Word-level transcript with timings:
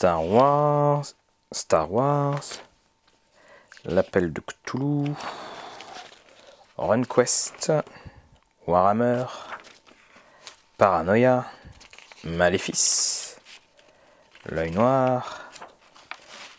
Star 0.00 0.24
Wars, 0.24 1.14
Star 1.52 1.92
Wars, 1.92 2.62
L'appel 3.84 4.32
de 4.32 4.40
Cthulhu, 4.40 5.12
RunQuest, 6.78 7.70
Warhammer, 8.66 9.26
Paranoia, 10.78 11.44
Maléfice, 12.24 13.36
L'œil 14.46 14.70
noir, 14.70 15.50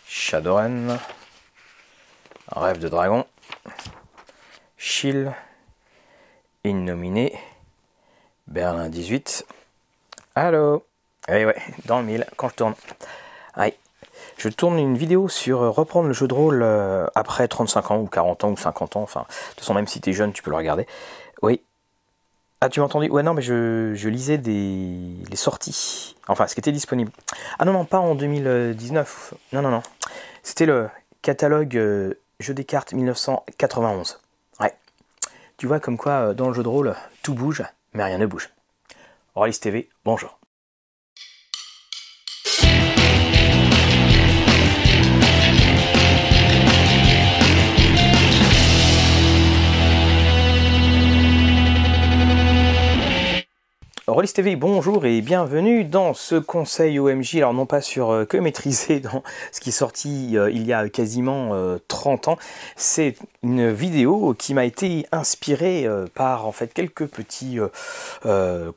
Shadowrun, 0.06 1.00
Rêve 2.52 2.78
de 2.78 2.90
dragon, 2.90 3.26
Chill, 4.78 5.34
Innominé, 6.64 7.34
Berlin 8.46 8.88
18. 8.88 9.48
Allô? 10.36 10.86
Eh 11.28 11.44
ouais, 11.44 11.60
dans 11.86 12.02
le 12.02 12.06
mille, 12.06 12.28
quand 12.38 12.50
je 12.50 12.54
tourne. 12.54 12.76
Aïe. 13.56 13.74
Je 14.38 14.50
tourne 14.50 14.80
une 14.80 14.98
vidéo 14.98 15.30
sur 15.30 15.62
euh, 15.62 15.70
reprendre 15.70 16.08
le 16.08 16.14
jeu 16.14 16.28
de 16.28 16.34
rôle 16.34 16.62
euh, 16.64 17.06
après 17.16 17.48
35 17.48 17.92
ans 17.92 18.00
ou 18.00 18.08
40 18.08 18.44
ans 18.44 18.50
ou 18.52 18.58
50 18.58 18.96
ans. 18.96 19.02
Enfin, 19.02 19.22
de 19.22 19.50
toute 19.50 19.60
façon, 19.60 19.74
même 19.74 19.88
si 19.88 20.02
t'es 20.02 20.14
jeune, 20.14 20.34
tu 20.34 20.42
peux 20.42 20.52
le 20.52 20.58
regarder. 20.58 20.88
Oui. 21.42 21.62
Ah, 22.62 22.70
tu 22.70 22.80
m'as 22.80 22.86
entendu 22.86 23.10
Ouais, 23.10 23.24
non, 23.24 23.34
mais 23.34 23.42
je, 23.42 24.08
lisais 24.08 24.38
des 24.38 25.16
les 25.30 25.36
sorties. 25.36 26.16
Enfin, 26.28 26.48
ce 26.48 26.54
qui 26.54 26.60
était 26.60 26.72
disponible. 26.72 27.12
Ah 27.60 27.66
non, 27.66 27.74
non, 27.74 27.86
pas 27.86 28.00
en 28.00 28.16
2019. 28.16 29.34
Non, 29.54 29.62
non, 29.62 29.70
non. 29.70 29.84
C'était 30.44 30.66
le 30.66 30.90
catalogue 31.22 31.78
euh, 31.78 32.14
jeu 32.40 32.54
des 32.54 32.66
cartes 32.66 32.94
1991. 32.94 34.20
Ouais. 34.60 34.74
Tu 35.58 35.68
vois 35.68 35.80
comme 35.80 35.98
quoi, 35.98 36.34
dans 36.34 36.48
le 36.48 36.54
jeu 36.54 36.64
de 36.64 36.68
rôle, 36.68 36.96
tout 37.24 37.34
bouge, 37.34 37.64
mais 37.94 38.04
rien 38.04 38.18
ne 38.18 38.26
bouge. 38.26 38.50
Rollis 39.36 39.60
TV, 39.60 39.90
bonjour. 40.04 40.41
Rollis 54.12 54.34
TV, 54.34 54.58
bonjour 54.58 55.06
et 55.06 55.22
bienvenue 55.22 55.86
dans 55.86 56.14
ce 56.14 56.36
conseil 56.36 57.00
OMJ. 57.00 57.38
Alors 57.38 57.54
non 57.54 57.66
pas 57.66 57.80
sur 57.80 58.10
euh, 58.10 58.26
que 58.26 58.36
maîtriser 58.36 59.00
dans 59.00 59.24
ce 59.54 59.62
qui 59.62 59.70
est 59.70 59.72
sorti 59.72 60.38
euh, 60.38 60.52
il 60.52 60.66
y 60.66 60.74
a 60.74 60.90
quasiment 60.90 61.56
30 61.88 62.28
euh, 62.28 62.32
ans. 62.32 62.38
C'est 62.76 63.16
une 63.42 63.72
vidéo 63.72 64.36
qui 64.38 64.54
m'a 64.54 64.66
été 64.66 65.08
inspirée 65.14 65.88
par 66.14 66.46
en 66.46 66.52
fait 66.52 66.74
quelques 66.74 67.08
petits 67.08 67.58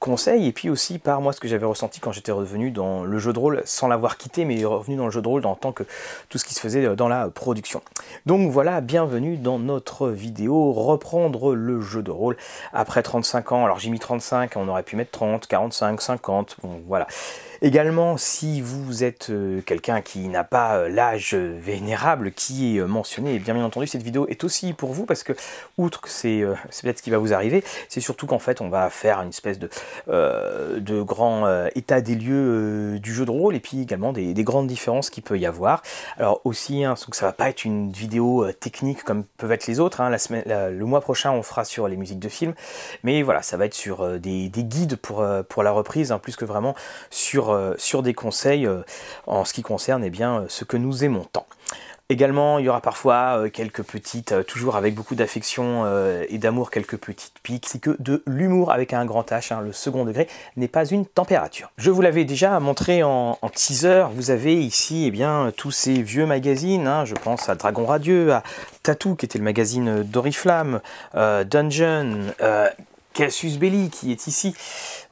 conseils 0.01 0.47
et 0.47 0.53
puis 0.53 0.71
aussi 0.71 0.99
par 0.99 1.21
moi 1.21 1.35
ce 1.35 1.41
que 1.41 1.49
j'avais 1.49 1.67
ressenti 1.67 2.01
quand 2.01 2.13
j'étais 2.13 2.33
revenu 2.33 2.71
dans 2.71 3.05
le 3.05 3.19
jeu 3.19 3.35
de 3.35 3.39
rôle 3.39 3.61
sans 3.67 3.89
l'avoir 3.89 4.17
quitté 4.17 4.47
mais 4.47 4.65
revenu 4.65 4.97
dans 4.97 5.05
le 5.05 5.11
jeu 5.11 5.21
de 5.21 5.29
rôle 5.29 5.45
en 5.45 5.55
tant 5.55 5.73
que 5.73 5.83
tout 6.31 6.39
ce 6.39 6.47
qui 6.47 6.55
se 6.55 6.61
faisait 6.61 6.97
dans 6.97 7.09
la 7.09 7.29
production. 7.29 7.83
Donc 8.25 8.51
voilà, 8.51 8.81
bienvenue 8.81 9.37
dans 9.37 9.59
notre 9.59 10.09
vidéo 10.09 10.73
reprendre 10.73 11.55
le 11.55 11.83
jeu 11.83 12.03
de 12.03 12.11
rôle 12.11 12.39
après 12.73 13.03
35 13.03 13.53
ans. 13.53 13.65
Alors 13.67 13.81
j'ai 13.81 13.91
mis 13.91 13.99
35, 13.99 14.53
on 14.57 14.69
aurait 14.69 14.83
pu 14.83 14.97
mettre 14.97 15.11
30 15.11 15.24
45, 15.49 16.01
50, 16.01 16.57
bon 16.63 16.83
voilà. 16.87 17.07
Également, 17.65 18.19
si 18.19 18.61
vous 18.61 19.05
êtes 19.05 19.31
euh, 19.31 19.63
quelqu'un 19.63 20.03
qui 20.03 20.29
n'a 20.29 20.45
pas 20.45 20.77
euh, 20.77 20.91
l'âge 20.91 21.33
vénérable 21.33 22.33
qui 22.33 22.77
est 22.77 22.81
euh, 22.81 22.87
mentionné, 22.87 23.37
et 23.37 23.39
bien, 23.39 23.55
bien 23.55 23.65
entendu, 23.65 23.87
cette 23.87 24.03
vidéo 24.03 24.27
est 24.29 24.45
aussi 24.45 24.75
pour 24.75 24.93
vous 24.93 25.07
parce 25.07 25.23
que, 25.23 25.33
outre 25.79 26.03
que 26.03 26.11
c'est 26.11 26.45
peut-être 26.83 26.99
ce 26.99 27.03
qui 27.03 27.09
va 27.09 27.17
vous 27.17 27.33
arriver, 27.33 27.65
c'est 27.89 28.03
surtout 28.03 28.27
qu'en 28.27 28.39
fait, 28.39 28.61
on 28.61 28.69
va 28.69 28.91
faire 28.91 29.19
une 29.23 29.31
espèce 29.31 29.59
de, 29.59 29.71
grand 31.05 31.69
état 31.75 32.03
des 32.03 32.17
lieux 32.17 32.99
du 32.99 33.15
jeu 33.15 33.25
de 33.25 33.31
rôle 33.31 33.55
et 33.55 33.61
puis 33.61 33.81
également 33.81 34.13
des, 34.13 34.35
grandes 34.45 34.67
différences 34.67 35.09
qu'il 35.09 35.23
peut 35.23 35.39
y 35.39 35.47
avoir. 35.47 35.83
Alors 36.19 36.43
aussi, 36.45 36.85
hein, 36.85 36.97
que 37.11 37.17
ça 37.17 37.25
va 37.25 37.33
pas 37.33 37.49
être 37.49 37.65
une 37.65 37.91
vidéo 37.91 38.53
technique 38.53 39.05
comme 39.05 39.25
peuvent 39.39 39.53
être 39.53 39.67
les 39.67 39.81
autres. 39.81 40.03
Hein. 40.03 40.11
la 40.11 40.19
semaine, 40.19 40.45
le 40.47 40.85
mois 40.85 41.01
prochain, 41.01 41.33
on 41.33 41.43
fera 41.43 41.65
sur 41.65 41.89
les 41.89 41.97
musiques 41.97 42.19
de 42.19 42.29
films, 42.29 42.53
mais 43.05 43.23
voilà, 43.23 43.41
ça 43.41 43.57
va 43.57 43.65
être 43.65 43.75
sur 43.75 44.19
des, 44.21 44.51
guides 44.51 44.97
pour, 44.97 45.25
pour 45.49 45.63
la 45.63 45.71
reprise, 45.71 46.13
hein, 46.13 46.19
plus 46.19 46.37
que 46.37 46.45
vraiment 46.45 46.75
sur 47.09 47.54
euh, 47.55 47.75
sur, 47.79 48.03
des 48.03 48.15
conseils 48.15 48.67
euh, 48.67 48.83
en 49.27 49.45
ce 49.45 49.53
qui 49.53 49.63
concerne 49.63 50.05
eh 50.05 50.11
bien, 50.11 50.41
euh, 50.41 50.45
ce 50.49 50.65
que 50.65 50.77
nous 50.77 51.05
aimons 51.05 51.27
tant. 51.33 51.47
Également, 52.11 52.59
il 52.59 52.67
y 52.67 52.69
aura 52.69 52.83
parfois 52.83 53.49
quelques 53.49 53.83
petites, 53.83 54.47
toujours 54.47 54.77
avec 54.77 54.95
beaucoup 54.95 55.15
d'affection 55.15 55.87
et 56.29 56.37
d'amour, 56.37 56.71
quelques 56.71 56.99
petites 56.99 57.39
piques. 57.43 57.65
C'est 57.67 57.79
que 57.79 57.97
de 57.99 58.23
l'humour 58.27 58.73
avec 58.73 58.93
un 58.93 59.07
grand 59.07 59.27
H. 59.33 59.55
Hein, 59.55 59.63
le 59.63 59.73
second 59.73 60.05
degré 60.05 60.29
n'est 60.59 60.69
pas 60.69 60.85
une 60.85 61.07
température. 61.07 61.71
Je 61.79 61.91
vous 61.91 62.03
l'avais 62.03 62.27
déjà 62.27 62.61
montré 62.61 63.03
en, 63.03 63.39
teaser. 63.55 64.05
Vous 64.13 64.31
avez 64.31 64.55
ici 64.55 65.05
eh 65.07 65.11
bien, 65.11 65.51
tous 65.57 65.71
ces 65.71 66.03
vieux 66.03 66.27
magazines. 66.27 66.87
Hein. 66.87 67.07
je 67.07 67.15
pense 67.15 67.49
à 67.49 67.55
Dragon 67.55 67.87
Radieux, 67.87 68.35
à 68.35 68.43
Tattoo, 68.83 69.15
qui 69.15 69.25
était 69.25 69.39
le 69.39 69.45
magazine 69.45 70.03
d'Oriflamme, 70.03 70.83
Dungeon, 71.15 72.35
Cassius 73.15 73.59
Belli, 73.59 73.91
qui 73.91 74.11
est 74.11 74.27
ici. 74.27 74.55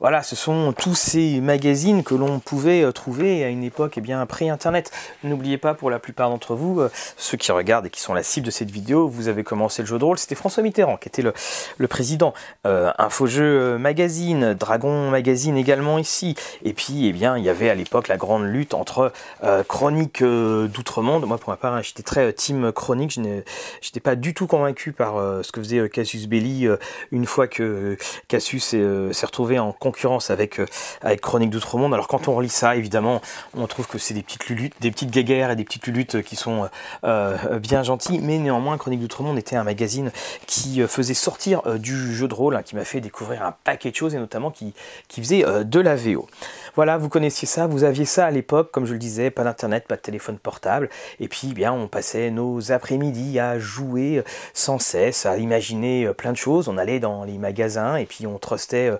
Voilà, 0.01 0.25
ce 0.25 0.35
sont 0.35 0.75
tous 0.77 0.97
ces 0.97 1.41
magazines 1.41 2.03
que 2.03 2.17
l'on 2.17 2.41
pouvait 2.41 2.83
euh, 2.83 2.91
trouver 2.91 3.45
à 3.45 3.49
une 3.49 3.63
époque 3.63 3.95
eh 3.97 4.01
bien 4.01 4.27
pré-internet. 4.27 4.91
N'oubliez 5.23 5.59
pas 5.59 5.75
pour 5.75 5.89
la 5.89 6.01
plupart 6.01 6.29
d'entre 6.29 6.57
vous, 6.57 6.81
euh, 6.81 6.91
ceux 7.17 7.37
qui 7.37 7.53
regardent 7.53 7.87
et 7.87 7.91
qui 7.91 8.01
sont 8.01 8.12
la 8.12 8.23
cible 8.23 8.47
de 8.47 8.51
cette 8.51 8.71
vidéo, 8.71 9.09
vous 9.09 9.29
avez 9.29 9.45
commencé 9.45 9.83
le 9.83 9.87
jeu 9.87 9.99
de 9.99 10.05
rôle, 10.05 10.19
c'était 10.19 10.35
François 10.35 10.62
Mitterrand 10.62 10.97
qui 10.97 11.09
était 11.09 11.23
le, 11.23 11.89
président. 11.89 12.35
Euh, 12.67 12.91
Infojeu 12.99 13.79
Magazine, 13.79 14.55
Dragon 14.55 15.11
Magazine 15.11 15.57
également 15.57 15.99
ici. 15.99 16.35
Et 16.65 16.73
puis 16.73 17.07
eh 17.07 17.12
bien 17.12 17.37
il 17.39 17.45
y 17.45 17.49
avait 17.49 17.71
à 17.71 17.75
l'époque 17.75 18.09
la 18.09 18.17
grande 18.17 18.45
lutte 18.45 18.75
entre 18.75 19.12
euh, 19.45 19.62
Chronique 19.62 20.23
d'Outre-Monde. 20.23 21.27
Moi 21.27 21.39
pour 21.39 21.51
ma 21.51 21.57
part 21.57 21.75
hein, 21.75 21.83
j'étais 21.83 22.03
très 22.03 22.33
team 22.33 22.73
Chronique, 22.73 23.12
je 23.12 23.21
n'étais 23.21 24.01
pas 24.01 24.17
du 24.17 24.35
tout 24.35 24.47
convaincu 24.47 24.93
par 24.93 25.15
ce 25.45 25.53
que 25.53 25.61
faisait 25.61 25.89
Cassius 25.89 26.27
Belli 26.27 26.67
une 27.12 27.27
fois 27.27 27.47
que 27.47 27.92
Cassius 28.29 28.65
s'est 28.65 29.27
retrouvé 29.27 29.59
en 29.59 29.73
concurrence 29.73 30.31
avec, 30.31 30.61
euh, 30.61 30.67
avec 31.03 31.21
Chronique 31.21 31.51
d'Outre-Monde. 31.51 31.95
Alors 31.95 32.09
quand 32.09 32.29
on 32.29 32.35
relit 32.35 32.49
ça, 32.49 32.77
évidemment, 32.77 33.21
on 33.57 33.67
trouve 33.67 33.87
que 33.87 33.99
c'est 33.99 34.15
des 34.15 34.23
petites 34.23 34.47
luluttes, 34.47 34.75
des 34.81 34.91
petites 34.91 35.11
guéguerres 35.11 35.51
et 35.51 35.57
des 35.57 35.65
petites 35.65 35.87
luluttes 35.87 36.23
qui 36.23 36.37
sont 36.37 36.69
euh, 37.05 37.37
euh, 37.51 37.59
bien 37.59 37.83
gentilles, 37.83 38.21
mais 38.21 38.39
néanmoins 38.39 38.79
Chronique 38.79 39.01
d'Outre-Monde 39.01 39.39
était 39.39 39.57
un 39.57 39.65
magazine 39.65 40.11
qui 40.47 40.81
faisait 40.87 41.15
sortir 41.15 41.63
du 41.79 42.15
jeu 42.15 42.29
de 42.29 42.35
rôle, 42.35 42.57
hein, 42.57 42.63
qui 42.63 42.77
m'a 42.77 42.85
fait 42.85 43.01
découvrir 43.01 43.45
un 43.45 43.55
paquet 43.65 43.91
de 43.91 43.97
choses 43.97 44.15
et 44.15 44.19
notamment 44.19 44.51
qui, 44.51 44.75
qui 45.09 45.21
faisait 45.21 45.45
de 45.65 45.81
la 45.81 45.97
VO. 45.97 46.27
Voilà, 46.75 46.97
vous 46.99 47.09
connaissiez 47.09 47.47
ça, 47.47 47.66
vous 47.66 47.84
aviez 47.84 48.05
ça 48.05 48.27
à 48.27 48.31
l'époque, 48.31 48.71
comme 48.71 48.87
je 48.87 48.93
le 48.93 48.99
disais, 48.99 49.31
pas 49.31 49.44
d'internet, 49.44 49.87
pas 49.87 49.97
de 49.97 50.00
téléphone 50.00 50.38
portable, 50.38 50.88
et 51.21 51.28
puis 51.28 51.49
eh 51.50 51.55
bien 51.55 51.72
on 51.72 51.88
passait 51.88 52.31
nos 52.31 52.72
après-midi 52.72 53.38
à 53.38 53.59
jouer 53.59 54.22
sans 54.55 54.78
cesse, 54.78 55.27
à 55.27 55.37
imaginer 55.37 56.12
plein 56.15 56.32
de 56.32 56.37
choses. 56.37 56.69
On 56.69 56.78
allait 56.78 57.00
dans 57.00 57.25
les 57.25 57.38
magasins 57.38 57.97
et 57.97 58.06
puis 58.06 58.27
on 58.27 58.38
trustait 58.38 58.91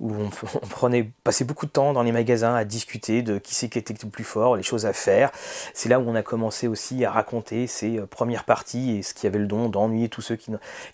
où 0.00 0.12
on 0.12 0.30
on 0.62 0.66
prenait, 0.66 1.10
passait 1.24 1.44
beaucoup 1.44 1.66
de 1.66 1.70
temps 1.70 1.92
dans 1.92 2.02
les 2.02 2.12
magasins 2.12 2.54
à 2.54 2.64
discuter 2.64 3.22
de 3.22 3.38
qui 3.38 3.54
c'est 3.54 3.68
qui 3.68 3.78
était 3.78 3.94
le 4.02 4.08
plus 4.08 4.24
fort, 4.24 4.56
les 4.56 4.62
choses 4.62 4.86
à 4.86 4.92
faire. 4.92 5.30
C'est 5.74 5.88
là 5.88 6.00
où 6.00 6.08
on 6.08 6.14
a 6.14 6.22
commencé 6.22 6.68
aussi 6.68 7.04
à 7.04 7.10
raconter 7.10 7.66
ses 7.66 7.98
euh, 7.98 8.06
premières 8.06 8.44
parties 8.44 8.98
et 8.98 9.02
ce 9.02 9.14
qui 9.14 9.26
avait 9.26 9.38
le 9.38 9.46
don 9.46 9.68
d'ennuyer 9.68 10.08
tous 10.08 10.22
ceux 10.22 10.36
qui, 10.36 10.52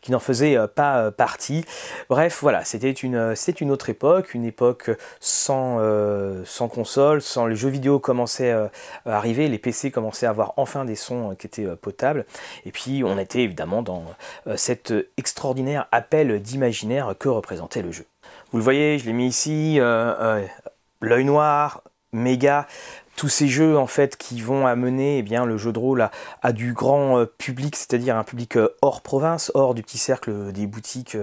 n'en 0.08 0.18
faisaient 0.18 0.56
euh, 0.56 0.66
pas 0.66 0.98
euh, 0.98 1.10
partie. 1.10 1.64
Bref, 2.08 2.38
voilà, 2.42 2.64
c'était 2.64 2.90
une, 2.90 3.34
une 3.60 3.70
autre 3.70 3.90
époque, 3.90 4.34
une 4.34 4.44
époque 4.44 4.90
sans, 5.20 5.78
sans 6.44 6.68
console, 6.68 7.22
sans 7.22 7.46
les 7.46 7.56
jeux 7.56 7.68
vidéo 7.68 7.98
commençaient 7.98 8.52
à 8.52 8.70
arriver, 9.04 9.48
les 9.48 9.58
PC 9.58 9.90
commençaient 9.90 10.26
à 10.26 10.30
avoir 10.30 10.54
enfin 10.56 10.84
des 10.84 10.94
sons 10.94 11.34
qui 11.38 11.46
étaient 11.46 11.66
potables. 11.76 12.26
Et 12.64 12.72
puis 12.72 13.02
on 13.04 13.18
était 13.18 13.40
évidemment 13.40 13.82
dans 13.82 14.04
cet 14.56 14.92
extraordinaire 15.16 15.88
appel 15.92 16.40
d'imaginaire 16.40 17.14
que 17.18 17.28
représentait 17.28 17.82
le 17.82 17.92
jeu. 17.92 18.06
Vous 18.52 18.58
le 18.58 18.64
voyez, 18.64 18.98
je 18.98 19.06
l'ai 19.06 19.12
mis 19.12 19.26
ici, 19.26 19.80
euh, 19.80 20.14
euh, 20.20 20.46
l'œil 21.00 21.24
noir, 21.24 21.82
méga, 22.12 22.66
tous 23.16 23.28
ces 23.28 23.48
jeux 23.48 23.78
en 23.78 23.86
fait 23.86 24.16
qui 24.16 24.40
vont 24.40 24.66
amener 24.66 25.18
eh 25.18 25.22
bien, 25.22 25.44
le 25.44 25.56
jeu 25.56 25.72
de 25.72 25.78
rôle 25.78 26.08
à, 26.42 26.52
du 26.52 26.72
grand 26.72 27.18
euh, 27.18 27.26
public, 27.38 27.74
c'est-à-dire 27.76 28.16
un 28.16 28.24
public 28.24 28.58
hors 28.82 29.00
province, 29.00 29.50
hors 29.54 29.74
du 29.74 29.82
petit 29.82 29.98
cercle 29.98 30.52
des 30.52 30.66
boutiques 30.66 31.16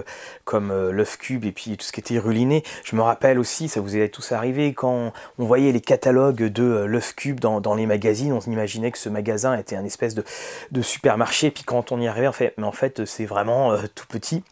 comme 0.44 0.72
l'œuf 0.90 1.16
cube 1.16 1.44
et 1.44 1.52
puis 1.52 1.76
tout 1.76 1.84
ce 1.84 1.92
qui 1.92 2.00
était 2.00 2.18
ruliné. 2.18 2.62
Je 2.84 2.96
me 2.96 3.02
rappelle 3.02 3.38
aussi, 3.38 3.68
ça 3.68 3.80
vous 3.80 3.96
est 3.96 4.08
tous 4.08 4.32
arrivé, 4.32 4.74
quand 4.74 5.12
on 5.38 5.44
voyait 5.44 5.72
les 5.72 5.80
catalogues 5.80 6.44
de 6.44 6.84
l'œuf 6.84 7.14
cube 7.14 7.40
dans, 7.40 7.74
les 7.74 7.86
magazines, 7.86 8.32
on 8.32 8.40
imaginait 8.40 8.90
que 8.90 8.98
ce 8.98 9.08
magasin 9.08 9.56
était 9.56 9.76
un 9.76 9.84
espèce 9.84 10.14
de, 10.14 10.82
supermarché, 10.82 11.50
puis 11.50 11.64
quand 11.64 11.92
on 11.92 12.00
y 12.00 12.08
arrivait, 12.08 12.28
on 12.28 12.32
fait, 12.32 12.54
mais 12.58 12.64
en 12.64 12.72
fait 12.72 13.04
c'est 13.04 13.24
vraiment 13.24 13.76
tout 13.94 14.06
petit 14.08 14.42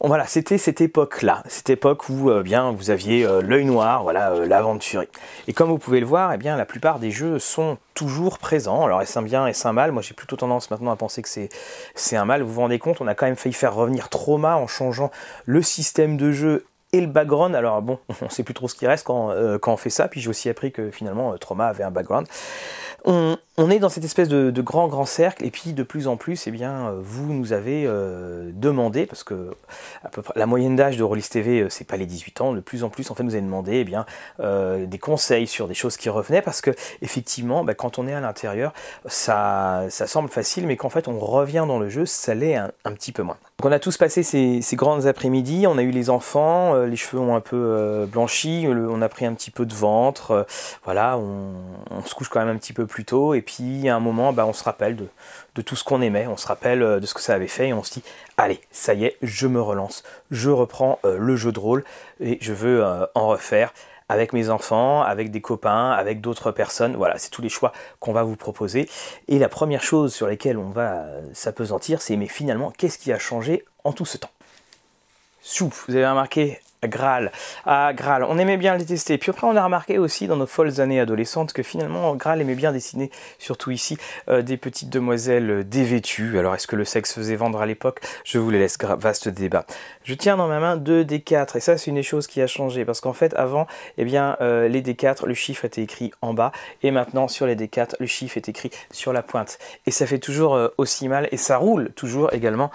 voilà, 0.00 0.26
c'était 0.26 0.58
cette 0.58 0.80
époque-là, 0.80 1.44
cette 1.46 1.70
époque 1.70 2.08
où 2.08 2.28
euh, 2.28 2.42
bien 2.42 2.72
vous 2.72 2.90
aviez 2.90 3.24
euh, 3.24 3.40
l'œil 3.40 3.64
noir, 3.64 4.02
voilà, 4.02 4.32
euh, 4.32 4.46
l'aventure. 4.46 5.04
Et 5.46 5.52
comme 5.52 5.68
vous 5.68 5.78
pouvez 5.78 6.00
le 6.00 6.06
voir, 6.06 6.32
eh 6.32 6.36
bien 6.36 6.56
la 6.56 6.66
plupart 6.66 6.98
des 6.98 7.12
jeux 7.12 7.38
sont 7.38 7.78
toujours 7.94 8.38
présents. 8.38 8.84
Alors 8.84 9.00
est-ce 9.02 9.18
un 9.18 9.22
bien, 9.22 9.46
est-ce 9.46 9.68
un 9.68 9.72
mal? 9.72 9.92
Moi 9.92 10.02
j'ai 10.02 10.12
plutôt 10.14 10.34
tendance 10.34 10.70
maintenant 10.70 10.90
à 10.90 10.96
penser 10.96 11.22
que 11.22 11.28
c'est 11.28 12.16
un 12.16 12.24
mal. 12.24 12.42
Vous 12.42 12.52
vous 12.52 12.60
rendez 12.60 12.80
compte, 12.80 13.00
on 13.00 13.06
a 13.06 13.14
quand 13.14 13.26
même 13.26 13.36
failli 13.36 13.54
faire 13.54 13.74
revenir 13.74 14.08
Trauma 14.08 14.56
en 14.56 14.66
changeant 14.66 15.12
le 15.46 15.62
système 15.62 16.16
de 16.16 16.32
jeu 16.32 16.66
et 16.92 17.00
le 17.00 17.06
background. 17.06 17.54
Alors 17.54 17.80
bon, 17.80 18.00
on 18.20 18.28
sait 18.28 18.42
plus 18.42 18.54
trop 18.54 18.66
ce 18.66 18.74
qui 18.74 18.88
reste 18.88 19.06
quand, 19.06 19.32
on 19.64 19.76
fait 19.76 19.90
ça. 19.90 20.08
Puis 20.08 20.20
j'ai 20.20 20.28
aussi 20.28 20.48
appris 20.48 20.72
que 20.72 20.90
finalement 20.90 21.38
Trauma 21.38 21.68
avait 21.68 21.84
un 21.84 21.92
background. 21.92 22.26
On 23.56 23.70
est 23.70 23.78
dans 23.78 23.88
cette 23.88 24.04
espèce 24.04 24.28
de, 24.28 24.62
grand 24.62 24.88
grand 24.88 25.04
cercle 25.04 25.44
et 25.44 25.50
puis 25.50 25.74
de 25.74 25.82
plus 25.82 26.08
en 26.08 26.16
plus, 26.16 26.46
eh 26.46 26.50
bien, 26.50 26.88
euh, 26.88 27.00
vous 27.00 27.32
nous 27.32 27.52
avez 27.52 27.84
euh, 27.86 28.50
demandé 28.52 29.06
parce 29.06 29.22
que 29.22 29.50
la 30.34 30.46
moyenne 30.46 30.74
d'âge 30.74 30.96
de 30.96 31.04
Rollis 31.04 31.28
TV, 31.30 31.60
euh, 31.60 31.68
c'est 31.68 31.84
pas 31.84 31.96
les 31.96 32.06
18 32.06 32.40
ans. 32.40 32.52
De 32.52 32.60
plus 32.60 32.82
en 32.82 32.88
plus, 32.88 33.10
en 33.10 33.14
fait, 33.14 33.22
vous 33.22 33.34
avez 33.34 33.42
demandé, 33.42 33.76
eh 33.76 33.84
bien, 33.84 34.06
des 34.40 34.98
conseils 34.98 35.46
sur 35.46 35.68
des 35.68 35.74
choses 35.74 35.96
qui 35.96 36.08
revenaient 36.08 36.42
parce 36.42 36.60
que 36.60 36.70
effectivement, 37.02 37.64
bah, 37.64 37.74
quand 37.74 37.98
on 37.98 38.08
est 38.08 38.14
à 38.14 38.20
l'intérieur, 38.20 38.72
ça, 39.06 39.84
ça 39.88 40.06
semble 40.06 40.28
facile, 40.28 40.66
mais 40.66 40.76
qu'en 40.76 40.88
fait, 40.88 41.06
on 41.06 41.18
revient 41.18 41.64
dans 41.66 41.78
le 41.78 41.88
jeu, 41.88 42.06
ça 42.06 42.34
l'est 42.34 42.56
un, 42.56 42.70
petit 42.84 43.12
peu 43.12 43.22
moins. 43.22 43.36
Donc, 43.58 43.70
on 43.70 43.72
a 43.72 43.78
tous 43.78 43.96
passé 43.96 44.22
ces, 44.22 44.76
grandes 44.76 45.06
après-midi. 45.06 45.66
On 45.68 45.78
a 45.78 45.82
eu 45.82 45.90
les 45.90 46.10
enfants, 46.10 46.74
les 46.84 46.96
cheveux 46.96 47.20
ont 47.20 47.36
un 47.36 47.40
peu 47.40 48.06
blanchi, 48.10 48.66
on 48.68 49.00
a 49.00 49.08
pris 49.08 49.26
un 49.26 49.34
petit 49.34 49.50
peu 49.50 49.66
de 49.66 49.74
ventre. 49.74 50.46
voilà, 50.84 51.16
on, 51.18 51.52
on, 51.90 52.02
se 52.04 52.14
couche 52.14 52.28
quand 52.28 52.40
même 52.40 52.54
un 52.54 52.58
petit 52.58 52.72
peu 52.72 52.86
plus 52.86 53.04
tôt 53.04 53.34
et 53.34 53.43
puis 53.44 53.88
à 53.88 53.96
un 53.96 54.00
moment, 54.00 54.32
bah, 54.32 54.46
on 54.46 54.52
se 54.52 54.64
rappelle 54.64 54.96
de, 54.96 55.62
tout 55.62 55.76
ce 55.76 55.84
qu'on 55.84 56.02
aimait, 56.02 56.26
on 56.26 56.36
se 56.36 56.46
rappelle 56.46 56.82
euh, 56.82 57.00
de 57.00 57.06
ce 57.06 57.14
que 57.14 57.20
ça 57.20 57.34
avait 57.34 57.48
fait 57.48 57.68
et 57.68 57.72
on 57.72 57.82
se 57.82 57.92
dit, 57.92 58.02
allez, 58.36 58.60
ça 58.70 58.94
y 58.94 59.04
est, 59.04 59.16
je 59.22 59.46
me 59.46 59.60
relance, 59.60 60.02
je 60.30 60.50
reprends 60.50 60.98
euh, 61.04 61.16
le 61.18 61.36
jeu 61.36 61.52
de 61.52 61.58
rôle 61.58 61.84
et 62.20 62.38
je 62.40 62.52
veux 62.52 62.84
euh, 62.84 63.06
en 63.14 63.28
refaire 63.28 63.72
avec 64.08 64.32
mes 64.32 64.50
enfants, 64.50 65.02
avec 65.02 65.30
des 65.30 65.40
copains, 65.40 65.92
avec 65.92 66.20
d'autres 66.20 66.50
personnes. 66.50 66.96
Voilà, 66.96 67.16
c'est 67.18 67.30
tous 67.30 67.40
les 67.40 67.48
choix 67.48 67.72
qu'on 68.00 68.12
va 68.12 68.22
vous 68.22 68.36
proposer. 68.36 68.88
Et 69.28 69.38
la 69.38 69.48
première 69.48 69.82
chose 69.82 70.12
sur 70.12 70.26
laquelle 70.26 70.58
on 70.58 70.68
va 70.70 71.06
s'apesantir, 71.32 72.02
c'est 72.02 72.16
mais 72.16 72.26
finalement, 72.26 72.70
qu'est-ce 72.70 72.98
qui 72.98 73.12
a 73.12 73.18
changé 73.18 73.64
en 73.82 73.92
tout 73.92 74.04
ce 74.04 74.18
temps? 74.18 74.30
Souf, 75.40 75.86
vous 75.88 75.96
avez 75.96 76.06
remarqué, 76.06 76.60
Graal. 76.86 77.32
Ah, 77.66 77.92
on 78.28 78.38
aimait 78.38 78.56
bien 78.56 78.72
le 78.74 78.78
détester. 78.78 79.18
Puis 79.18 79.30
après, 79.30 79.46
on 79.46 79.56
a 79.56 79.64
remarqué 79.64 79.98
aussi 79.98 80.26
dans 80.26 80.36
nos 80.36 80.46
folles 80.46 80.80
années 80.80 81.00
adolescentes 81.00 81.52
que 81.52 81.62
finalement, 81.62 82.14
Graal 82.16 82.40
aimait 82.40 82.54
bien 82.54 82.72
dessiner, 82.72 83.10
surtout 83.38 83.70
ici, 83.70 83.96
euh, 84.28 84.42
des 84.42 84.56
petites 84.56 84.90
demoiselles 84.90 85.68
dévêtues. 85.68 86.38
Alors, 86.38 86.54
est-ce 86.54 86.66
que 86.66 86.76
le 86.76 86.84
sexe 86.84 87.12
faisait 87.14 87.36
vendre 87.36 87.60
à 87.60 87.66
l'époque? 87.66 88.00
Je 88.24 88.38
vous 88.38 88.50
les 88.50 88.58
laisse, 88.58 88.78
vaste 88.98 89.28
débat. 89.28 89.66
Je 90.04 90.14
tiens 90.14 90.36
dans 90.36 90.48
ma 90.48 90.60
main 90.60 90.76
deux 90.76 91.04
D4, 91.04 91.56
et 91.56 91.60
ça, 91.60 91.76
c'est 91.76 91.90
une 91.90 91.96
des 91.96 92.02
choses 92.02 92.26
qui 92.26 92.40
a 92.40 92.46
changé, 92.46 92.84
parce 92.84 93.00
qu'en 93.00 93.12
fait, 93.12 93.34
avant, 93.34 93.66
eh 93.98 94.04
bien, 94.04 94.36
euh, 94.40 94.68
les 94.68 94.82
D4, 94.82 95.26
le 95.26 95.34
chiffre 95.34 95.64
était 95.64 95.82
écrit 95.82 96.12
en 96.22 96.34
bas, 96.34 96.52
et 96.82 96.90
maintenant, 96.90 97.28
sur 97.28 97.46
les 97.46 97.56
D4, 97.56 97.96
le 97.98 98.06
chiffre 98.06 98.36
est 98.36 98.48
écrit 98.48 98.70
sur 98.90 99.12
la 99.12 99.22
pointe. 99.22 99.58
Et 99.86 99.90
ça 99.90 100.06
fait 100.06 100.18
toujours 100.18 100.58
aussi 100.78 101.08
mal, 101.08 101.28
et 101.32 101.36
ça 101.36 101.56
roule 101.56 101.92
toujours 101.94 102.32
également 102.32 102.70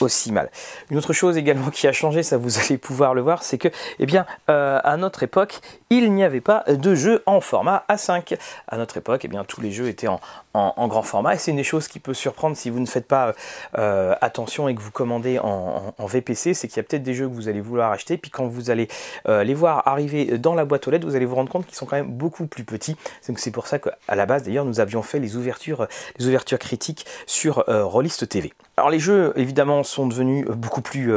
aussi 0.00 0.32
mal. 0.32 0.50
Une 0.90 0.98
autre 0.98 1.12
chose 1.12 1.36
également 1.36 1.70
qui 1.72 1.86
a 1.86 1.92
changé, 1.92 2.22
ça 2.22 2.36
vous 2.36 2.58
allez 2.58 2.78
pouvoir 2.78 3.14
le 3.14 3.20
voir, 3.20 3.42
c'est 3.42 3.58
que, 3.58 3.68
eh 3.98 4.06
bien, 4.06 4.26
euh, 4.50 4.80
à 4.82 4.96
notre 4.96 5.22
époque, 5.22 5.60
il 5.90 6.12
n'y 6.12 6.24
avait 6.24 6.40
pas 6.40 6.64
de 6.68 6.94
jeux 6.94 7.22
en 7.26 7.40
format 7.40 7.84
A5. 7.88 8.38
À 8.66 8.76
notre 8.76 8.96
époque, 8.96 9.22
eh 9.24 9.28
bien, 9.28 9.44
tous 9.44 9.60
les 9.60 9.70
jeux 9.70 9.88
étaient 9.88 10.08
en, 10.08 10.20
grand 10.54 11.02
format, 11.02 11.34
et 11.34 11.38
c'est 11.38 11.50
une 11.50 11.56
des 11.56 11.64
choses 11.64 11.88
qui 11.88 11.98
peut 11.98 12.14
surprendre 12.14 12.56
si 12.56 12.70
vous 12.70 12.80
ne 12.80 12.86
faites 12.86 13.06
pas 13.06 13.34
euh, 13.76 14.14
attention 14.20 14.68
et 14.68 14.74
que 14.74 14.80
vous 14.80 14.90
commandez 14.90 15.38
en, 15.38 15.94
VPC, 15.98 16.54
c'est 16.54 16.68
qu'il 16.68 16.78
y 16.78 16.80
a 16.80 16.82
peut-être 16.82 17.02
des 17.02 17.14
jeux 17.14 17.28
que 17.28 17.34
vous 17.34 17.48
allez 17.48 17.60
vouloir 17.60 17.92
acheter, 17.92 18.16
puis 18.16 18.30
quand 18.30 18.46
vous 18.46 18.70
allez 18.70 18.88
euh, 19.28 19.44
les 19.44 19.54
voir 19.54 19.86
arriver 19.86 20.38
dans 20.38 20.54
la 20.54 20.64
boîte 20.64 20.88
aux 20.88 20.90
lettres, 20.90 21.06
vous 21.06 21.16
allez 21.16 21.26
vous 21.26 21.34
rendre 21.34 21.50
compte 21.50 21.66
qu'ils 21.66 21.76
sont 21.76 21.86
quand 21.86 21.96
même 21.96 22.10
beaucoup 22.10 22.46
plus 22.46 22.64
petits. 22.64 22.96
C'est 23.20 23.50
pour 23.50 23.66
ça 23.66 23.78
qu'à 23.78 24.14
la 24.14 24.26
base, 24.26 24.42
d'ailleurs, 24.42 24.64
nous 24.64 24.80
avions 24.80 25.02
fait 25.02 25.18
les 25.18 25.36
ouvertures, 25.36 25.86
les 26.18 26.26
ouvertures 26.26 26.58
critiques 26.58 27.04
sur 27.26 27.64
Rollist 27.66 28.28
TV. 28.28 28.52
Alors 28.78 28.90
les 28.90 29.00
jeux, 29.00 29.32
évidemment, 29.34 29.82
sont 29.82 30.06
devenus 30.06 30.46
beaucoup 30.46 30.82
plus 30.82 31.10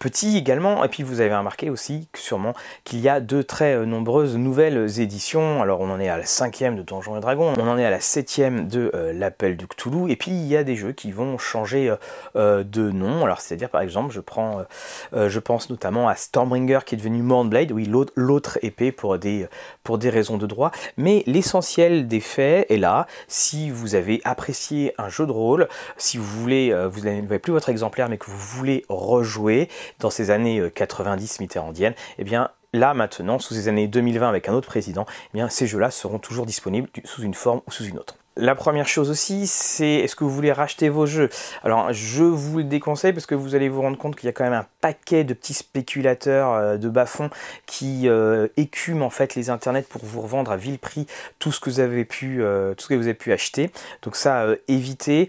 petits 0.00 0.36
également, 0.36 0.82
et 0.82 0.88
puis 0.88 1.04
vous 1.04 1.20
avez 1.20 1.32
remarqué 1.32 1.70
aussi 1.70 2.08
sûrement 2.16 2.52
qu'il 2.82 2.98
y 2.98 3.08
a 3.08 3.20
de 3.20 3.42
très 3.42 3.74
euh, 3.74 3.86
nombreuses 3.86 4.36
nouvelles 4.36 4.98
éditions. 4.98 5.62
Alors 5.62 5.80
on 5.80 5.88
en 5.88 6.00
est 6.00 6.08
à 6.08 6.16
la 6.16 6.26
cinquième 6.26 6.74
de 6.74 6.82
Donjons 6.82 7.16
et 7.16 7.20
Dragons, 7.20 7.52
on 7.58 7.68
en 7.68 7.78
est 7.78 7.84
à 7.84 7.90
la 7.90 8.00
septième 8.00 8.66
de 8.66 8.90
euh, 8.94 9.12
l'Appel 9.12 9.56
du 9.56 9.68
Cthulhu, 9.68 10.10
et 10.10 10.16
puis 10.16 10.32
il 10.32 10.48
y 10.48 10.56
a 10.56 10.64
des 10.64 10.74
jeux 10.74 10.90
qui 10.90 11.12
vont 11.12 11.38
changer 11.38 11.94
euh, 12.34 12.64
de 12.64 12.90
nom. 12.90 13.24
Alors 13.24 13.40
c'est-à-dire 13.40 13.70
par 13.70 13.82
exemple, 13.82 14.12
je 14.12 14.20
prends, 14.20 14.64
je 15.12 15.38
pense 15.38 15.70
notamment 15.70 16.08
à 16.08 16.16
Stormbringer 16.16 16.80
qui 16.84 16.96
est 16.96 16.98
devenu 16.98 17.22
Mornblade, 17.22 17.70
oui 17.70 17.88
l'autre 18.16 18.58
épée 18.62 18.90
pour 18.90 19.16
des 19.16 19.46
pour 19.84 19.98
des 19.98 20.10
raisons 20.10 20.38
de 20.38 20.46
droit, 20.46 20.72
mais 20.96 21.22
l'essentiel 21.26 22.08
des 22.08 22.18
faits 22.20 22.68
est 22.68 22.78
là. 22.78 23.06
Si 23.28 23.70
vous 23.70 23.94
avez 23.94 24.20
apprécié 24.24 24.92
un 24.98 25.08
jeu 25.08 25.24
de 25.24 25.32
rôle, 25.32 25.68
si 25.96 26.18
vous 26.18 26.24
voulez, 26.24 26.72
n'avez 27.02 27.38
plus 27.38 27.52
votre 27.52 27.68
exemplaire, 27.68 28.08
mais 28.08 28.18
que 28.18 28.26
vous 28.26 28.38
voulez 28.38 28.84
rejouer 28.88 29.68
dans 30.00 30.10
ces 30.10 30.30
années 30.30 30.70
90 30.74 31.40
mitterrandienne, 31.40 31.92
et 31.92 32.22
eh 32.22 32.24
bien 32.24 32.50
là 32.72 32.94
maintenant, 32.94 33.38
sous 33.38 33.54
ces 33.54 33.68
années 33.68 33.88
2020 33.88 34.28
avec 34.28 34.48
un 34.48 34.54
autre 34.54 34.68
président, 34.68 35.06
eh 35.08 35.38
bien 35.38 35.48
ces 35.48 35.66
jeux-là 35.66 35.90
seront 35.90 36.18
toujours 36.18 36.46
disponibles 36.46 36.88
sous 37.04 37.22
une 37.22 37.34
forme 37.34 37.60
ou 37.66 37.70
sous 37.70 37.84
une 37.84 37.98
autre. 37.98 38.16
La 38.38 38.54
première 38.54 38.86
chose 38.86 39.08
aussi, 39.08 39.46
c'est 39.46 39.94
est-ce 39.94 40.14
que 40.14 40.22
vous 40.22 40.30
voulez 40.30 40.52
racheter 40.52 40.90
vos 40.90 41.06
jeux? 41.06 41.30
Alors, 41.64 41.90
je 41.94 42.22
vous 42.22 42.58
le 42.58 42.64
déconseille 42.64 43.14
parce 43.14 43.24
que 43.24 43.34
vous 43.34 43.54
allez 43.54 43.70
vous 43.70 43.80
rendre 43.80 43.96
compte 43.96 44.14
qu'il 44.14 44.26
y 44.26 44.28
a 44.28 44.32
quand 44.32 44.44
même 44.44 44.52
un 44.52 44.66
de 44.92 45.34
petits 45.34 45.54
spéculateurs 45.54 46.52
euh, 46.52 46.76
de 46.76 46.88
bas-fonds 46.88 47.30
qui 47.66 48.08
euh, 48.08 48.48
écument 48.56 49.06
en 49.06 49.10
fait 49.10 49.34
les 49.34 49.50
internets 49.50 49.82
pour 49.82 50.04
vous 50.04 50.20
revendre 50.20 50.50
à 50.50 50.56
vil 50.56 50.78
prix 50.78 51.06
tout 51.38 51.52
ce 51.52 51.60
que 51.60 51.70
vous 51.70 51.80
avez 51.80 52.04
pu, 52.04 52.42
euh, 52.42 52.74
tout 52.74 52.84
ce 52.84 52.88
que 52.88 52.94
vous 52.94 53.04
avez 53.04 53.14
pu 53.14 53.32
acheter. 53.32 53.70
Donc 54.02 54.16
ça, 54.16 54.46
évitez. 54.68 55.28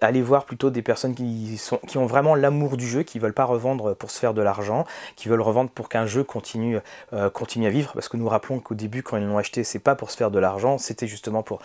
allez 0.00 0.22
voir 0.22 0.44
plutôt 0.44 0.70
des 0.70 0.82
personnes 0.82 1.14
qui 1.14 1.56
sont, 1.58 1.78
qui 1.86 1.98
ont 1.98 2.06
vraiment 2.06 2.34
l'amour 2.34 2.76
du 2.76 2.86
jeu, 2.86 3.02
qui 3.02 3.18
veulent 3.18 3.32
pas 3.32 3.44
revendre 3.44 3.94
pour 3.94 4.10
se 4.10 4.18
faire 4.18 4.34
de 4.34 4.42
l'argent, 4.42 4.84
qui 5.16 5.28
veulent 5.28 5.40
revendre 5.40 5.70
pour 5.70 5.88
qu'un 5.88 6.06
jeu 6.06 6.24
continue, 6.24 6.78
continue 7.32 7.66
à 7.66 7.70
vivre. 7.70 7.92
Parce 7.94 8.08
que 8.08 8.16
nous 8.16 8.28
rappelons 8.28 8.60
qu'au 8.60 8.74
début, 8.74 9.02
quand 9.02 9.16
ils 9.16 9.24
l'ont 9.24 9.38
acheté, 9.38 9.64
c'est 9.64 9.78
pas 9.78 9.94
pour 9.94 10.10
se 10.10 10.16
faire 10.16 10.30
de 10.30 10.38
l'argent, 10.38 10.78
c'était 10.78 11.06
justement 11.06 11.42
pour 11.42 11.60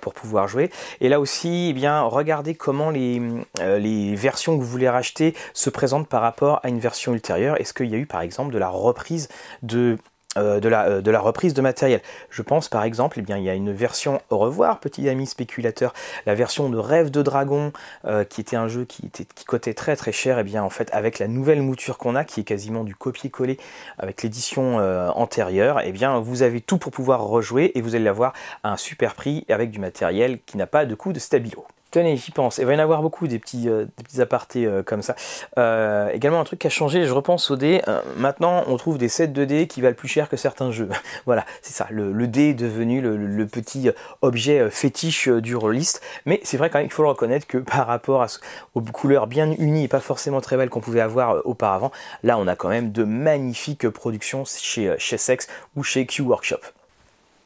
pour 0.00 0.14
pouvoir 0.14 0.48
jouer. 0.48 0.70
Et 1.00 1.08
là 1.08 1.20
aussi, 1.20 1.68
eh 1.70 1.72
bien, 1.72 2.02
regardez 2.02 2.54
comment 2.54 2.90
les, 2.90 3.22
les 3.60 4.14
versions 4.14 4.56
que 4.56 4.62
vous 4.62 4.70
voulez 4.70 4.88
racheter 4.88 5.34
se 5.52 5.70
présentent 5.70 6.08
par 6.08 6.22
rapport 6.22 6.55
à 6.62 6.68
une 6.68 6.78
version 6.78 7.12
ultérieure. 7.12 7.60
Est-ce 7.60 7.74
qu'il 7.74 7.86
y 7.86 7.94
a 7.94 7.98
eu 7.98 8.06
par 8.06 8.20
exemple 8.20 8.52
de 8.52 8.58
la 8.58 8.68
reprise 8.68 9.28
de 9.62 9.98
euh, 10.36 10.60
euh, 10.62 11.62
matériel? 11.62 12.00
Je 12.30 12.42
pense 12.42 12.68
par 12.68 12.84
exemple, 12.84 13.18
eh 13.18 13.22
bien, 13.22 13.38
il 13.38 13.44
y 13.44 13.50
a 13.50 13.54
une 13.54 13.72
version 13.72 14.20
au 14.30 14.38
revoir, 14.38 14.80
petit 14.80 15.08
ami 15.08 15.26
spéculateur, 15.26 15.94
la 16.26 16.34
version 16.34 16.68
de 16.68 16.76
Rêve 16.76 17.10
de 17.10 17.22
Dragon, 17.22 17.72
euh, 18.04 18.24
qui 18.24 18.40
était 18.40 18.56
un 18.56 18.68
jeu 18.68 18.84
qui, 18.84 19.06
était, 19.06 19.24
qui 19.24 19.44
coûtait 19.44 19.74
très 19.74 19.96
très 19.96 20.12
cher, 20.12 20.38
et 20.38 20.42
eh 20.42 20.44
bien 20.44 20.62
en 20.62 20.70
fait 20.70 20.90
avec 20.92 21.18
la 21.18 21.28
nouvelle 21.28 21.62
mouture 21.62 21.98
qu'on 21.98 22.14
a, 22.14 22.24
qui 22.24 22.40
est 22.40 22.44
quasiment 22.44 22.84
du 22.84 22.94
copier-coller 22.94 23.58
avec 23.98 24.22
l'édition 24.22 24.76
antérieure, 25.16 25.80
et 25.80 25.88
eh 25.88 25.92
bien 25.92 26.18
vous 26.18 26.42
avez 26.42 26.60
tout 26.60 26.78
pour 26.78 26.92
pouvoir 26.92 27.22
rejouer 27.22 27.72
et 27.74 27.80
vous 27.80 27.94
allez 27.94 28.04
l'avoir 28.04 28.32
à 28.62 28.72
un 28.72 28.76
super 28.76 29.14
prix 29.14 29.44
avec 29.48 29.70
du 29.70 29.78
matériel 29.78 30.38
qui 30.44 30.56
n'a 30.56 30.66
pas 30.66 30.86
de 30.86 30.94
coût 30.94 31.12
de 31.12 31.18
stabilo. 31.18 31.66
Tenez, 31.96 32.18
j'y 32.18 32.30
pense. 32.30 32.58
Il 32.58 32.66
va 32.66 32.74
y 32.74 32.76
en 32.76 32.80
avoir 32.80 33.00
beaucoup 33.00 33.26
des 33.26 33.38
petits, 33.38 33.70
euh, 33.70 33.86
des 33.96 34.04
petits 34.04 34.20
apartés 34.20 34.66
euh, 34.66 34.82
comme 34.82 35.00
ça. 35.00 35.16
Euh, 35.56 36.10
également, 36.10 36.40
un 36.40 36.44
truc 36.44 36.58
qui 36.58 36.66
a 36.66 36.70
changé, 36.70 37.06
je 37.06 37.12
repense 37.14 37.50
au 37.50 37.56
dé. 37.56 37.80
maintenant, 38.18 38.64
on 38.66 38.76
trouve 38.76 38.98
des 38.98 39.08
sets 39.08 39.28
de 39.28 39.46
dés 39.46 39.66
qui 39.66 39.80
valent 39.80 39.96
plus 39.96 40.06
cher 40.06 40.28
que 40.28 40.36
certains 40.36 40.70
jeux. 40.70 40.90
voilà, 41.24 41.46
c'est 41.62 41.72
ça. 41.72 41.86
Le, 41.88 42.26
dé 42.26 42.50
est 42.50 42.54
devenu 42.54 43.00
le, 43.00 43.46
petit 43.46 43.88
objet 44.20 44.68
fétiche 44.68 45.28
du 45.30 45.56
rôliste. 45.56 46.02
Mais 46.26 46.38
c'est 46.42 46.58
vrai 46.58 46.68
quand 46.68 46.80
même 46.80 46.88
qu'il 46.88 46.92
faut 46.92 47.02
le 47.02 47.08
reconnaître 47.08 47.46
que 47.46 47.56
par 47.76 47.86
rapport 47.86 48.22
à, 48.22 48.26
aux 48.74 48.82
couleurs 48.82 49.26
bien 49.26 49.50
unies 49.52 49.84
et 49.84 49.88
pas 49.88 50.00
forcément 50.00 50.42
très 50.42 50.58
belles 50.58 50.68
qu'on 50.68 50.80
pouvait 50.80 51.00
avoir 51.00 51.46
auparavant, 51.46 51.92
là, 52.22 52.36
on 52.36 52.46
a 52.46 52.56
quand 52.56 52.68
même 52.68 52.92
de 52.92 53.04
magnifiques 53.04 53.88
productions 53.88 54.44
chez, 54.44 54.94
chez 54.98 55.16
Sex 55.16 55.48
ou 55.76 55.82
chez 55.82 56.04
Q 56.04 56.20
Workshop. 56.20 56.60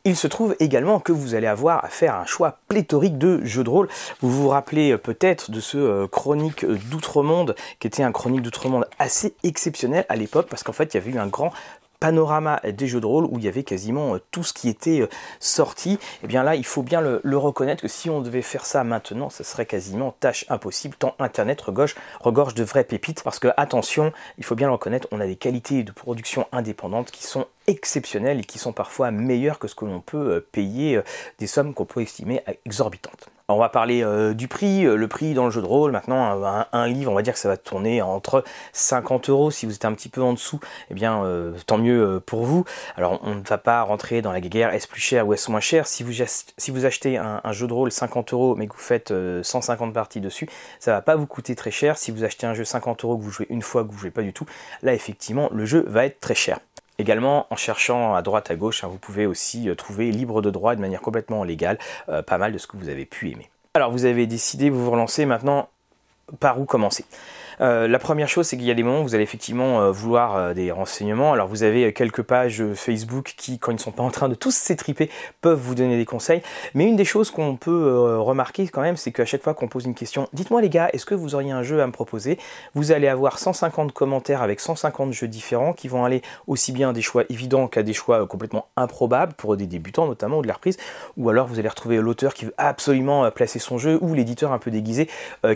Il 0.05 0.17
se 0.17 0.27
trouve 0.27 0.57
également 0.61 0.99
que 0.99 1.13
vous 1.13 1.35
allez 1.35 1.47
avoir 1.47 1.85
à 1.85 1.89
faire 1.89 2.15
un 2.15 2.25
choix 2.25 2.59
pléthorique 2.69 3.19
de 3.19 3.45
jeux 3.45 3.65
de 3.65 3.69
rôle. 3.69 3.89
Vous 4.23 4.31
vous 4.31 4.49
rappelez 4.49 4.93
euh, 4.93 4.99
peut-être 4.99 5.51
de 5.51 5.61
ce 5.61 5.77
euh, 5.77 6.07
chronique 6.07 6.65
euh, 6.65 6.79
d'Outre-Monde, 6.91 7.55
qui 7.81 7.87
était 7.87 8.03
un 8.03 8.13
chronique 8.13 8.41
d'Outre-Monde 8.41 8.87
assez 8.99 9.35
exceptionnel 9.43 10.07
à 10.09 10.17
l'époque, 10.17 10.47
parce 10.49 10.63
qu'en 10.63 10.73
fait, 10.73 10.95
il 10.95 10.97
y 10.97 11.01
avait 11.01 11.11
eu 11.11 11.19
un 11.19 11.27
grand 11.27 11.53
panorama 12.01 12.61
des 12.65 12.89
jeux 12.89 13.01
de 13.01 13.07
rôle 13.07 13.27
où 13.27 13.39
il 13.39 13.45
y 13.45 13.49
avait 13.49 13.63
quasiment 13.63 14.17
tout 14.31 14.43
ce 14.43 14.53
qui 14.53 14.69
était 14.69 15.07
sorti, 15.39 15.93
et 15.93 15.99
eh 16.25 16.27
bien 16.27 16.43
là 16.43 16.57
il 16.57 16.65
faut 16.65 16.83
bien 16.83 17.01
le, 17.01 17.37
reconnaître 17.37 17.83
que 17.83 17.89
si 17.89 18.11
on 18.11 18.21
devait 18.21 18.43
faire 18.43 18.67
ça 18.67 18.85
maintenant, 18.85 19.31
ce 19.31 19.45
serait 19.45 19.67
quasiment 19.67 20.15
tâche 20.19 20.45
impossible 20.49 20.97
tant 20.99 21.15
internet 21.19 21.61
regorge, 21.61 21.95
regorge 22.21 22.55
de 22.55 22.65
vraies 22.65 22.85
pépites 22.85 23.23
parce 23.23 23.39
que 23.39 23.49
attention, 23.57 24.13
il 24.39 24.45
faut 24.45 24.55
bien 24.55 24.67
le 24.67 24.73
reconnaître, 24.73 25.09
on 25.11 25.21
a 25.21 25.27
des 25.27 25.37
qualités 25.37 25.83
de 25.83 25.93
production 25.93 26.47
indépendantes 26.53 27.11
qui 27.11 27.25
sont 27.25 27.47
exceptionnelles 27.67 28.41
et 28.41 28.45
qui 28.45 28.59
sont 28.59 28.73
parfois 28.73 29.11
meilleures 29.11 29.59
que 29.59 29.69
ce 29.69 29.75
que 29.75 29.85
l'on 29.85 30.01
peut 30.01 30.45
payer 30.53 31.01
des 31.39 31.47
sommes 31.47 31.75
qu'on 31.75 31.85
peut 31.85 32.03
estimer 32.03 32.43
exorbitantes. 32.65 33.31
On 33.53 33.59
va 33.59 33.69
parler 33.69 34.03
euh, 34.03 34.35
du 34.35 34.49
prix. 34.49 34.83
Le 34.83 35.09
prix 35.09 35.35
dans 35.35 35.45
le 35.45 35.51
jeu 35.51 35.61
de 35.61 35.67
rôle, 35.67 35.93
maintenant, 35.93 36.67
un, 36.73 36.87
livre, 36.87 37.13
on 37.13 37.15
va 37.15 37.23
dire 37.23 37.35
que 37.35 37.39
ça 37.39 37.49
va 37.49 37.57
tourner 37.57 38.03
entre 38.03 38.45
50 38.73 39.31
euros. 39.31 39.51
Si 39.51 39.67
vous 39.67 39.75
êtes 39.75 39.85
un 39.85 39.93
petit 39.95 40.09
peu 40.09 40.23
en 40.23 40.33
dessous, 40.33 40.61
eh 40.91 40.95
bien, 40.95 41.25
euh, 41.25 41.53
tant 41.67 41.79
mieux 41.79 42.03
euh, 42.03 42.21
pour 42.21 42.45
vous. 42.45 42.65
Alors, 42.97 43.21
on 43.23 43.35
ne 43.35 43.43
va 43.43 43.59
pas 43.59 43.83
rentrer 43.83 44.23
dans 44.23 44.33
la 44.33 44.41
guerre, 44.41 44.73
est-ce 44.75 44.89
plus 44.89 45.01
cher 45.01 45.27
ou 45.27 45.35
est-ce 45.35 45.51
moins 45.51 45.61
cher? 45.61 45.87
Si 45.87 46.03
vous, 46.03 46.13
si 46.57 46.71
vous 46.71 46.85
achetez 46.87 47.17
un, 47.17 47.41
jeu 47.53 47.67
de 47.67 47.73
rôle 47.73 47.93
50 47.93 48.33
euros, 48.33 48.55
mais 48.57 48.67
que 48.67 48.75
vous 48.75 48.81
faites 48.81 49.13
150 49.43 49.93
parties 49.93 50.21
dessus, 50.21 50.49
ça 50.79 50.93
va 50.93 51.03
pas 51.03 51.17
vous 51.17 51.27
coûter 51.27 51.55
très 51.55 51.71
cher. 51.71 51.99
Si 51.99 52.11
vous 52.11 52.25
achetez 52.25 52.47
un 52.47 52.55
jeu 52.55 52.65
50 52.65 53.05
euros 53.05 53.17
que 53.19 53.23
vous 53.23 53.31
jouez 53.31 53.47
une 53.51 53.63
fois, 53.63 53.85
que 53.85 53.91
vous 53.91 53.99
jouez 53.99 54.11
pas 54.11 54.23
du 54.23 54.33
tout, 54.33 54.47
là, 54.83 54.95
effectivement, 54.95 55.49
le 55.53 55.65
jeu 55.67 55.85
va 55.87 56.07
être 56.07 56.21
très 56.21 56.35
cher. 56.35 56.59
Également, 57.01 57.47
en 57.49 57.57
cherchant 57.57 58.15
à 58.15 58.21
droite 58.21 58.51
à 58.51 58.57
gauche, 58.57 58.85
hein, 58.85 58.89
vous 58.89 58.99
pouvez 58.99 59.25
aussi 59.25 59.71
euh, 59.71 59.75
trouver 59.75 60.11
libre 60.11 60.43
de 60.43 60.51
droit 60.51 60.77
de 60.77 60.83
manière 60.83 61.01
complètement 61.01 61.45
légale 61.45 61.79
euh, 62.11 62.21
pas 62.21 62.37
mal 62.37 62.53
de 62.53 62.59
ce 62.59 62.67
que 62.67 62.77
vous 62.77 62.91
avez 62.91 63.07
pu 63.07 63.31
aimer. 63.31 63.49
Alors 63.73 63.91
vous 63.91 64.05
avez 64.05 64.27
décidé, 64.27 64.69
vous 64.69 64.85
vous 64.85 64.91
relancez 64.91 65.25
maintenant 65.25 65.71
par 66.41 66.61
où 66.61 66.67
commencer? 66.67 67.07
Euh, 67.61 67.89
la 67.89 67.99
première 67.99 68.29
chose, 68.29 68.47
c'est 68.47 68.57
qu'il 68.57 68.67
y 68.67 68.71
a 68.71 68.75
des 68.75 68.83
moments 68.83 69.01
où 69.01 69.05
vous 69.05 69.15
allez 69.15 69.25
effectivement 69.25 69.81
euh, 69.81 69.91
vouloir 69.91 70.37
euh, 70.37 70.55
des 70.55 70.71
renseignements. 70.71 71.33
Alors 71.33 71.49
vous 71.49 71.63
avez 71.63 71.93
quelques 71.93 72.23
pages 72.23 72.63
Facebook 72.75 73.35
qui, 73.37 73.59
quand 73.59 73.73
ils 73.73 73.77
ne 73.77 73.81
sont 73.81 73.91
pas 73.91 74.03
en 74.03 74.11
train 74.11 74.29
de 74.29 74.35
tous 74.35 74.55
s'étriper, 74.55 75.11
peuvent 75.41 75.59
vous 75.59 75.75
donner 75.75 75.97
des 75.97 76.05
conseils. 76.05 76.43
Mais 76.75 76.87
une 76.87 76.97
des 76.97 77.05
choses 77.05 77.31
qu'on 77.31 77.57
peut 77.57 78.19
remarquer 78.19 78.69
quand 78.69 78.81
même, 78.81 78.97
c'est 78.97 79.13
qu'à 79.13 79.25
chaque 79.25 79.43
fois 79.43 79.55
qu'on 79.55 79.69
pose 79.69 79.85
une 79.85 79.95
question, 79.95 80.29
dites-moi 80.33 80.61
les 80.61 80.69
gars, 80.69 80.89
est-ce 80.93 81.07
que 81.07 81.15
vous 81.15 81.35
auriez 81.35 81.51
un 81.51 81.63
jeu 81.63 81.83
à 81.83 81.87
me 81.87 81.93
proposer? 81.93 82.39
Vous 82.75 82.93
allez 82.93 83.09
avoir 83.09 83.39
150 83.39 83.93
commentaires 83.93 84.43
avec 84.43 84.61
150 84.61 85.13
jeux 85.13 85.29
différents 85.29 85.73
qui 85.73 85.89
vont 85.89 86.05
aller 86.05 86.23
aussi 86.47 86.73
bien 86.73 86.93
des 86.93 87.03
choix 87.03 87.25
évidents 87.29 87.69
qu'à 87.69 87.83
des 87.83 87.93
choix 87.93 88.27
complètement 88.27 88.67
improbables 88.77 89.35
pour 89.35 89.57
des 89.57 89.67
débutants 89.67 90.07
notamment 90.07 90.39
ou 90.39 90.43
de 90.43 90.49
la 90.49 90.55
reprise. 90.55 90.77
Ou 91.17 91.29
alors 91.31 91.47
vous 91.47 91.59
allez 91.59 91.69
retrouver 91.69 91.97
l'auteur 91.99 92.35
qui 92.35 92.45
veut 92.45 92.55
absolument 92.59 93.31
placer 93.31 93.59
son 93.59 93.79
jeu 93.79 93.99
ou 94.01 94.15
l'éditeur 94.15 94.53
un 94.53 94.59
peu 94.59 94.71
déguisé 94.71 95.09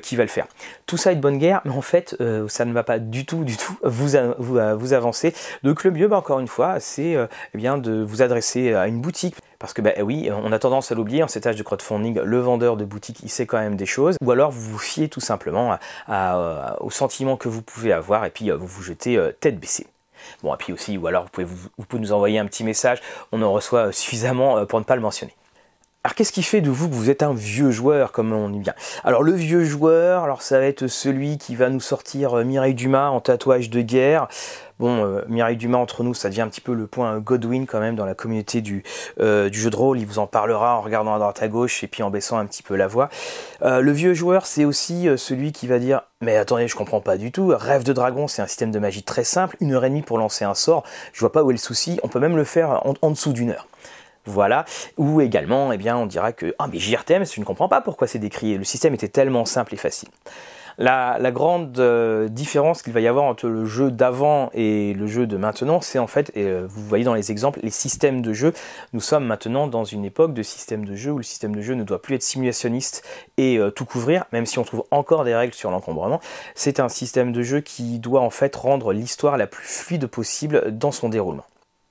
qui 0.02 0.16
va 0.16 0.24
le 0.24 0.28
faire. 0.28 0.46
Tout 0.86 0.96
ça 0.96 1.12
est 1.12 1.16
de 1.16 1.20
bonne 1.20 1.38
guerre, 1.38 1.60
mais 1.64 1.72
en 1.72 1.82
fait 1.82 1.93
euh, 2.20 2.48
ça 2.48 2.64
ne 2.64 2.72
va 2.72 2.82
pas 2.82 2.98
du 2.98 3.26
tout, 3.26 3.44
du 3.44 3.56
tout 3.56 3.76
vous, 3.82 4.08
vous, 4.38 4.92
avancer. 4.92 5.34
Donc 5.62 5.84
le 5.84 5.90
mieux, 5.90 6.08
bah, 6.08 6.16
encore 6.16 6.40
une 6.40 6.48
fois, 6.48 6.80
c'est 6.80 7.16
euh, 7.16 7.26
eh 7.54 7.58
bien 7.58 7.78
de 7.78 8.02
vous 8.02 8.22
adresser 8.22 8.74
à 8.74 8.86
une 8.86 9.00
boutique. 9.00 9.36
Parce 9.58 9.72
que 9.72 9.80
bah, 9.80 9.92
oui, 10.02 10.30
on 10.30 10.52
a 10.52 10.58
tendance 10.58 10.92
à 10.92 10.94
l'oublier 10.94 11.22
en 11.22 11.28
cet 11.28 11.46
âge 11.46 11.56
de 11.56 11.62
crowdfunding, 11.62 12.20
le 12.20 12.38
vendeur 12.38 12.76
de 12.76 12.84
boutique, 12.84 13.20
il 13.22 13.30
sait 13.30 13.46
quand 13.46 13.58
même 13.58 13.76
des 13.76 13.86
choses. 13.86 14.16
Ou 14.22 14.30
alors 14.30 14.50
vous 14.50 14.72
vous 14.72 14.78
fiez 14.78 15.08
tout 15.08 15.20
simplement 15.20 15.78
à, 16.06 16.76
au 16.80 16.90
sentiment 16.90 17.36
que 17.36 17.48
vous 17.48 17.62
pouvez 17.62 17.92
avoir 17.92 18.24
et 18.24 18.30
puis 18.30 18.50
euh, 18.50 18.56
vous 18.56 18.66
vous 18.66 18.82
jetez 18.82 19.18
tête 19.40 19.58
baissée. 19.58 19.86
Bon, 20.42 20.54
et 20.54 20.56
puis 20.56 20.72
aussi, 20.72 20.96
ou 20.98 21.06
alors 21.06 21.24
vous 21.24 21.30
pouvez, 21.30 21.46
vous 21.46 21.84
pouvez 21.86 22.00
nous 22.00 22.12
envoyer 22.12 22.38
un 22.38 22.46
petit 22.46 22.64
message, 22.64 23.00
on 23.32 23.42
en 23.42 23.52
reçoit 23.52 23.92
suffisamment 23.92 24.64
pour 24.66 24.78
ne 24.78 24.84
pas 24.84 24.96
le 24.96 25.02
mentionner. 25.02 25.34
Alors 26.06 26.14
qu'est-ce 26.14 26.32
qui 26.32 26.42
fait 26.42 26.60
de 26.60 26.68
vous 26.68 26.90
que 26.90 26.94
vous 26.94 27.08
êtes 27.08 27.22
un 27.22 27.32
vieux 27.32 27.70
joueur 27.70 28.12
comme 28.12 28.34
on 28.34 28.50
dit 28.50 28.58
bien? 28.58 28.74
Alors 29.04 29.22
le 29.22 29.32
vieux 29.32 29.64
joueur, 29.64 30.24
alors 30.24 30.42
ça 30.42 30.58
va 30.58 30.66
être 30.66 30.86
celui 30.86 31.38
qui 31.38 31.56
va 31.56 31.70
nous 31.70 31.80
sortir 31.80 32.34
euh, 32.34 32.44
Mireille 32.44 32.74
Dumas 32.74 33.08
en 33.08 33.22
tatouage 33.22 33.70
de 33.70 33.80
guerre. 33.80 34.28
Bon, 34.78 35.02
euh, 35.06 35.22
Mireille 35.28 35.56
Dumas 35.56 35.78
entre 35.78 36.02
nous, 36.02 36.12
ça 36.12 36.28
devient 36.28 36.42
un 36.42 36.48
petit 36.48 36.60
peu 36.60 36.74
le 36.74 36.86
point 36.86 37.18
Godwin 37.20 37.64
quand 37.64 37.80
même 37.80 37.96
dans 37.96 38.04
la 38.04 38.14
communauté 38.14 38.60
du, 38.60 38.82
euh, 39.18 39.48
du 39.48 39.58
jeu 39.58 39.70
de 39.70 39.76
rôle. 39.76 39.98
Il 39.98 40.04
vous 40.04 40.18
en 40.18 40.26
parlera 40.26 40.76
en 40.76 40.82
regardant 40.82 41.14
à 41.14 41.18
droite 41.18 41.42
à 41.42 41.48
gauche 41.48 41.82
et 41.82 41.86
puis 41.86 42.02
en 42.02 42.10
baissant 42.10 42.36
un 42.36 42.44
petit 42.44 42.62
peu 42.62 42.76
la 42.76 42.86
voix. 42.86 43.08
le 43.62 43.90
vieux 43.90 44.12
joueur, 44.12 44.44
c'est 44.44 44.66
aussi 44.66 45.08
celui 45.16 45.52
qui 45.52 45.66
va 45.66 45.78
dire 45.78 46.02
mais 46.20 46.36
attendez, 46.36 46.68
je 46.68 46.76
comprends 46.76 47.00
pas 47.00 47.16
du 47.16 47.32
tout. 47.32 47.54
Rêve 47.56 47.82
de 47.82 47.94
dragon, 47.94 48.28
c'est 48.28 48.42
un 48.42 48.46
système 48.46 48.72
de 48.72 48.78
magie 48.78 49.04
très 49.04 49.24
simple, 49.24 49.56
une 49.60 49.72
heure 49.72 49.86
et 49.86 49.88
demie 49.88 50.02
pour 50.02 50.18
lancer 50.18 50.44
un 50.44 50.54
sort. 50.54 50.84
Je 51.14 51.20
vois 51.20 51.32
pas 51.32 51.42
où 51.42 51.50
est 51.50 51.54
le 51.54 51.58
souci. 51.58 51.98
On 52.02 52.08
peut 52.08 52.20
même 52.20 52.36
le 52.36 52.44
faire 52.44 52.82
en 52.84 53.10
dessous 53.10 53.32
d'une 53.32 53.52
heure. 53.52 53.66
Voilà. 54.26 54.64
Ou 54.96 55.20
également, 55.20 55.72
eh 55.72 55.76
bien, 55.76 55.96
on 55.96 56.06
dira 56.06 56.32
que 56.32 56.54
ah 56.58 56.68
mais 56.72 56.78
JRTM, 56.78 57.24
je 57.26 57.40
ne 57.40 57.44
comprends 57.44 57.68
pas 57.68 57.80
pourquoi 57.80 58.06
c'est 58.06 58.18
décrié. 58.18 58.58
Le 58.58 58.64
système 58.64 58.94
était 58.94 59.08
tellement 59.08 59.44
simple 59.44 59.74
et 59.74 59.78
facile. 59.78 60.08
La, 60.76 61.30
grande 61.30 61.78
euh, 61.78 62.28
différence 62.28 62.82
qu'il 62.82 62.92
va 62.92 63.00
y 63.00 63.06
avoir 63.06 63.24
entre 63.24 63.46
le 63.46 63.64
jeu 63.64 63.90
d'avant 63.90 64.50
et 64.54 64.92
le 64.94 65.06
jeu 65.06 65.26
de 65.26 65.36
maintenant, 65.36 65.80
c'est 65.80 66.00
en 66.00 66.08
fait, 66.08 66.32
et 66.34 66.44
euh, 66.44 66.66
vous 66.68 66.84
voyez 66.84 67.04
dans 67.04 67.14
les 67.14 67.30
exemples, 67.30 67.60
les 67.62 67.70
systèmes 67.70 68.22
de 68.22 68.32
jeu. 68.32 68.52
Nous 68.92 69.00
sommes 69.00 69.24
maintenant 69.24 69.68
dans 69.68 69.84
une 69.84 70.04
époque 70.04 70.34
de 70.34 70.42
système 70.42 70.84
de 70.84 70.96
jeu 70.96 71.12
où 71.12 71.18
le 71.18 71.22
système 71.22 71.54
de 71.54 71.62
jeu 71.62 71.74
ne 71.74 71.84
doit 71.84 72.02
plus 72.02 72.16
être 72.16 72.22
simulationniste 72.22 73.04
et 73.36 73.58
euh, 73.58 73.70
tout 73.70 73.84
couvrir, 73.84 74.24
même 74.32 74.46
si 74.46 74.58
on 74.58 74.64
trouve 74.64 74.84
encore 74.90 75.24
des 75.24 75.34
règles 75.34 75.54
sur 75.54 75.70
l'encombrement. 75.70 76.20
C'est 76.56 76.80
un 76.80 76.88
système 76.88 77.32
de 77.32 77.42
jeu 77.42 77.60
qui 77.60 78.00
doit 78.00 78.20
en 78.20 78.30
fait 78.30 78.54
rendre 78.56 78.92
l'histoire 78.92 79.36
la 79.36 79.46
plus 79.46 79.66
fluide 79.66 80.06
possible 80.06 80.76
dans 80.76 80.92
son 80.92 81.08
déroulement. 81.08 81.44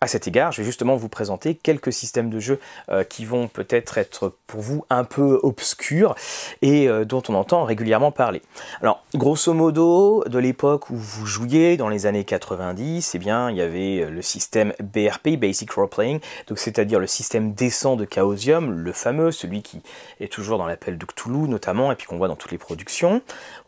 À 0.04 0.08
cet 0.08 0.28
égard, 0.28 0.52
je 0.52 0.58
vais 0.58 0.66
justement 0.66 0.98
vous 0.98 1.08
présenter 1.08 1.56
quelques 1.56 1.94
systèmes 1.94 2.30
de 2.30 2.38
jeu 2.38 2.60
euh, 2.90 3.06
qui 3.06 3.24
vont 3.24 3.48
peut-être 3.48 3.98
être 3.98 4.34
pour 4.48 4.60
vous 4.60 4.86
un 4.90 5.06
peu 5.06 5.40
obscurs 5.44 6.14
et 6.62 6.90
euh, 6.90 7.06
dont 7.06 7.24
on 7.30 7.36
entend 7.36 7.64
régulièrement 7.64 8.12
parler. 8.12 8.42
Alors, 8.82 9.06
grosso 9.16 9.54
modo, 9.54 10.26
de 10.28 10.40
l'époque 10.40 10.90
où 10.90 10.98
vous 10.98 11.26
jouiez 11.26 11.78
dans 11.78 11.88
les 11.88 12.06
années 12.06 12.26
90, 12.26 13.16
eh 13.16 13.18
il 13.18 13.56
y 13.56 13.62
avait 13.62 14.02
euh, 14.02 14.10
le 14.10 14.22
système 14.22 14.74
BRP, 14.84 15.40
Basic 15.40 15.72
Role 15.72 15.88
Playing, 15.88 16.20
c'est-à-dire 16.54 17.00
le 17.00 17.08
système 17.08 17.54
décent 17.54 17.96
de 17.96 18.06
Chaosium, 18.06 18.72
le 18.72 18.92
fameux, 18.92 19.32
celui 19.32 19.62
qui 19.62 19.82
est 20.20 20.30
toujours 20.30 20.58
dans 20.58 20.68
l'appel 20.68 20.98
de 20.98 21.06
Cthulhu 21.06 21.48
notamment, 21.48 21.94
et 21.94 21.96
puis 21.96 22.08
qu'on 22.08 22.18
voit 22.18 22.28
dans 22.28 22.36
toutes 22.36 22.52
les 22.52 22.58
productions. 22.58 23.22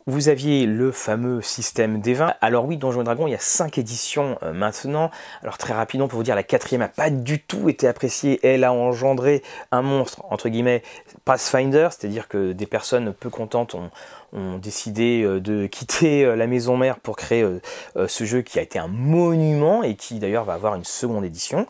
Vous 0.08 0.30
aviez 0.30 0.68
le 0.68 0.92
fameux 0.92 1.42
système 1.42 2.00
des 2.00 2.14
20. 2.14 2.36
Alors 2.40 2.66
oui, 2.66 2.78
Donjons 2.78 3.02
et 3.02 3.04
Dragons, 3.04 3.26
il 3.26 3.32
y 3.32 3.36
a 3.36 3.40
5 3.40 3.80
éditions 3.80 4.38
maintenant. 4.54 5.10
Alors 5.42 5.58
très 5.58 5.74
rapidement 5.74 6.08
pour 6.08 6.18
vous 6.18 6.24
dire, 6.24 6.36
la 6.36 6.44
quatrième 6.44 6.82
n'a 6.82 6.90
pas 6.90 7.10
du 7.10 7.42
tout 7.42 7.70
été 7.70 7.88
appréciée. 7.88 8.40
Elle 8.46 8.64
a 8.64 8.72
engendré 8.72 9.42
un 9.72 9.82
monstre, 9.82 10.24
entre 10.30 10.48
guillemets, 10.50 10.84
Pathfinder, 11.26 11.88
c'est-à-dire 11.90 12.28
que 12.28 12.52
des 12.52 12.68
personnes 12.68 13.14
peu 13.14 13.32
contentes 13.32 13.74
ont, 13.74 13.90
ont 14.36 14.58
décidé 14.58 15.24
euh, 15.24 15.40
de 15.40 15.66
quitter 15.72 16.26
euh, 16.26 16.36
la 16.36 16.48
maison 16.48 16.78
mère 16.78 17.00
pour 17.00 17.16
créer 17.16 17.44
euh, 17.44 18.08
ce 18.08 18.24
jeu 18.26 18.42
qui 18.42 18.60
a 18.60 18.62
été 18.62 18.78
un 18.78 18.88
monument 18.88 19.84
et 19.84 19.96
qui 19.96 20.20
d'ailleurs 20.20 20.46
va 20.46 20.54
avoir 20.54 20.76
une 20.76 20.84
seconde 20.84 21.26
édition. 21.26 21.66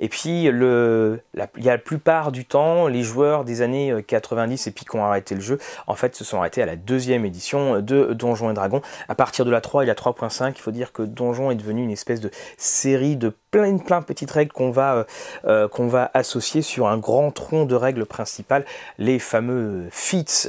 Et 0.00 0.08
puis 0.08 0.44
le, 0.50 1.20
la, 1.34 1.48
il 1.56 1.64
y 1.64 1.68
a 1.68 1.72
la 1.72 1.78
plupart 1.78 2.32
du 2.32 2.44
temps, 2.44 2.88
les 2.88 3.02
joueurs 3.02 3.44
des 3.44 3.62
années 3.62 4.04
90 4.06 4.66
et 4.66 4.70
puis 4.70 4.84
qui 4.84 4.96
ont 4.96 5.04
arrêté 5.04 5.34
le 5.34 5.40
jeu, 5.40 5.58
en 5.86 5.94
fait 5.94 6.14
se 6.14 6.24
sont 6.24 6.38
arrêtés 6.38 6.62
à 6.62 6.66
la 6.66 6.76
deuxième 6.76 7.24
édition 7.24 7.80
de 7.80 8.12
Donjons 8.12 8.50
et 8.50 8.54
Dragons. 8.54 8.82
À 9.08 9.14
partir 9.14 9.44
de 9.44 9.50
la 9.50 9.60
3 9.60 9.84
et 9.84 9.86
la 9.86 9.94
3.5, 9.94 10.52
il 10.56 10.60
faut 10.60 10.70
dire 10.70 10.92
que 10.92 11.02
Donjon 11.02 11.50
est 11.50 11.56
devenu 11.56 11.82
une 11.82 11.90
espèce 11.90 12.20
de 12.20 12.30
série 12.56 13.16
de 13.16 13.32
plein 13.50 13.78
plein 13.78 14.00
de 14.00 14.04
petites 14.04 14.30
règles 14.30 14.52
qu'on 14.52 14.70
va 14.70 15.06
qu'on 15.44 15.88
va 15.88 16.10
associer 16.14 16.62
sur 16.62 16.88
un 16.88 16.98
grand 16.98 17.30
tronc 17.30 17.66
de 17.66 17.74
règles 17.74 18.06
principales. 18.06 18.64
Les 18.98 19.18
fameux 19.18 19.88
feats 19.90 20.48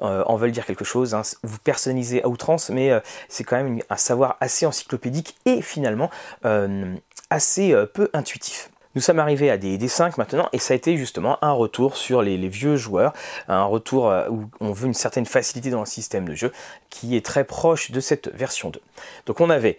en 0.00 0.36
veulent 0.36 0.52
dire 0.52 0.66
quelque 0.66 0.84
chose 0.84 0.98
Hein, 1.14 1.22
vous 1.42 1.58
personnalisez 1.58 2.22
à 2.22 2.28
outrance, 2.28 2.70
mais 2.70 2.90
euh, 2.90 3.00
c'est 3.28 3.44
quand 3.44 3.56
même 3.56 3.80
un 3.90 3.96
savoir 3.96 4.36
assez 4.40 4.66
encyclopédique 4.66 5.36
et 5.44 5.62
finalement 5.62 6.10
euh, 6.44 6.94
assez 7.30 7.72
euh, 7.72 7.86
peu 7.86 8.10
intuitif. 8.12 8.70
Nous 8.94 9.00
sommes 9.00 9.18
arrivés 9.18 9.50
à 9.50 9.58
des 9.58 9.78
D5 9.78 10.14
maintenant 10.18 10.48
et 10.52 10.58
ça 10.58 10.74
a 10.74 10.76
été 10.76 10.96
justement 10.96 11.38
un 11.42 11.52
retour 11.52 11.96
sur 11.96 12.22
les, 12.22 12.36
vieux 12.48 12.76
joueurs, 12.76 13.12
un 13.48 13.64
retour 13.64 14.12
où 14.30 14.44
on 14.60 14.72
veut 14.72 14.86
une 14.86 14.94
certaine 14.94 15.26
facilité 15.26 15.70
dans 15.70 15.80
le 15.80 15.86
système 15.86 16.28
de 16.28 16.34
jeu 16.34 16.52
qui 16.90 17.16
est 17.16 17.24
très 17.24 17.44
proche 17.44 17.90
de 17.90 18.00
cette 18.00 18.28
version 18.34 18.70
2. 18.70 18.80
Donc 19.26 19.40
on 19.40 19.50
avait 19.50 19.78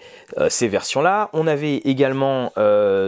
ces 0.49 0.67
versions-là, 0.67 1.29
on 1.33 1.47
avait 1.47 1.77
également 1.77 2.51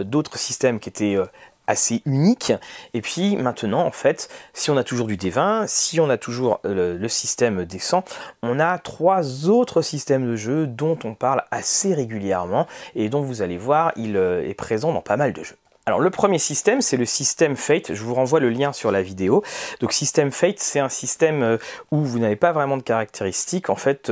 d'autres 0.04 0.38
systèmes 0.38 0.80
qui 0.80 0.88
étaient 0.88 1.18
assez 1.66 2.02
unique. 2.06 2.52
Et 2.94 3.00
puis 3.00 3.36
maintenant, 3.36 3.84
en 3.84 3.90
fait, 3.90 4.28
si 4.52 4.70
on 4.70 4.76
a 4.76 4.84
toujours 4.84 5.06
du 5.06 5.16
D20, 5.16 5.66
si 5.66 6.00
on 6.00 6.10
a 6.10 6.18
toujours 6.18 6.60
euh, 6.64 6.98
le, 6.98 7.08
système 7.08 7.64
descend, 7.64 8.02
on 8.42 8.58
a 8.58 8.78
trois 8.78 9.48
autres 9.48 9.82
systèmes 9.82 10.26
de 10.26 10.36
jeu 10.36 10.66
dont 10.66 10.98
on 11.04 11.14
parle 11.14 11.44
assez 11.50 11.94
régulièrement 11.94 12.66
et 12.94 13.08
dont 13.08 13.22
vous 13.22 13.42
allez 13.42 13.58
voir, 13.58 13.92
il 13.96 14.16
euh, 14.16 14.48
est 14.48 14.54
présent 14.54 14.92
dans 14.92 15.02
pas 15.02 15.16
mal 15.16 15.32
de 15.32 15.42
jeux. 15.42 15.56
Alors 15.84 15.98
le 15.98 16.10
premier 16.10 16.38
système, 16.38 16.80
c'est 16.80 16.96
le 16.96 17.04
système 17.04 17.56
Fate. 17.56 17.92
Je 17.92 18.04
vous 18.04 18.14
renvoie 18.14 18.38
le 18.38 18.50
lien 18.50 18.72
sur 18.72 18.92
la 18.92 19.02
vidéo. 19.02 19.42
Donc 19.80 19.92
système 19.92 20.30
Fate, 20.30 20.60
c'est 20.60 20.78
un 20.78 20.88
système 20.88 21.42
euh, 21.42 21.58
où 21.90 22.04
vous 22.04 22.20
n'avez 22.20 22.36
pas 22.36 22.52
vraiment 22.52 22.76
de 22.76 22.84
caractéristiques. 22.84 23.68
En 23.68 23.74
fait, 23.74 24.08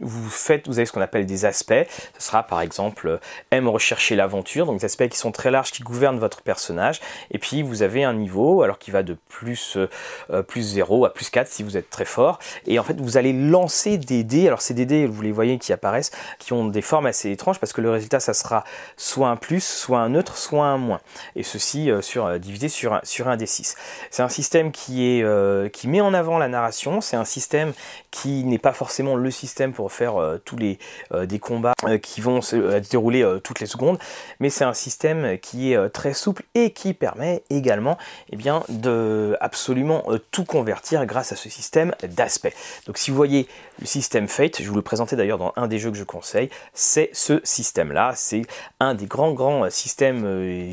vous 0.00 0.30
faites, 0.30 0.68
vous 0.68 0.78
avez 0.78 0.86
ce 0.86 0.92
qu'on 0.92 1.00
appelle 1.00 1.26
des 1.26 1.44
aspects. 1.44 1.86
Ce 2.18 2.26
sera 2.26 2.44
par 2.44 2.60
exemple 2.60 3.08
euh, 3.08 3.18
aime 3.50 3.68
rechercher 3.68 4.14
l'aventure, 4.14 4.66
donc 4.66 4.78
des 4.78 4.84
aspects 4.84 5.08
qui 5.08 5.18
sont 5.18 5.32
très 5.32 5.50
larges, 5.50 5.72
qui 5.72 5.82
gouvernent 5.82 6.18
votre 6.18 6.42
personnage. 6.42 7.00
Et 7.30 7.38
puis 7.38 7.62
vous 7.62 7.82
avez 7.82 8.04
un 8.04 8.14
niveau, 8.14 8.62
alors 8.62 8.78
qui 8.78 8.90
va 8.90 9.02
de 9.02 9.16
plus 9.28 9.76
euh, 9.76 10.42
plus 10.42 10.62
0 10.62 11.04
à 11.04 11.12
plus 11.12 11.30
4 11.30 11.48
si 11.48 11.62
vous 11.62 11.76
êtes 11.76 11.90
très 11.90 12.04
fort. 12.04 12.38
Et 12.66 12.78
en 12.78 12.84
fait, 12.84 13.00
vous 13.00 13.16
allez 13.16 13.32
lancer 13.32 13.98
des 13.98 14.22
dés. 14.22 14.46
Alors 14.46 14.62
ces 14.62 14.74
dés, 14.74 15.06
vous 15.06 15.22
les 15.22 15.32
voyez 15.32 15.58
qui 15.58 15.72
apparaissent, 15.72 16.12
qui 16.38 16.52
ont 16.52 16.66
des 16.66 16.82
formes 16.82 17.06
assez 17.06 17.30
étranges 17.30 17.58
parce 17.58 17.72
que 17.72 17.80
le 17.80 17.90
résultat, 17.90 18.20
ça 18.20 18.34
sera 18.34 18.62
soit 18.96 19.28
un 19.28 19.36
plus, 19.36 19.64
soit 19.64 19.98
un 19.98 20.10
neutre, 20.10 20.36
soit 20.36 20.66
un 20.66 20.78
moins. 20.78 21.00
Et 21.36 21.42
ceci 21.42 21.90
euh, 21.90 22.00
sur 22.00 22.38
divisé 22.38 22.68
sur 22.68 23.00
sur 23.02 23.28
un 23.28 23.36
D6. 23.36 23.74
C'est 24.10 24.22
un 24.22 24.28
système 24.28 24.72
qui 24.72 25.04
est 25.04 25.72
qui 25.72 25.88
met 25.88 26.00
en 26.00 26.14
avant 26.14 26.38
la 26.38 26.48
narration. 26.48 27.00
C'est 27.00 27.16
un 27.16 27.24
système 27.24 27.72
qui 28.10 28.44
n'est 28.44 28.58
pas 28.58 28.72
forcément 28.72 29.16
le 29.16 29.30
système 29.30 29.72
pour 29.72 29.86
refaire 29.86 30.14
tous 30.44 30.56
les 30.56 30.78
des 31.12 31.38
combats 31.38 31.74
qui 32.02 32.20
vont 32.20 32.40
se 32.40 32.78
dérouler 32.90 33.38
toutes 33.42 33.60
les 33.60 33.66
secondes, 33.66 33.98
mais 34.40 34.50
c'est 34.50 34.64
un 34.64 34.74
système 34.74 35.38
qui 35.38 35.72
est 35.72 35.88
très 35.90 36.14
souple 36.14 36.44
et 36.54 36.70
qui 36.70 36.94
permet 36.94 37.42
également 37.50 37.98
eh 38.30 38.36
bien, 38.36 38.62
de 38.68 39.36
absolument 39.40 40.04
tout 40.30 40.44
convertir 40.44 41.04
grâce 41.06 41.32
à 41.32 41.36
ce 41.36 41.48
système 41.48 41.94
d'aspect. 42.02 42.54
Donc 42.86 42.98
si 42.98 43.10
vous 43.10 43.16
voyez 43.16 43.48
le 43.80 43.86
système 43.86 44.28
Fate, 44.28 44.62
je 44.62 44.68
vous 44.68 44.76
le 44.76 44.82
présentais 44.82 45.16
d'ailleurs 45.16 45.38
dans 45.38 45.52
un 45.56 45.66
des 45.66 45.78
jeux 45.78 45.90
que 45.90 45.96
je 45.96 46.04
conseille, 46.04 46.50
c'est 46.74 47.10
ce 47.12 47.40
système-là, 47.44 48.12
c'est 48.14 48.42
un 48.80 48.94
des 48.94 49.06
grands 49.06 49.32
grands 49.32 49.70
systèmes 49.70 50.72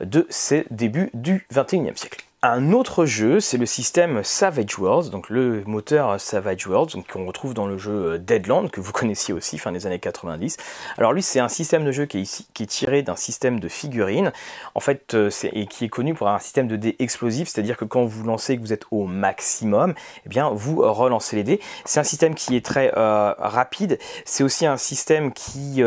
de 0.00 0.26
ces 0.28 0.66
débuts 0.70 1.10
du 1.14 1.46
21e 1.52 1.96
siècle. 1.96 2.26
Un 2.42 2.72
autre 2.72 3.06
jeu, 3.06 3.40
c'est 3.40 3.56
le 3.56 3.66
système 3.66 4.22
Savage 4.22 4.78
Worlds, 4.78 5.10
donc 5.10 5.30
le 5.30 5.64
moteur 5.66 6.20
Savage 6.20 6.66
Worlds, 6.66 7.02
qu'on 7.10 7.26
retrouve 7.26 7.54
dans 7.54 7.66
le 7.66 7.76
jeu 7.76 8.12
euh, 8.12 8.18
Deadland, 8.18 8.70
que 8.70 8.80
vous 8.80 8.92
connaissiez 8.92 9.34
aussi, 9.34 9.58
fin 9.58 9.72
des 9.72 9.86
années 9.86 9.98
90. 9.98 10.56
Alors 10.96 11.12
lui, 11.12 11.22
c'est 11.22 11.40
un 11.40 11.48
système 11.48 11.84
de 11.84 11.90
jeu 11.90 12.04
qui 12.04 12.20
est, 12.20 12.66
tiré 12.66 13.02
d'un 13.02 13.16
système 13.16 13.58
de 13.58 13.68
figurines, 13.68 14.32
en 14.76 14.80
fait, 14.80 15.14
euh, 15.14 15.30
et 15.52 15.66
qui 15.66 15.86
est 15.86 15.88
connu 15.88 16.14
pour 16.14 16.28
un 16.28 16.38
système 16.38 16.68
de 16.68 16.76
dés 16.76 16.94
explosifs, 17.00 17.48
c'est-à-dire 17.48 17.76
que 17.76 17.84
quand 17.84 18.04
vous 18.04 18.22
lancez 18.22 18.56
que 18.56 18.60
vous 18.60 18.72
êtes 18.72 18.84
au 18.92 19.06
maximum, 19.06 19.94
eh 20.24 20.28
bien, 20.28 20.50
vous 20.50 20.76
relancez 20.76 21.34
les 21.34 21.42
dés. 21.42 21.60
C'est 21.84 21.98
un 21.98 22.04
système 22.04 22.36
qui 22.36 22.54
est 22.54 22.64
très 22.64 22.92
euh, 22.96 23.32
rapide, 23.38 23.98
c'est 24.24 24.44
aussi 24.44 24.66
un 24.66 24.76
système 24.76 25.32
qui 25.32 25.82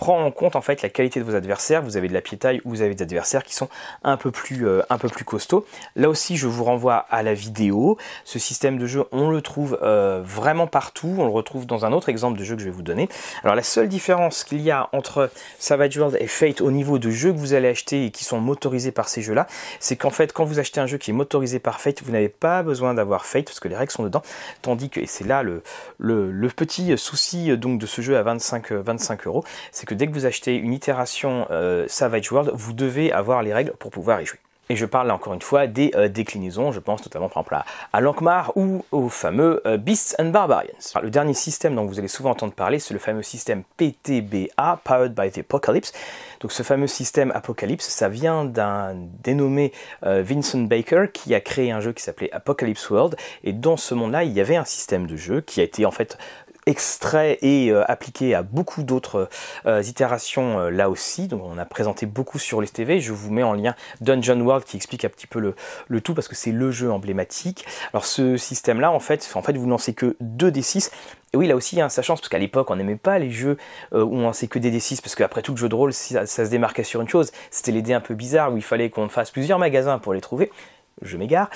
prend 0.00 0.24
en 0.24 0.30
compte 0.30 0.56
en 0.56 0.62
fait 0.62 0.80
la 0.80 0.88
qualité 0.88 1.20
de 1.20 1.26
vos 1.26 1.34
adversaires. 1.34 1.82
Vous 1.82 1.98
avez 1.98 2.08
de 2.08 2.14
la 2.14 2.22
pied-taille 2.22 2.62
ou 2.64 2.70
vous 2.70 2.80
avez 2.80 2.94
des 2.94 3.02
adversaires 3.02 3.44
qui 3.44 3.54
sont 3.54 3.68
un 4.02 4.16
peu 4.16 4.30
plus 4.30 4.66
euh, 4.66 4.80
un 4.88 4.96
peu 4.96 5.10
plus 5.10 5.26
costauds. 5.26 5.66
Là 5.94 6.08
aussi, 6.08 6.38
je 6.38 6.46
vous 6.46 6.64
renvoie 6.64 6.96
à 7.10 7.22
la 7.22 7.34
vidéo. 7.34 7.98
Ce 8.24 8.38
système 8.38 8.78
de 8.78 8.86
jeu, 8.86 9.04
on 9.12 9.30
le 9.30 9.42
trouve 9.42 9.78
euh, 9.82 10.22
vraiment 10.24 10.66
partout. 10.66 11.14
On 11.18 11.24
le 11.24 11.30
retrouve 11.30 11.66
dans 11.66 11.84
un 11.84 11.92
autre 11.92 12.08
exemple 12.08 12.38
de 12.38 12.44
jeu 12.44 12.56
que 12.56 12.62
je 12.62 12.64
vais 12.64 12.70
vous 12.70 12.82
donner. 12.82 13.10
Alors 13.44 13.54
la 13.54 13.62
seule 13.62 13.88
différence 13.88 14.42
qu'il 14.42 14.62
y 14.62 14.70
a 14.70 14.88
entre 14.92 15.30
Savage 15.58 15.98
World 15.98 16.16
et 16.18 16.26
Fate 16.26 16.62
au 16.62 16.70
niveau 16.70 16.98
de 16.98 17.10
jeux 17.10 17.32
que 17.34 17.38
vous 17.38 17.52
allez 17.52 17.68
acheter 17.68 18.06
et 18.06 18.10
qui 18.10 18.24
sont 18.24 18.40
motorisés 18.40 18.92
par 18.92 19.06
ces 19.06 19.20
jeux-là, 19.20 19.46
c'est 19.80 19.96
qu'en 19.96 20.08
fait, 20.08 20.32
quand 20.32 20.46
vous 20.46 20.58
achetez 20.58 20.80
un 20.80 20.86
jeu 20.86 20.96
qui 20.96 21.10
est 21.10 21.14
motorisé 21.14 21.58
par 21.58 21.78
Fate, 21.78 22.02
vous 22.02 22.12
n'avez 22.12 22.30
pas 22.30 22.62
besoin 22.62 22.94
d'avoir 22.94 23.26
Fate 23.26 23.44
parce 23.44 23.60
que 23.60 23.68
les 23.68 23.76
règles 23.76 23.92
sont 23.92 24.04
dedans. 24.04 24.22
Tandis 24.62 24.88
que, 24.88 25.00
et 25.00 25.06
c'est 25.06 25.26
là 25.26 25.42
le, 25.42 25.62
le, 25.98 26.32
le, 26.32 26.48
petit 26.48 26.96
souci 26.96 27.54
donc 27.58 27.78
de 27.78 27.84
ce 27.84 28.00
jeu 28.00 28.16
à 28.16 28.22
25, 28.22 28.72
25 28.72 29.26
euros, 29.26 29.44
c'est 29.72 29.89
dès 29.94 30.06
que 30.06 30.12
vous 30.12 30.26
achetez 30.26 30.56
une 30.56 30.72
itération 30.72 31.46
euh, 31.50 31.86
Savage 31.88 32.30
World, 32.32 32.50
vous 32.54 32.72
devez 32.72 33.12
avoir 33.12 33.42
les 33.42 33.52
règles 33.52 33.72
pour 33.78 33.90
pouvoir 33.90 34.20
y 34.20 34.26
jouer. 34.26 34.38
Et 34.68 34.76
je 34.76 34.86
parle 34.86 35.08
là 35.08 35.14
encore 35.14 35.34
une 35.34 35.42
fois 35.42 35.66
des 35.66 35.90
euh, 35.96 36.08
déclinaisons, 36.08 36.70
je 36.70 36.78
pense 36.78 37.02
notamment 37.02 37.28
par 37.28 37.42
exemple 37.42 37.64
à, 37.92 38.00
Lankmar 38.00 38.52
ou 38.56 38.84
au 38.92 39.08
fameux 39.08 39.60
euh, 39.66 39.76
Beasts 39.76 40.14
and 40.20 40.26
Barbarians. 40.26 40.70
le 41.02 41.10
dernier 41.10 41.34
système 41.34 41.74
dont 41.74 41.86
vous 41.86 41.98
allez 41.98 42.06
souvent 42.06 42.30
entendre 42.30 42.52
parler, 42.52 42.78
c'est 42.78 42.94
le 42.94 43.00
fameux 43.00 43.24
système 43.24 43.64
PTBA, 43.76 44.80
Powered 44.84 45.12
by 45.12 45.32
the 45.32 45.38
Apocalypse. 45.38 45.92
Donc 46.40 46.52
ce 46.52 46.62
fameux 46.62 46.86
système 46.86 47.32
Apocalypse, 47.34 47.88
ça 47.88 48.08
vient 48.08 48.44
d'un 48.44 48.94
dénommé 49.24 49.72
Vincent 50.02 50.60
Baker 50.60 51.06
qui 51.12 51.34
a 51.34 51.40
créé 51.40 51.72
un 51.72 51.80
jeu 51.80 51.92
qui 51.92 52.02
s'appelait 52.02 52.30
Apocalypse 52.32 52.88
World. 52.90 53.16
Et 53.42 53.52
dans 53.52 53.76
ce 53.76 53.94
monde-là, 53.94 54.22
il 54.22 54.32
y 54.32 54.40
avait 54.40 54.56
un 54.56 54.64
système 54.64 55.06
de 55.06 55.16
jeu 55.16 55.40
qui 55.40 55.60
a 55.60 55.64
été 55.64 55.84
en 55.84 55.90
fait 55.90 56.16
extrait 56.66 57.38
et 57.42 57.70
euh, 57.70 57.90
appliqué 57.90 58.34
à 58.34 58.42
beaucoup 58.42 58.82
d'autres 58.82 59.28
euh, 59.66 59.82
itérations 59.82 60.60
euh, 60.60 60.70
là 60.70 60.90
aussi. 60.90 61.28
Donc 61.28 61.42
on 61.44 61.58
a 61.58 61.64
présenté 61.64 62.06
beaucoup 62.06 62.38
sur 62.38 62.60
les 62.60 62.68
TV. 62.68 63.00
Je 63.00 63.12
vous 63.12 63.30
mets 63.30 63.42
en 63.42 63.54
lien 63.54 63.74
Dungeon 64.00 64.40
World 64.40 64.64
qui 64.64 64.76
explique 64.76 65.04
un 65.04 65.08
petit 65.08 65.26
peu 65.26 65.54
le, 65.88 66.00
tout 66.00 66.14
parce 66.14 66.28
que 66.28 66.34
c'est 66.34 66.52
le 66.52 66.70
jeu 66.70 66.90
emblématique. 66.90 67.64
Alors 67.92 68.04
ce 68.04 68.36
système 68.36 68.80
là 68.80 68.92
en 68.92 69.00
fait, 69.00 69.30
en 69.34 69.42
fait 69.42 69.56
vous 69.56 69.68
lancez 69.68 69.94
que 69.94 70.16
2 70.20 70.50
D6 70.50 70.90
et 71.32 71.36
oui, 71.36 71.46
là 71.46 71.54
aussi, 71.54 71.76
il 71.76 71.78
y 71.78 71.82
a 71.82 71.88
sa 71.88 72.02
chance, 72.02 72.20
parce 72.20 72.28
qu'à 72.28 72.40
l'époque, 72.40 72.68
on 72.72 72.74
n'aimait 72.74 72.96
pas 72.96 73.20
les 73.20 73.30
jeux 73.30 73.56
où 73.92 74.16
on 74.16 74.32
sait 74.32 74.48
que 74.48 74.58
des 74.58 74.72
D6, 74.72 75.00
parce 75.00 75.14
qu'après 75.14 75.42
tout, 75.42 75.52
le 75.52 75.58
jeu 75.58 75.68
de 75.68 75.74
rôle, 75.76 75.92
ça, 75.92 76.26
ça 76.26 76.44
se 76.44 76.50
démarquait 76.50 76.82
sur 76.82 77.00
une 77.00 77.08
chose, 77.08 77.30
c'était 77.52 77.70
les 77.70 77.82
dés 77.82 77.92
un 77.92 78.00
peu 78.00 78.14
bizarres, 78.14 78.52
où 78.52 78.56
il 78.56 78.64
fallait 78.64 78.90
qu'on 78.90 79.08
fasse 79.08 79.30
plusieurs 79.30 79.60
magasins 79.60 80.00
pour 80.00 80.12
les 80.12 80.20
trouver 80.20 80.50
je 81.02 81.16
m'égare. 81.16 81.50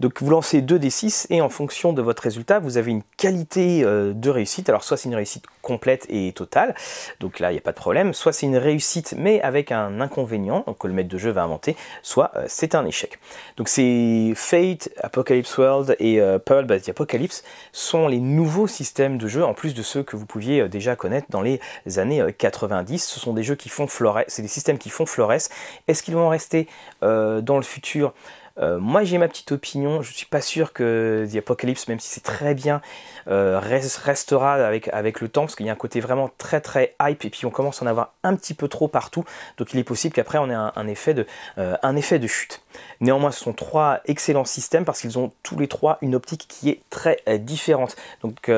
Donc 0.00 0.20
vous 0.22 0.30
lancez 0.30 0.60
2 0.60 0.78
des 0.78 0.90
6 0.90 1.26
et 1.30 1.40
en 1.40 1.48
fonction 1.48 1.92
de 1.92 2.02
votre 2.02 2.22
résultat, 2.22 2.58
vous 2.58 2.76
avez 2.76 2.90
une 2.90 3.02
qualité 3.16 3.82
euh, 3.84 4.12
de 4.12 4.30
réussite. 4.30 4.68
Alors 4.68 4.84
soit 4.84 4.96
c'est 4.96 5.08
une 5.08 5.14
réussite 5.14 5.44
complète 5.62 6.06
et 6.08 6.32
totale, 6.32 6.74
donc 7.20 7.38
là 7.38 7.50
il 7.50 7.54
n'y 7.54 7.58
a 7.58 7.62
pas 7.62 7.72
de 7.72 7.76
problème, 7.76 8.14
soit 8.14 8.32
c'est 8.32 8.46
une 8.46 8.56
réussite 8.56 9.14
mais 9.16 9.42
avec 9.42 9.72
un 9.72 10.00
inconvénient 10.00 10.62
que 10.78 10.86
le 10.86 10.94
maître 10.94 11.10
de 11.10 11.18
jeu 11.18 11.30
va 11.30 11.42
inventer, 11.42 11.76
soit 12.02 12.32
euh, 12.36 12.44
c'est 12.48 12.74
un 12.74 12.86
échec. 12.86 13.18
Donc 13.56 13.68
c'est 13.68 14.32
Fate, 14.34 14.88
Apocalypse 15.02 15.56
World 15.58 15.96
et 15.98 16.20
euh, 16.20 16.38
Pearl 16.38 16.66
the 16.66 16.88
Apocalypse 16.88 17.44
sont 17.72 18.08
les 18.08 18.20
nouveaux 18.20 18.66
systèmes 18.66 19.18
de 19.18 19.28
jeu 19.28 19.44
en 19.44 19.54
plus 19.54 19.74
de 19.74 19.82
ceux 19.82 20.02
que 20.02 20.16
vous 20.16 20.26
pouviez 20.26 20.68
déjà 20.68 20.96
connaître 20.96 21.26
dans 21.30 21.42
les 21.42 21.60
années 21.96 22.24
90. 22.36 23.04
Ce 23.04 23.20
sont 23.20 23.34
des 23.34 23.42
jeux 23.42 23.54
qui 23.54 23.68
font 23.68 23.86
florès, 23.86 24.24
c'est 24.28 24.42
des 24.42 24.48
systèmes 24.48 24.78
qui 24.78 24.90
font 24.90 25.06
florès. 25.06 25.50
Est-ce 25.88 26.02
qu'ils 26.02 26.14
vont 26.14 26.28
rester 26.28 26.68
dans 27.02 27.56
le 27.56 27.62
futur 27.62 28.14
euh, 28.58 28.78
moi 28.78 29.04
j'ai 29.04 29.18
ma 29.18 29.28
petite 29.28 29.52
opinion, 29.52 30.02
je 30.02 30.12
suis 30.12 30.26
pas 30.26 30.40
sûr 30.40 30.72
que 30.72 31.26
The 31.30 31.36
Apocalypse, 31.36 31.88
même 31.88 32.00
si 32.00 32.08
c'est 32.08 32.22
très 32.22 32.54
bien, 32.54 32.80
euh, 33.28 33.60
restera 33.60 34.54
avec, 34.54 34.88
avec 34.88 35.20
le 35.20 35.28
temps, 35.28 35.42
parce 35.42 35.56
qu'il 35.56 35.66
y 35.66 35.70
a 35.70 35.72
un 35.72 35.76
côté 35.76 36.00
vraiment 36.00 36.30
très 36.38 36.60
très 36.60 36.94
hype, 37.00 37.24
et 37.24 37.30
puis 37.30 37.46
on 37.46 37.50
commence 37.50 37.82
à 37.82 37.84
en 37.84 37.88
avoir 37.88 38.12
un 38.22 38.34
petit 38.34 38.54
peu 38.54 38.68
trop 38.68 38.88
partout, 38.88 39.24
donc 39.58 39.72
il 39.72 39.78
est 39.78 39.84
possible 39.84 40.14
qu'après 40.14 40.38
on 40.38 40.50
ait 40.50 40.54
un, 40.54 40.86
effet 40.88 41.14
de, 41.14 41.26
euh, 41.58 41.76
un 41.82 41.96
effet 41.96 42.18
de 42.18 42.26
chute. 42.26 42.62
Néanmoins 43.00 43.30
ce 43.30 43.40
sont 43.40 43.52
trois 43.52 44.00
excellents 44.06 44.44
systèmes, 44.44 44.84
parce 44.84 45.00
qu'ils 45.00 45.18
ont 45.18 45.32
tous 45.42 45.58
les 45.58 45.68
trois 45.68 45.98
une 46.02 46.14
optique 46.14 46.46
qui 46.48 46.70
est 46.70 46.80
très 46.90 47.22
différente. 47.38 47.96
Donc 48.22 48.50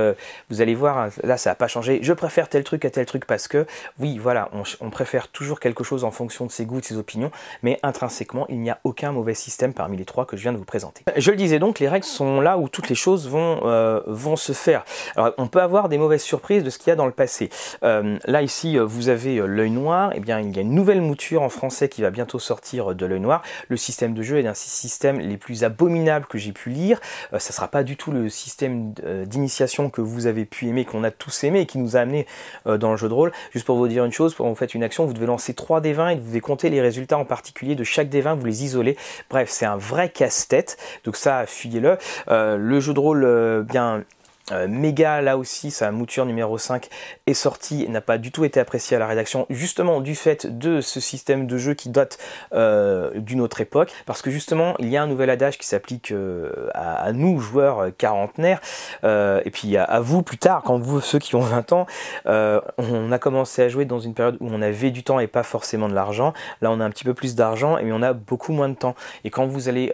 vous 0.50 0.60
allez 0.60 0.74
voir, 0.74 0.98
hein, 0.98 1.08
là 1.22 1.36
ça 1.36 1.50
n'a 1.50 1.54
pas 1.54 1.68
changé, 1.68 2.00
je 2.02 2.12
préfère 2.12 2.48
tel 2.48 2.64
truc 2.64 2.84
à 2.84 2.90
tel 2.90 3.06
truc, 3.06 3.26
parce 3.26 3.48
que 3.48 3.66
oui 3.98 4.18
voilà, 4.18 4.50
on, 4.80 4.90
préfère 4.90 5.28
toujours 5.28 5.58
quelque 5.58 5.84
chose 5.84 6.04
en 6.04 6.10
fonction 6.10 6.46
de 6.46 6.50
ses 6.50 6.66
goûts, 6.66 6.80
de 6.80 6.84
ses 6.84 6.96
opinions, 6.96 7.30
mais 7.62 7.78
intrinsèquement 7.82 8.46
il 8.48 8.60
n'y 8.60 8.70
a 8.70 8.78
aucun 8.84 9.12
mauvais 9.12 9.34
système 9.34 9.72
parmi 9.82 9.96
les 9.96 10.04
trois 10.04 10.26
que 10.26 10.36
je 10.36 10.42
viens 10.42 10.52
de 10.52 10.58
vous 10.58 10.64
présenter. 10.64 11.02
Je 11.16 11.32
le 11.32 11.36
disais 11.36 11.58
donc, 11.58 11.80
les 11.80 11.88
règles 11.88 12.06
sont 12.06 12.40
là 12.40 12.56
où 12.56 12.68
toutes 12.68 12.88
les 12.88 12.94
choses 12.94 13.28
vont, 13.28 13.62
euh, 13.64 14.00
se 14.36 14.52
faire. 14.52 14.84
Alors, 15.16 15.32
on 15.38 15.48
peut 15.48 15.60
avoir 15.60 15.88
des 15.88 15.98
mauvaises 15.98 16.22
surprises 16.22 16.62
de 16.62 16.70
ce 16.70 16.78
qu'il 16.78 16.90
y 16.90 16.92
a 16.92 16.94
dans 16.94 17.06
le 17.06 17.10
passé. 17.10 17.50
Euh, 17.82 18.16
là, 18.26 18.42
ici, 18.42 18.78
vous 18.78 19.08
avez 19.08 19.38
euh, 19.38 19.46
l'œil 19.46 19.72
noir. 19.72 20.12
eh 20.14 20.20
bien, 20.20 20.38
il 20.38 20.54
y 20.54 20.58
a 20.60 20.62
une 20.62 20.76
nouvelle 20.76 21.00
mouture 21.00 21.42
en 21.42 21.48
français 21.48 21.88
qui 21.88 22.00
va 22.00 22.10
bientôt 22.10 22.38
sortir 22.38 22.94
de 22.94 23.06
l'œil 23.06 23.18
noir. 23.18 23.42
Le 23.68 23.76
système 23.76 24.14
de 24.14 24.22
jeu 24.22 24.38
est 24.38 24.46
un 24.46 24.54
système 24.54 25.18
les 25.18 25.36
plus 25.36 25.64
abominables 25.64 26.26
que 26.26 26.38
j'ai 26.38 26.52
pu 26.52 26.70
lire. 26.70 27.00
ça 27.32 27.52
sera 27.52 27.66
pas 27.66 27.82
du 27.82 27.96
tout 27.96 28.12
le 28.12 28.28
système 28.28 28.92
d'initiation 29.26 29.90
que 29.90 30.00
vous 30.00 30.28
avez 30.28 30.44
pu 30.44 30.68
aimer, 30.68 30.84
qu'on 30.84 31.02
a 31.02 31.10
tous 31.10 31.42
aimé 31.42 31.62
et 31.62 31.66
qui 31.66 31.78
nous 31.78 31.96
a 31.96 32.00
amené 32.00 32.28
dans 32.66 32.92
le 32.92 32.96
jeu 32.96 33.08
de 33.08 33.14
rôle. 33.14 33.32
Juste 33.50 33.66
pour 33.66 33.76
vous 33.76 33.88
dire 33.88 34.04
une 34.04 34.12
chose, 34.12 34.36
quand 34.36 34.48
vous 34.48 34.54
faites 34.54 34.74
une 34.74 34.84
action, 34.84 35.06
vous 35.06 35.12
devez 35.12 35.26
lancer 35.26 35.54
3 35.54 35.80
des 35.80 35.92
20 35.92 36.08
et 36.10 36.14
vous 36.14 36.28
devez 36.28 36.40
compter 36.40 36.70
les 36.70 36.80
résultats 36.80 37.18
en 37.18 37.24
particulier 37.24 37.74
de 37.74 37.82
chaque 37.82 38.08
des 38.08 38.20
20, 38.20 38.36
vous 38.36 38.46
les 38.46 38.62
isolez. 38.62 38.96
Bref, 39.28 39.48
c'est 39.50 39.66
un 39.66 39.71
vrai 39.76 40.08
casse-tête. 40.08 40.76
Donc 41.04 41.16
ça, 41.16 41.46
fuyez-le. 41.46 41.98
Euh, 42.28 42.56
le 42.56 42.80
jeu 42.80 42.94
de 42.94 43.00
rôle, 43.00 43.24
euh, 43.24 43.62
bien 43.62 44.04
euh, 44.52 44.68
méga, 44.68 45.20
là 45.20 45.36
aussi, 45.36 45.70
sa 45.70 45.90
mouture 45.90 46.26
numéro 46.26 46.58
5 46.58 46.88
est 47.26 47.34
sortie, 47.34 47.88
n'a 47.88 48.00
pas 48.00 48.18
du 48.18 48.32
tout 48.32 48.44
été 48.44 48.60
appréciée 48.60 48.96
à 48.96 49.00
la 49.00 49.06
rédaction, 49.06 49.46
justement 49.50 50.00
du 50.00 50.14
fait 50.14 50.46
de 50.58 50.80
ce 50.80 51.00
système 51.00 51.46
de 51.46 51.56
jeu 51.56 51.74
qui 51.74 51.88
date 51.88 52.18
euh, 52.52 53.10
d'une 53.14 53.40
autre 53.40 53.60
époque, 53.60 53.92
parce 54.06 54.22
que 54.22 54.30
justement, 54.30 54.74
il 54.78 54.88
y 54.88 54.96
a 54.96 55.02
un 55.02 55.06
nouvel 55.06 55.30
adage 55.30 55.58
qui 55.58 55.66
s'applique 55.66 56.12
euh, 56.12 56.68
à, 56.74 57.12
nous, 57.12 57.40
joueurs 57.40 57.96
quarantenaires, 57.96 58.60
et 59.04 59.50
puis 59.50 59.76
à, 59.76 60.00
vous 60.00 60.22
plus 60.22 60.38
tard, 60.38 60.62
quand 60.62 60.78
vous, 60.78 61.00
ceux 61.00 61.18
qui 61.18 61.34
ont 61.34 61.40
20 61.40 61.72
ans, 61.72 61.86
on 62.26 63.12
a 63.12 63.18
commencé 63.18 63.62
à 63.62 63.68
jouer 63.68 63.84
dans 63.84 64.00
une 64.00 64.14
période 64.14 64.36
où 64.40 64.48
on 64.50 64.62
avait 64.62 64.90
du 64.90 65.02
temps 65.02 65.18
et 65.18 65.26
pas 65.26 65.42
forcément 65.42 65.88
de 65.88 65.94
l'argent. 65.94 66.32
Là, 66.60 66.70
on 66.70 66.80
a 66.80 66.84
un 66.84 66.90
petit 66.90 67.04
peu 67.04 67.14
plus 67.14 67.34
d'argent, 67.34 67.78
et 67.78 67.92
on 67.92 68.02
a 68.02 68.12
beaucoup 68.12 68.52
moins 68.52 68.68
de 68.68 68.74
temps. 68.74 68.94
Et 69.24 69.30
quand 69.30 69.46
vous 69.46 69.68
allez, 69.68 69.92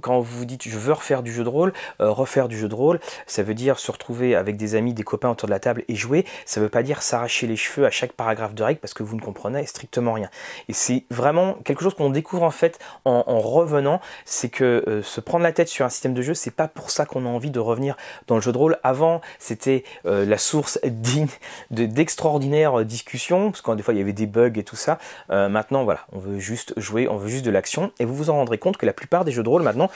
quand 0.00 0.20
vous 0.20 0.44
dites, 0.44 0.68
je 0.68 0.78
veux 0.78 0.92
refaire 0.92 1.22
du 1.22 1.32
jeu 1.32 1.44
de 1.44 1.48
rôle, 1.48 1.72
refaire 1.98 2.48
du 2.48 2.58
jeu 2.58 2.68
de 2.68 2.74
rôle, 2.74 3.00
ça 3.26 3.42
veut 3.42 3.54
dire 3.54 3.78
se 3.84 3.92
retrouver 3.92 4.34
avec 4.34 4.56
des 4.56 4.74
amis, 4.74 4.94
des 4.94 5.02
copains 5.02 5.30
autour 5.30 5.46
de 5.46 5.52
la 5.52 5.60
table 5.60 5.84
et 5.88 5.94
jouer, 5.94 6.24
ça 6.46 6.60
ne 6.60 6.64
veut 6.64 6.70
pas 6.70 6.82
dire 6.82 7.02
s'arracher 7.02 7.46
les 7.46 7.56
cheveux 7.56 7.86
à 7.86 7.90
chaque 7.90 8.12
paragraphe 8.12 8.54
de 8.54 8.62
règle 8.62 8.80
parce 8.80 8.94
que 8.94 9.02
vous 9.02 9.16
ne 9.16 9.20
comprenez 9.20 9.66
strictement 9.66 10.14
rien. 10.14 10.30
Et 10.68 10.72
c'est 10.72 11.04
vraiment 11.10 11.54
quelque 11.64 11.82
chose 11.82 11.94
qu'on 11.94 12.10
découvre 12.10 12.42
en 12.42 12.50
fait 12.50 12.78
en, 13.04 13.40
revenant, 13.40 14.00
c'est 14.24 14.48
que 14.48 14.82
euh, 14.88 15.02
se 15.02 15.20
prendre 15.20 15.42
la 15.42 15.52
tête 15.52 15.68
sur 15.68 15.84
un 15.84 15.88
système 15.88 16.14
de 16.14 16.22
jeu, 16.22 16.34
c'est 16.34 16.50
pas 16.50 16.68
pour 16.68 16.90
ça 16.90 17.04
qu'on 17.04 17.26
a 17.26 17.28
envie 17.28 17.50
de 17.50 17.60
revenir 17.60 17.96
dans 18.26 18.36
le 18.36 18.40
jeu 18.40 18.52
de 18.52 18.58
rôle. 18.58 18.78
Avant, 18.82 19.20
c'était 19.38 19.84
euh, 20.06 20.24
la 20.24 20.38
source 20.38 20.78
d'extraordinaires 21.70 22.80
euh, 22.80 22.84
discussions, 22.84 23.50
parce 23.50 23.60
que 23.60 23.72
des 23.72 23.82
fois 23.82 23.92
il 23.92 23.98
y 23.98 24.00
avait 24.00 24.12
des 24.12 24.26
bugs 24.26 24.52
et 24.54 24.64
tout 24.64 24.76
ça. 24.76 24.98
maintenant, 25.28 25.84
voilà, 25.84 26.06
on 26.12 26.18
veut 26.18 26.38
juste 26.38 26.72
jouer, 26.78 27.08
on 27.08 27.16
veut 27.16 27.28
juste 27.28 27.44
de 27.44 27.50
l'action, 27.50 27.92
et 27.98 28.04
vous 28.04 28.14
vous 28.14 28.30
en 28.30 28.34
rendrez 28.34 28.58
compte 28.58 28.76
que 28.76 28.86
la 28.86 28.92
plupart 28.92 29.24
des 29.24 29.32
jeux 29.32 29.42
de 29.42 29.48
rôle 29.48 29.62
maintenant, 29.62 29.90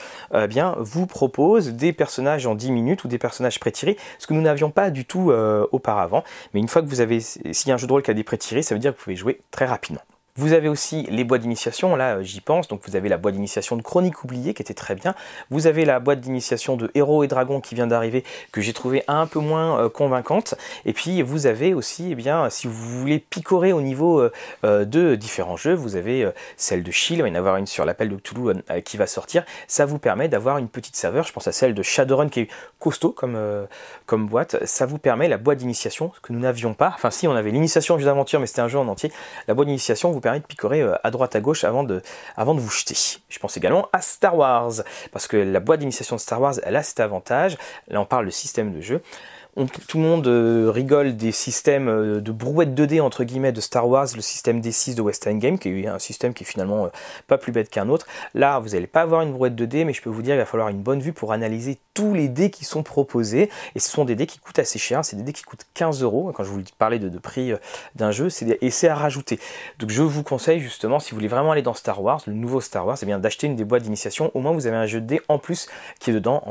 bien, 0.49 0.75
vous 0.77 1.07
proposent 1.07 1.69
des 1.69 1.93
personnages 1.93 2.45
en 2.45 2.55
10 2.55 2.71
minutes 2.71 3.03
ou 3.03 3.07
des 3.07 3.17
personnages 3.17 3.59
pré 3.59 3.68
ce 3.75 4.27
que 4.27 4.33
nous 4.33 4.41
n'avions 4.41 4.71
pas 4.71 4.91
du 4.91 5.05
tout 5.05 5.31
euh, 5.31 5.67
auparavant. 5.71 6.23
Mais 6.53 6.59
une 6.59 6.67
fois 6.67 6.81
que 6.81 6.87
vous 6.87 7.01
avez, 7.01 7.19
s'il 7.19 7.67
y 7.67 7.71
a 7.71 7.73
un 7.73 7.77
jeu 7.77 7.87
de 7.87 7.91
rôle 7.91 8.03
qui 8.03 8.11
a 8.11 8.13
des 8.13 8.23
pré-tirés, 8.23 8.61
ça 8.61 8.75
veut 8.75 8.79
dire 8.79 8.93
que 8.93 8.97
vous 8.97 9.03
pouvez 9.03 9.15
jouer 9.15 9.41
très 9.51 9.65
rapidement. 9.65 10.01
Vous 10.35 10.53
avez 10.53 10.69
aussi 10.69 11.03
les 11.09 11.23
boîtes 11.23 11.41
d'initiation, 11.41 11.95
là 11.95 12.17
euh, 12.17 12.23
j'y 12.23 12.39
pense, 12.39 12.67
donc 12.67 12.81
vous 12.87 12.95
avez 12.95 13.09
la 13.09 13.17
boîte 13.17 13.33
d'initiation 13.33 13.75
de 13.75 13.81
Chronique 13.81 14.23
oubliée 14.23 14.53
qui 14.53 14.61
était 14.61 14.73
très 14.73 14.95
bien. 14.95 15.13
Vous 15.49 15.67
avez 15.67 15.85
la 15.85 15.99
boîte 15.99 16.21
d'initiation 16.21 16.77
de 16.77 16.89
Héros 16.95 17.23
et 17.23 17.27
Dragons 17.27 17.59
qui 17.59 17.75
vient 17.75 17.87
d'arriver 17.87 18.23
que 18.51 18.61
j'ai 18.61 18.71
trouvé 18.71 19.03
un 19.07 19.27
peu 19.27 19.39
moins 19.39 19.79
euh, 19.79 19.89
convaincante. 19.89 20.55
Et 20.85 20.93
puis 20.93 21.21
vous 21.21 21.45
avez 21.45 21.73
aussi, 21.73 22.11
eh 22.11 22.15
bien, 22.15 22.49
si 22.49 22.67
vous 22.67 22.99
voulez 22.99 23.19
picorer 23.19 23.73
au 23.73 23.81
niveau 23.81 24.21
euh, 24.63 24.85
de 24.85 25.15
différents 25.15 25.57
jeux, 25.57 25.73
vous 25.73 25.95
avez 25.95 26.29
celle 26.57 26.83
de 26.83 26.91
Shield, 26.91 27.19
il 27.19 27.21
va 27.23 27.27
y 27.27 27.31
en 27.31 27.35
avoir 27.35 27.57
une 27.57 27.67
sur 27.67 27.83
l'appel 27.83 28.09
de 28.09 28.15
Cthulhu 28.15 28.53
qui 28.85 28.97
va 28.97 29.07
sortir. 29.07 29.43
Ça 29.67 29.85
vous 29.85 29.99
permet 29.99 30.29
d'avoir 30.29 30.57
une 30.57 30.69
petite 30.69 30.95
saveur, 30.95 31.25
je 31.25 31.33
pense 31.33 31.47
à 31.47 31.51
celle 31.51 31.73
de 31.73 31.83
Shadowrun 31.83 32.29
qui 32.29 32.41
est 32.41 32.47
costaud 32.79 33.11
comme, 33.11 33.37
comme 34.05 34.27
boîte. 34.27 34.63
Ça 34.65 34.85
vous 34.85 34.99
permet 34.99 35.27
la 35.27 35.37
boîte 35.37 35.57
d'initiation 35.57 36.11
que 36.21 36.31
nous 36.31 36.39
n'avions 36.39 36.73
pas. 36.73 36.93
Enfin 36.95 37.11
si, 37.11 37.27
on 37.27 37.35
avait 37.35 37.51
l'initiation 37.51 37.95
du 37.95 38.03
jeu 38.03 38.07
d'aventure 38.07 38.39
mais 38.39 38.47
c'était 38.47 38.61
un 38.61 38.67
jeu 38.67 38.79
en 38.79 38.87
entier. 38.87 39.11
La 39.47 39.53
boîte 39.53 39.67
d'initiation 39.67 40.11
vous 40.11 40.21
permet 40.21 40.28
de 40.37 40.43
picorer 40.43 40.81
euh, 40.81 40.95
à 41.03 41.09
droite 41.09 41.35
à 41.35 41.41
gauche 41.41 41.63
avant 41.63 41.83
de, 41.83 42.01
avant 42.37 42.53
de 42.53 42.59
vous 42.59 42.69
jeter. 42.69 42.95
Je 43.29 43.39
pense 43.39 43.57
également 43.57 43.89
à 43.91 44.01
Star 44.01 44.37
Wars, 44.37 44.83
parce 45.11 45.27
que 45.27 45.37
la 45.37 45.59
boîte 45.59 45.79
d'initiation 45.79 46.15
de 46.15 46.21
Star 46.21 46.39
Wars, 46.39 46.55
elle 46.63 46.75
a 46.75 46.83
cet 46.83 46.99
avantage. 46.99 47.57
Là, 47.87 47.99
on 47.99 48.05
parle 48.05 48.27
de 48.27 48.31
système 48.31 48.71
de 48.71 48.81
jeu 48.81 49.01
tout 49.87 49.97
le 49.97 50.03
monde 50.03 50.27
euh, 50.27 50.69
rigole 50.73 51.17
des 51.17 51.31
systèmes 51.31 51.89
euh, 51.89 52.21
de 52.21 52.31
brouette 52.31 52.69
2D 52.69 53.01
entre 53.01 53.23
guillemets 53.23 53.51
de 53.51 53.61
Star 53.61 53.87
Wars, 53.87 54.07
le 54.15 54.21
système 54.21 54.61
D6 54.61 54.95
de 54.95 55.01
West 55.01 55.27
End 55.27 55.35
Game, 55.35 55.57
qui 55.57 55.69
est 55.69 55.87
un 55.87 55.99
système 55.99 56.33
qui 56.33 56.43
est 56.43 56.47
finalement 56.47 56.85
euh, 56.85 56.89
pas 57.27 57.37
plus 57.37 57.51
bête 57.51 57.69
qu'un 57.69 57.89
autre. 57.89 58.07
Là, 58.35 58.59
vous 58.59 58.69
n'allez 58.69 58.87
pas 58.87 59.01
avoir 59.01 59.21
une 59.21 59.33
brouette 59.33 59.55
2D, 59.55 59.85
mais 59.85 59.93
je 59.93 60.01
peux 60.01 60.09
vous 60.09 60.21
dire 60.21 60.33
qu'il 60.33 60.39
va 60.39 60.45
falloir 60.45 60.69
une 60.69 60.81
bonne 60.81 60.99
vue 60.99 61.13
pour 61.13 61.33
analyser 61.33 61.79
tous 61.93 62.13
les 62.13 62.29
dés 62.29 62.51
qui 62.51 62.63
sont 62.63 62.83
proposés. 62.83 63.49
Et 63.75 63.79
ce 63.79 63.89
sont 63.89 64.05
des 64.05 64.15
dés 64.15 64.27
qui 64.27 64.39
coûtent 64.39 64.59
assez 64.59 64.79
cher, 64.79 65.03
c'est 65.03 65.15
des 65.15 65.23
dés 65.23 65.33
qui 65.33 65.43
coûtent 65.43 65.65
15 65.73 66.03
euros. 66.03 66.31
Quand 66.33 66.43
je 66.43 66.49
vous 66.49 66.61
parlais 66.77 66.99
de, 66.99 67.09
prix 67.17 67.53
d'un 67.95 68.11
jeu, 68.11 68.29
c'est 68.29 68.57
et 68.61 68.69
c'est 68.69 68.87
à 68.87 68.95
rajouter. 68.95 69.39
Donc 69.79 69.89
je 69.89 70.03
vous 70.03 70.23
conseille 70.23 70.59
justement, 70.59 70.99
si 70.99 71.11
vous 71.11 71.17
voulez 71.17 71.27
vraiment 71.27 71.51
aller 71.51 71.61
dans 71.61 71.73
Star 71.73 72.01
Wars, 72.01 72.21
le 72.27 72.33
nouveau 72.33 72.61
Star 72.61 72.85
Wars, 72.85 72.97
c'est 72.97 73.05
bien 73.05 73.19
d'acheter 73.19 73.47
une 73.47 73.55
des 73.55 73.65
boîtes 73.65 73.83
d'initiation. 73.83 74.31
Au 74.35 74.39
moins, 74.41 74.53
vous 74.53 74.67
avez 74.67 74.77
un 74.77 74.85
jeu 74.85 75.01
de 75.01 75.05
dés 75.05 75.21
en 75.27 75.39
plus 75.39 75.67
qui 75.99 76.11
est 76.11 76.13
dedans 76.13 76.43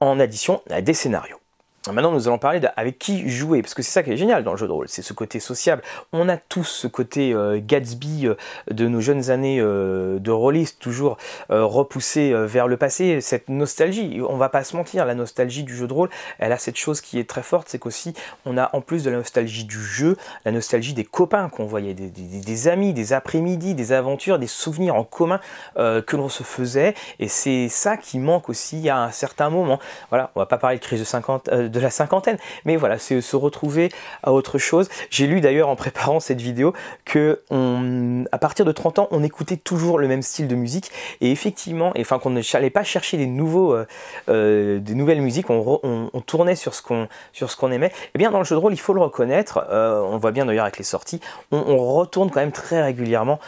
en 0.00 0.20
addition 0.20 0.62
à 0.68 0.82
des 0.82 0.94
scénarios. 0.94 1.41
Maintenant, 1.90 2.12
nous 2.12 2.28
allons 2.28 2.38
parler 2.38 2.60
avec 2.76 2.98
qui 3.00 3.28
jouer, 3.28 3.60
parce 3.60 3.74
que 3.74 3.82
c'est 3.82 3.90
ça 3.90 4.04
qui 4.04 4.12
est 4.12 4.16
génial 4.16 4.44
dans 4.44 4.52
le 4.52 4.56
jeu 4.56 4.68
de 4.68 4.72
rôle, 4.72 4.88
c'est 4.88 5.02
ce 5.02 5.12
côté 5.12 5.40
sociable. 5.40 5.82
On 6.12 6.28
a 6.28 6.36
tous 6.36 6.62
ce 6.62 6.86
côté 6.86 7.34
euh, 7.34 7.60
Gatsby 7.60 8.28
euh, 8.28 8.36
de 8.70 8.86
nos 8.86 9.00
jeunes 9.00 9.30
années 9.30 9.58
euh, 9.60 10.20
de 10.20 10.30
rôliste, 10.30 10.78
toujours 10.78 11.16
repoussé 11.48 12.32
vers 12.46 12.68
le 12.68 12.76
passé, 12.76 13.20
cette 13.20 13.48
nostalgie. 13.48 14.20
On 14.28 14.36
va 14.36 14.48
pas 14.48 14.62
se 14.62 14.76
mentir, 14.76 15.04
la 15.04 15.14
nostalgie 15.14 15.64
du 15.64 15.76
jeu 15.76 15.88
de 15.88 15.92
rôle, 15.92 16.08
elle 16.38 16.52
a 16.52 16.58
cette 16.58 16.76
chose 16.76 17.00
qui 17.00 17.18
est 17.18 17.28
très 17.28 17.42
forte, 17.42 17.68
c'est 17.68 17.78
qu'aussi 17.78 18.14
on 18.46 18.56
a 18.56 18.70
en 18.74 18.80
plus 18.80 19.02
de 19.02 19.10
la 19.10 19.16
nostalgie 19.16 19.64
du 19.64 19.82
jeu, 19.82 20.16
la 20.44 20.52
nostalgie 20.52 20.94
des 20.94 21.04
copains 21.04 21.48
qu'on 21.48 21.64
voyait, 21.64 21.94
des, 21.94 22.08
des, 22.08 22.68
amis, 22.68 22.92
des 22.92 23.12
après-midi, 23.12 23.74
des 23.74 23.92
aventures, 23.92 24.38
des 24.38 24.46
souvenirs 24.46 24.94
en 24.94 25.04
commun 25.04 25.40
que 25.76 26.16
l'on 26.16 26.28
se 26.28 26.42
faisait, 26.42 26.94
et 27.18 27.28
c'est 27.28 27.68
ça 27.68 27.96
qui 27.96 28.18
manque 28.18 28.48
aussi 28.48 28.88
à 28.88 29.02
un 29.02 29.10
certain 29.10 29.50
moment. 29.50 29.78
Voilà, 30.10 30.30
on 30.34 30.40
va 30.40 30.46
pas 30.46 30.58
parler 30.58 30.78
de 30.78 30.82
crise 30.82 31.00
de 31.00 31.04
50 31.04 31.50
de 31.72 31.80
la 31.80 31.90
cinquantaine. 31.90 32.36
Mais 32.64 32.76
voilà, 32.76 32.98
c'est 32.98 33.20
se 33.20 33.36
retrouver 33.36 33.90
à 34.22 34.32
autre 34.32 34.58
chose. 34.58 34.88
J'ai 35.10 35.26
lu 35.26 35.40
d'ailleurs 35.40 35.68
en 35.68 35.76
préparant 35.76 36.20
cette 36.20 36.40
vidéo 36.40 36.72
que 37.04 37.40
on, 37.50 38.24
à 38.32 38.38
partir 38.38 38.64
de 38.64 38.72
30 38.72 39.00
ans, 39.00 39.08
on 39.10 39.22
écoutait 39.22 39.56
toujours 39.56 39.98
le 39.98 40.08
même 40.08 40.22
style 40.22 40.48
de 40.48 40.54
musique. 40.54 40.90
Et 41.20 41.30
effectivement, 41.30 41.92
enfin 41.98 42.18
qu'on 42.18 42.30
n'allait 42.30 42.70
pas 42.70 42.84
chercher 42.84 43.16
des 43.16 43.26
nouveaux, 43.26 43.74
euh, 43.74 43.86
euh, 44.28 44.78
des 44.78 44.94
nouvelles 44.94 45.20
musiques, 45.20 45.50
on, 45.50 46.22
tournait 46.26 46.56
sur 46.56 46.74
ce 46.74 46.82
qu'on 46.82 47.08
sur 47.32 47.50
ce 47.50 47.56
qu'on 47.56 47.72
aimait. 47.72 47.92
Eh 48.14 48.18
bien 48.18 48.30
dans 48.30 48.38
le 48.38 48.44
jeu 48.44 48.54
de 48.54 48.60
rôle, 48.60 48.72
il 48.72 48.80
faut 48.80 48.94
le 48.94 49.00
reconnaître. 49.00 49.66
Euh, 49.70 50.00
on 50.00 50.18
voit 50.18 50.30
bien 50.30 50.46
d'ailleurs 50.46 50.64
avec 50.64 50.78
les 50.78 50.84
sorties. 50.84 51.20
On, 51.50 51.72
retourne 51.92 52.30
quand 52.30 52.40
même 52.40 52.52
très 52.52 52.82
régulièrement 52.82 53.38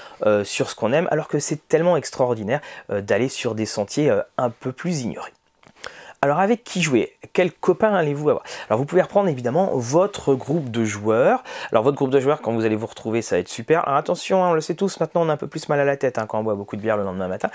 sur 0.44 0.68
ce 0.68 0.74
qu'on 0.74 0.92
aime, 0.92 1.08
alors 1.10 1.28
que 1.28 1.38
c'est 1.38 1.68
tellement 1.68 1.96
extraordinaire 1.96 2.60
d'aller 2.88 3.28
sur 3.28 3.54
des 3.54 3.66
sentiers 3.66 4.12
un 4.38 4.50
peu 4.50 4.72
plus 4.72 5.02
ignorés. 5.02 5.32
Alors 6.24 6.40
avec 6.40 6.64
qui 6.64 6.80
jouer? 6.80 7.12
Quel 7.34 7.52
copain 7.52 7.92
allez-vous 7.94 8.30
avoir? 8.30 8.44
Alors 8.70 8.78
vous 8.78 8.86
pouvez 8.86 9.02
reprendre 9.02 9.28
évidemment 9.28 9.72
votre 9.74 10.34
groupe 10.34 10.70
de 10.70 10.82
joueurs. 10.82 11.44
Alors 11.70 11.84
votre 11.84 11.98
groupe 11.98 12.08
de 12.08 12.18
joueurs, 12.18 12.40
quand 12.40 12.54
vous 12.54 12.64
allez 12.64 12.76
vous 12.76 12.86
retrouver, 12.86 13.20
ça 13.20 13.36
va 13.36 13.40
être 13.40 13.50
super. 13.50 13.86
Alors 13.86 13.98
attention, 13.98 14.42
hein, 14.42 14.48
on 14.48 14.54
le 14.54 14.62
sait 14.62 14.74
tous, 14.74 14.98
maintenant 15.00 15.20
on 15.20 15.28
a 15.28 15.34
un 15.34 15.36
peu 15.36 15.48
plus 15.48 15.68
mal 15.68 15.80
à 15.80 15.84
la 15.84 15.98
tête 15.98 16.16
hein, 16.16 16.24
quand 16.26 16.38
on 16.38 16.42
boit 16.42 16.54
beaucoup 16.54 16.76
de 16.76 16.80
bière 16.80 16.96
le 16.96 17.04
lendemain 17.04 17.28
matin. 17.28 17.50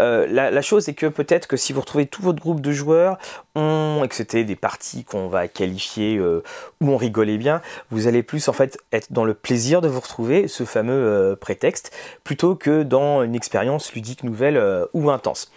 Euh, 0.00 0.26
la, 0.28 0.62
chose 0.62 0.86
c'est 0.86 0.94
que 0.94 1.06
peut-être 1.06 1.46
que 1.46 1.56
si 1.56 1.72
vous 1.72 1.80
retrouvez 1.80 2.06
tout 2.06 2.20
votre 2.20 2.40
groupe 2.40 2.60
de 2.60 2.72
joueurs, 2.72 3.18
on, 3.54 4.02
et 4.02 4.08
que 4.08 4.16
c'était 4.16 4.42
des 4.42 4.56
parties 4.56 5.04
qu'on 5.04 5.28
va 5.28 5.46
qualifier 5.46 6.16
euh, 6.16 6.42
où 6.80 6.90
on 6.90 6.96
rigolait 6.96 7.38
bien, 7.38 7.62
vous 7.92 8.08
allez 8.08 8.24
plus 8.24 8.48
en 8.48 8.52
fait 8.52 8.78
être 8.90 9.12
dans 9.12 9.24
le 9.24 9.34
plaisir 9.34 9.80
de 9.80 9.86
vous 9.86 10.00
retrouver, 10.00 10.48
ce 10.48 10.64
fameux 10.64 10.92
euh, 10.92 11.36
prétexte, 11.36 11.96
plutôt 12.24 12.56
que 12.56 12.82
dans 12.82 13.22
une 13.22 13.36
expérience 13.36 13.92
ludique 13.92 14.24
nouvelle 14.24 14.60
ou 14.92 15.08
intense. 15.08 15.52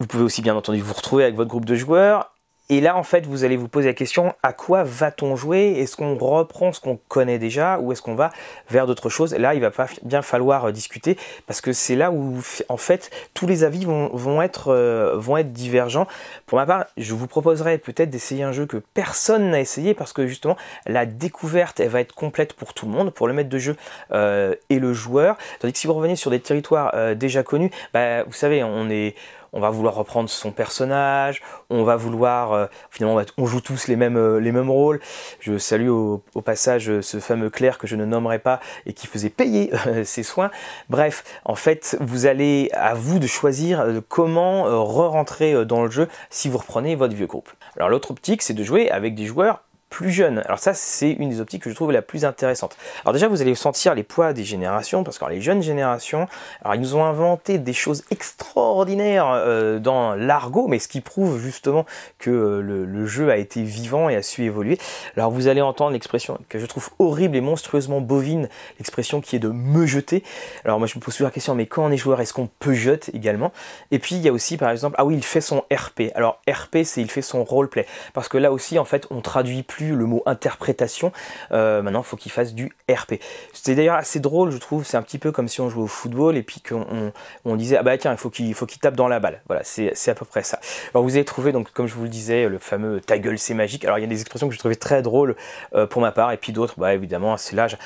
Vous 0.00 0.06
pouvez 0.06 0.24
aussi 0.24 0.40
bien 0.40 0.56
entendu 0.56 0.80
vous 0.80 0.94
retrouver 0.94 1.24
avec 1.24 1.36
votre 1.36 1.50
groupe 1.50 1.66
de 1.66 1.74
joueurs. 1.74 2.32
Et 2.70 2.80
là, 2.80 2.96
en 2.96 3.02
fait, 3.02 3.26
vous 3.26 3.42
allez 3.42 3.56
vous 3.56 3.66
poser 3.66 3.88
la 3.88 3.94
question, 3.94 4.32
à 4.44 4.52
quoi 4.52 4.84
va-t-on 4.84 5.34
jouer? 5.34 5.74
Est-ce 5.76 5.96
qu'on 5.96 6.14
reprend 6.14 6.72
ce 6.72 6.80
qu'on 6.80 7.00
connaît 7.08 7.40
déjà 7.40 7.80
ou 7.80 7.90
est-ce 7.90 8.00
qu'on 8.00 8.14
va 8.14 8.30
vers 8.70 8.86
d'autres 8.86 9.08
choses? 9.08 9.34
Là, 9.34 9.54
il 9.54 9.60
va 9.60 9.72
bien 10.04 10.22
falloir 10.22 10.66
euh, 10.66 10.70
discuter 10.70 11.18
parce 11.48 11.60
que 11.60 11.72
c'est 11.72 11.96
là 11.96 12.12
où, 12.12 12.38
en 12.68 12.76
fait, 12.76 13.10
tous 13.34 13.48
les 13.48 13.64
avis 13.64 13.84
vont, 13.84 14.40
être, 14.40 14.68
euh, 14.68 15.16
vont 15.16 15.36
être 15.36 15.52
divergents. 15.52 16.06
Pour 16.46 16.58
ma 16.58 16.64
part, 16.64 16.86
je 16.96 17.12
vous 17.12 17.26
proposerais 17.26 17.76
peut-être 17.76 18.08
d'essayer 18.08 18.44
un 18.44 18.52
jeu 18.52 18.66
que 18.66 18.76
personne 18.94 19.50
n'a 19.50 19.58
essayé 19.58 19.92
parce 19.92 20.12
que 20.12 20.28
justement, 20.28 20.56
la 20.86 21.06
découverte, 21.06 21.80
elle 21.80 21.88
va 21.88 22.00
être 22.00 22.14
complète 22.14 22.52
pour 22.52 22.72
tout 22.72 22.86
le 22.86 22.92
monde, 22.92 23.10
pour 23.10 23.26
le 23.26 23.34
maître 23.34 23.50
de 23.50 23.58
jeu 23.58 23.76
euh, 24.12 24.54
et 24.70 24.78
le 24.78 24.94
joueur. 24.94 25.36
Tandis 25.58 25.72
que 25.72 25.78
si 25.80 25.88
vous 25.88 25.94
revenez 25.94 26.14
sur 26.14 26.30
des 26.30 26.40
territoires 26.40 26.94
déjà 27.16 27.42
connus, 27.42 27.72
bah, 27.92 28.22
vous 28.22 28.32
savez, 28.32 28.62
on 28.62 28.88
est 28.88 29.16
on 29.52 29.60
va 29.60 29.70
vouloir 29.70 29.94
reprendre 29.94 30.30
son 30.30 30.52
personnage, 30.52 31.42
on 31.68 31.84
va 31.84 31.96
vouloir 31.96 32.52
euh, 32.52 32.66
finalement 32.90 33.20
on 33.36 33.46
joue 33.46 33.60
tous 33.60 33.88
les 33.88 33.96
mêmes 33.96 34.16
euh, 34.16 34.40
les 34.40 34.52
mêmes 34.52 34.70
rôles. 34.70 35.00
Je 35.40 35.58
salue 35.58 35.88
au, 35.88 36.22
passage 36.44 36.88
euh, 36.88 37.02
ce 37.02 37.18
fameux 37.20 37.50
clerc 37.50 37.78
que 37.78 37.86
je 37.86 37.96
ne 37.96 38.04
nommerai 38.04 38.38
pas 38.38 38.60
et 38.86 38.92
qui 38.92 39.06
faisait 39.06 39.30
payer 39.30 39.70
ses 40.04 40.22
soins. 40.22 40.50
Bref, 40.88 41.24
en 41.44 41.54
fait, 41.54 41.96
vous 42.00 42.26
allez 42.26 42.70
à 42.72 42.94
vous 42.94 43.18
de 43.18 43.26
choisir 43.26 43.84
comment 44.08 44.64
re-rentrer 44.84 45.64
dans 45.64 45.84
le 45.84 45.90
jeu 45.90 46.08
si 46.30 46.48
vous 46.48 46.58
reprenez 46.58 46.94
votre 46.94 47.14
vieux 47.14 47.26
groupe. 47.26 47.50
Alors 47.76 47.88
l'autre 47.88 48.10
optique, 48.10 48.42
c'est 48.42 48.54
de 48.54 48.64
jouer 48.64 48.90
avec 48.90 49.14
des 49.14 49.26
joueurs 49.26 49.62
plus 49.90 50.10
jeunes. 50.10 50.42
Alors 50.46 50.60
ça, 50.60 50.72
c'est 50.72 51.10
une 51.10 51.28
des 51.28 51.40
optiques 51.40 51.64
que 51.64 51.70
je 51.70 51.74
trouve 51.74 51.90
la 51.90 52.00
plus 52.00 52.24
intéressante. 52.24 52.76
Alors 53.04 53.12
déjà, 53.12 53.28
vous 53.28 53.42
allez 53.42 53.56
sentir 53.56 53.94
les 53.94 54.04
poids 54.04 54.32
des 54.32 54.44
générations, 54.44 55.02
parce 55.04 55.18
que 55.18 55.24
les 55.28 55.40
jeunes 55.42 55.62
générations, 55.62 56.28
alors 56.62 56.76
ils 56.76 56.80
nous 56.80 56.94
ont 56.94 57.04
inventé 57.04 57.58
des 57.58 57.72
choses 57.72 58.04
extraordinaires 58.10 59.30
euh, 59.30 59.78
dans 59.80 60.14
l'argot, 60.14 60.68
mais 60.68 60.78
ce 60.78 60.88
qui 60.88 61.00
prouve 61.00 61.40
justement 61.40 61.84
que 62.18 62.30
euh, 62.30 62.60
le, 62.62 63.06
jeu 63.06 63.30
a 63.30 63.36
été 63.36 63.62
vivant 63.62 64.08
et 64.08 64.14
a 64.14 64.22
su 64.22 64.44
évoluer. 64.44 64.78
Alors 65.16 65.32
vous 65.32 65.48
allez 65.48 65.60
entendre 65.60 65.92
l'expression 65.92 66.38
que 66.48 66.58
je 66.58 66.66
trouve 66.66 66.90
horrible 67.00 67.36
et 67.36 67.40
monstrueusement 67.40 68.00
bovine, 68.00 68.48
l'expression 68.78 69.20
qui 69.20 69.34
est 69.36 69.40
de 69.40 69.48
me 69.48 69.86
jeter. 69.86 70.22
Alors 70.64 70.78
moi, 70.78 70.86
je 70.86 70.96
me 70.96 71.02
pose 71.02 71.14
toujours 71.14 71.26
la 71.26 71.32
question, 71.32 71.56
mais 71.56 71.66
quand 71.66 71.84
on 71.84 71.90
est 71.90 71.96
joueur, 71.96 72.20
est-ce 72.20 72.32
qu'on 72.32 72.48
peut 72.60 72.74
jeter 72.74 73.14
également? 73.16 73.52
Et 73.90 73.98
puis 73.98 74.14
il 74.14 74.22
y 74.22 74.28
a 74.28 74.32
aussi, 74.32 74.56
par 74.56 74.70
exemple, 74.70 74.94
ah 74.98 75.04
oui, 75.04 75.16
il 75.16 75.24
fait 75.24 75.40
son 75.40 75.64
RP. 75.72 76.12
Alors 76.14 76.40
RP, 76.48 76.84
c'est 76.84 77.00
il 77.00 77.10
fait 77.10 77.22
son 77.22 77.42
roleplay, 77.42 77.86
parce 78.12 78.28
que 78.28 78.38
là 78.38 78.52
aussi, 78.52 78.78
en 78.78 78.84
fait, 78.84 79.08
on 79.10 79.20
traduit 79.20 79.64
plus 79.64 79.79
le 79.84 80.06
mot 80.06 80.22
interprétation. 80.26 81.12
Euh, 81.52 81.82
maintenant, 81.82 82.00
il 82.00 82.06
faut 82.06 82.16
qu'il 82.16 82.32
fasse 82.32 82.54
du 82.54 82.72
RP. 82.90 83.14
C'est 83.52 83.74
d'ailleurs 83.74 83.96
assez 83.96 84.20
drôle, 84.20 84.50
je 84.50 84.58
trouve. 84.58 84.84
C'est 84.84 84.96
un 84.96 85.02
petit 85.02 85.18
peu 85.18 85.32
comme 85.32 85.48
si 85.48 85.60
on 85.60 85.70
jouait 85.70 85.82
au 85.82 85.88
football 85.88 86.36
et 86.36 86.42
puis 86.42 86.60
qu'on 86.60 87.12
on, 87.44 87.56
disait 87.56 87.76
ah 87.76 87.82
bah 87.82 87.96
tiens, 87.98 88.12
il 88.12 88.18
faut 88.18 88.30
qu'il 88.30 88.54
faut 88.54 88.66
qu'il 88.66 88.80
tape 88.80 88.96
dans 88.96 89.08
la 89.08 89.20
balle. 89.20 89.42
Voilà, 89.46 89.62
c'est 89.64 90.08
à 90.08 90.14
peu 90.14 90.24
près 90.24 90.42
ça. 90.42 90.60
Alors 90.94 91.04
vous 91.04 91.16
avez 91.16 91.24
trouvé 91.24 91.52
donc 91.52 91.72
comme 91.72 91.86
je 91.86 91.94
vous 91.94 92.04
le 92.04 92.08
disais 92.08 92.48
le 92.48 92.58
fameux 92.58 93.00
ta 93.00 93.18
gueule 93.18 93.38
c'est 93.38 93.54
magique. 93.54 93.84
Alors 93.84 93.98
il 93.98 94.02
y 94.02 94.04
a 94.04 94.08
des 94.08 94.20
expressions 94.20 94.48
que 94.48 94.54
je 94.54 94.58
trouvais 94.58 94.76
très 94.76 95.02
drôles 95.02 95.36
euh, 95.74 95.86
pour 95.86 96.00
ma 96.00 96.12
part 96.12 96.32
et 96.32 96.36
puis 96.36 96.52
d'autres, 96.52 96.74
bah 96.78 96.94
évidemment 96.94 97.36
c'est 97.36 97.56
l'âge 97.56 97.76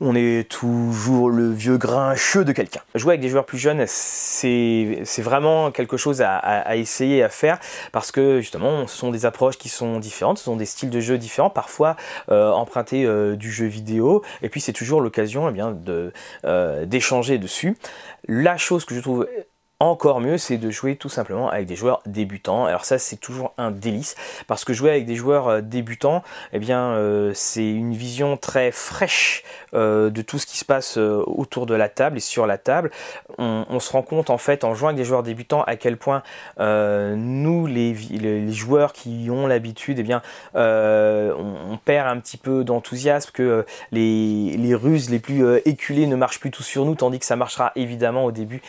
on 0.00 0.14
est 0.14 0.48
toujours 0.48 1.30
le 1.30 1.50
vieux 1.50 1.76
grincheux 1.76 2.44
de 2.44 2.52
quelqu'un. 2.52 2.80
Jouer 2.94 3.12
avec 3.12 3.20
des 3.20 3.28
joueurs 3.28 3.46
plus 3.46 3.58
jeunes, 3.58 3.84
c'est 3.86 5.02
vraiment 5.18 5.70
quelque 5.70 5.96
chose 5.96 6.22
à, 6.22 6.76
essayer 6.76 7.22
à 7.22 7.28
faire 7.28 7.58
parce 7.92 8.12
que 8.12 8.40
justement, 8.40 8.86
ce 8.86 8.96
sont 8.96 9.10
des 9.10 9.26
approches 9.26 9.56
qui 9.56 9.68
sont 9.68 9.98
différentes, 9.98 10.38
ce 10.38 10.44
sont 10.44 10.56
des 10.56 10.66
styles 10.66 10.90
de 10.90 11.00
jeu 11.00 11.18
différents, 11.18 11.43
parfois 11.50 11.96
euh, 12.30 12.50
empruntés 12.50 13.04
euh, 13.04 13.36
du 13.36 13.50
jeu 13.50 13.66
vidéo, 13.66 14.22
et 14.42 14.48
puis 14.48 14.60
c'est 14.60 14.72
toujours 14.72 15.00
l'occasion 15.00 15.48
eh 15.48 15.52
bien 15.52 15.72
de 15.72 16.12
euh, 16.44 16.86
d'échanger 16.86 17.38
dessus. 17.38 17.76
La 18.26 18.56
chose 18.56 18.84
que 18.84 18.94
je 18.94 19.00
trouve 19.00 19.26
encore 19.80 20.20
mieux, 20.20 20.38
c'est 20.38 20.56
de 20.56 20.70
jouer 20.70 20.96
tout 20.96 21.08
simplement 21.08 21.50
avec 21.50 21.66
des 21.66 21.74
joueurs 21.74 22.00
débutants. 22.06 22.64
Alors 22.64 22.84
ça, 22.84 22.98
c'est 22.98 23.16
toujours 23.16 23.52
un 23.58 23.70
délice 23.70 24.14
parce 24.46 24.64
que 24.64 24.72
jouer 24.72 24.90
avec 24.90 25.04
des 25.04 25.16
joueurs 25.16 25.48
euh, 25.48 25.60
débutants, 25.60 26.22
eh 26.52 26.58
bien, 26.58 26.92
euh, 26.92 27.32
c'est 27.34 27.68
une 27.68 27.92
vision 27.92 28.36
très 28.36 28.70
fraîche 28.70 29.42
euh, 29.74 30.10
de 30.10 30.22
tout 30.22 30.38
ce 30.38 30.46
qui 30.46 30.58
se 30.58 30.64
passe 30.64 30.96
autour 30.96 31.66
de 31.66 31.74
la 31.74 31.88
table 31.88 32.18
et 32.18 32.20
sur 32.20 32.46
la 32.46 32.56
table. 32.58 32.90
On, 33.38 33.80
se 33.80 33.90
rend 33.90 34.02
compte 34.02 34.30
en 34.30 34.38
fait 34.38 34.62
en 34.62 34.74
jouant 34.74 34.88
avec 34.88 34.96
des 34.96 35.04
joueurs 35.04 35.24
débutants 35.24 35.62
à 35.64 35.76
quel 35.76 35.96
point 35.96 36.22
nous, 36.58 37.66
les, 37.66 38.52
joueurs 38.52 38.92
qui 38.92 39.28
ont 39.30 39.46
l'habitude, 39.46 39.98
eh 39.98 40.02
bien, 40.02 40.22
on, 40.54 41.78
perd 41.84 42.08
un 42.08 42.18
petit 42.20 42.36
peu 42.36 42.64
d'enthousiasme, 42.64 43.30
que 43.32 43.66
les, 43.90 44.56
les 44.56 44.74
ruses 44.74 45.10
les 45.10 45.18
plus 45.18 45.44
éculées 45.64 46.06
ne 46.06 46.16
marchent 46.16 46.40
plus 46.40 46.50
tout 46.50 46.62
sur 46.62 46.84
nous, 46.84 46.94
tandis 46.94 47.18
que 47.18 47.26
ça 47.26 47.36
marchera 47.36 47.72
évidemment 47.74 48.24
au 48.24 48.32
début 48.32 48.62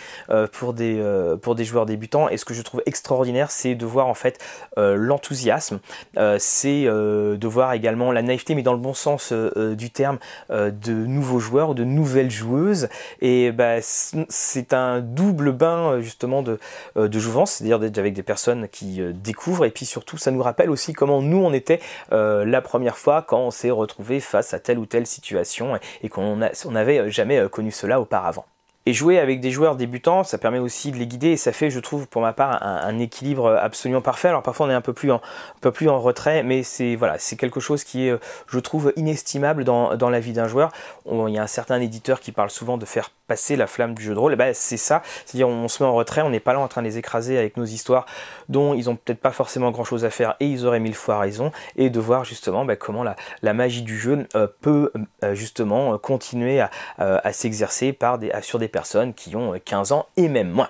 pour 0.52 0.74
des 0.74 0.95
euh, 1.00 1.38
pour 1.38 1.56
des 1.56 1.64
joueurs 1.64 1.86
débutants. 1.86 2.30
Et 2.30 2.38
ce 2.38 2.46
que 2.46 2.54
je 2.54 2.62
trouve 2.62 2.82
extraordinaire, 2.86 3.52
c'est 3.52 3.76
de 3.76 3.86
voir 3.86 4.08
en 4.08 4.14
fait 4.14 4.40
euh, 4.78 4.96
l'enthousiasme, 4.96 5.80
euh, 6.18 6.38
c'est 6.40 6.86
de 6.86 7.48
voir 7.48 7.74
également 7.74 8.12
la 8.12 8.22
naïveté, 8.22 8.56
mais 8.56 8.64
dans 8.64 8.74
le 8.74 8.80
bon 8.80 8.94
sens 8.94 9.32
du 9.32 9.90
terme, 9.90 10.18
de 10.50 10.94
nouveaux 10.94 11.40
joueurs 11.40 11.70
ou 11.70 11.74
de 11.74 11.84
nouvelles 11.84 12.32
joueuses. 12.32 12.90
Et 13.22 13.52
bah, 13.52 13.78
c'est 13.82 14.74
un 14.74 15.02
double 15.02 15.52
bain 15.52 16.00
justement 16.02 16.42
de, 16.42 16.60
de 16.96 17.20
jouvence, 17.20 17.54
c'est-à-dire 17.54 17.80
d'être 17.80 17.98
avec 17.98 18.14
des 18.14 18.24
personnes 18.24 18.68
qui 18.68 19.02
découvrent. 19.14 19.66
Et 19.66 19.72
puis 19.72 19.86
surtout, 19.86 20.18
ça 20.18 20.32
nous 20.32 20.42
rappelle 20.42 20.70
aussi 20.70 20.94
comment 20.94 21.22
nous 21.22 21.38
on 21.38 21.54
était 21.54 21.80
la 22.12 22.62
première 22.62 22.98
fois 22.98 23.22
quand 23.22 23.40
on 23.40 23.52
s'est 23.52 23.72
retrouvé 23.72 24.20
face 24.20 24.54
à 24.54 24.60
telle 24.60 24.80
ou 24.80 24.86
telle 24.86 25.08
situation 25.08 25.80
et, 26.04 26.10
qu'on 26.10 26.38
n'avait 26.72 27.12
jamais 27.12 27.48
connu 27.50 27.72
cela 27.72 28.00
auparavant. 28.02 28.46
Et 28.88 28.94
jouer 28.94 29.18
avec 29.20 29.40
des 29.40 29.50
joueurs 29.50 29.76
débutants, 29.76 30.24
ça 30.24 30.38
permet 30.38 30.60
aussi 30.60 30.92
de 30.92 30.98
les 30.98 31.08
guider 31.08 31.30
et 31.30 31.38
ça 31.38 31.52
fait, 31.52 31.72
je 31.72 31.80
trouve, 31.80 32.08
pour 32.08 32.22
ma 32.22 32.34
part, 32.34 32.62
un, 32.62 33.00
équilibre 33.00 33.50
absolument 33.50 34.02
parfait. 34.02 34.28
Alors 34.28 34.44
parfois 34.44 34.68
on 34.68 34.70
est 34.70 34.76
un 34.76 34.82
peu 34.82 34.94
plus 34.94 35.12
en, 35.12 36.00
retrait, 36.00 36.44
mais 36.44 36.62
c'est 36.64 36.96
voilà, 36.96 37.18
c'est 37.18 37.36
quelque 37.36 37.60
chose 37.60 37.84
qui 37.84 38.08
est, 38.08 38.16
je 38.48 38.60
trouve, 38.60 38.94
inestimable 38.96 39.64
dans, 39.64 39.96
dans 39.96 40.10
la 40.10 40.20
vie 40.20 40.34
d'un 40.34 40.48
joueur. 40.48 40.72
il 41.10 41.34
y 41.34 41.38
a 41.38 41.44
un 41.44 41.48
certain 41.48 41.82
éditeur 41.82 42.20
qui 42.20 42.32
parle 42.32 42.50
souvent 42.50 42.78
de 42.78 42.86
faire 42.86 43.10
passer 43.28 43.56
la 43.56 43.68
flamme 43.68 43.94
du 43.94 44.04
jeu 44.04 44.14
de 44.14 44.20
rôle. 44.20 44.34
Et 44.34 44.36
ben 44.36 44.54
c'est 44.54 44.78
ça, 44.78 45.02
c'est-à-dire 45.26 45.48
on 45.48 45.68
se 45.68 45.84
met 45.84 45.90
en 45.90 45.94
retrait, 45.94 46.22
on 46.22 46.30
n'est 46.30 46.40
pas 46.40 46.54
là 46.54 46.60
en 46.60 46.68
train 46.68 46.82
de 46.82 46.88
les 46.88 46.98
écraser 46.98 47.38
avec 47.38 47.58
nos 47.58 47.66
histoires 47.66 48.06
dont 48.50 48.74
ils 48.74 48.90
ont 48.90 48.96
peut-être 48.96 49.20
pas 49.20 49.32
forcément 49.32 49.72
grand-chose 49.72 50.06
à 50.06 50.10
faire 50.10 50.36
et 50.40 50.46
ils 50.46 50.66
auraient 50.66 50.80
mille 50.80 50.96
fois 50.96 51.20
raison, 51.20 51.52
et 51.76 51.90
de 51.90 52.00
voir 52.00 52.26
justement 52.26 52.66
ben, 52.66 52.76
comment 52.76 53.04
la, 53.04 53.54
magie 53.54 53.84
du 53.84 53.98
jeu 53.98 54.28
euh, 54.36 54.48
peut 54.62 54.92
euh, 55.24 55.34
justement 55.34 55.98
continuer 55.98 56.60
à, 56.60 56.70
à 56.98 57.34
s'exercer 57.34 57.94
par 57.94 58.18
des, 58.18 58.32
sur 58.42 58.60
des 58.60 58.68
personnes 58.68 59.14
qui 59.14 59.36
ont 59.36 59.54
15 59.64 59.92
ans 59.92 60.08
et 60.18 60.28
même 60.28 60.50
moins. 60.50 60.70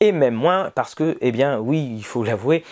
Et 0.00 0.10
même 0.10 0.34
moins 0.34 0.72
parce 0.74 0.96
que, 0.96 1.16
eh 1.20 1.30
bien, 1.30 1.58
oui, 1.60 1.94
il 1.96 2.04
faut 2.04 2.24
l'avouer, 2.24 2.64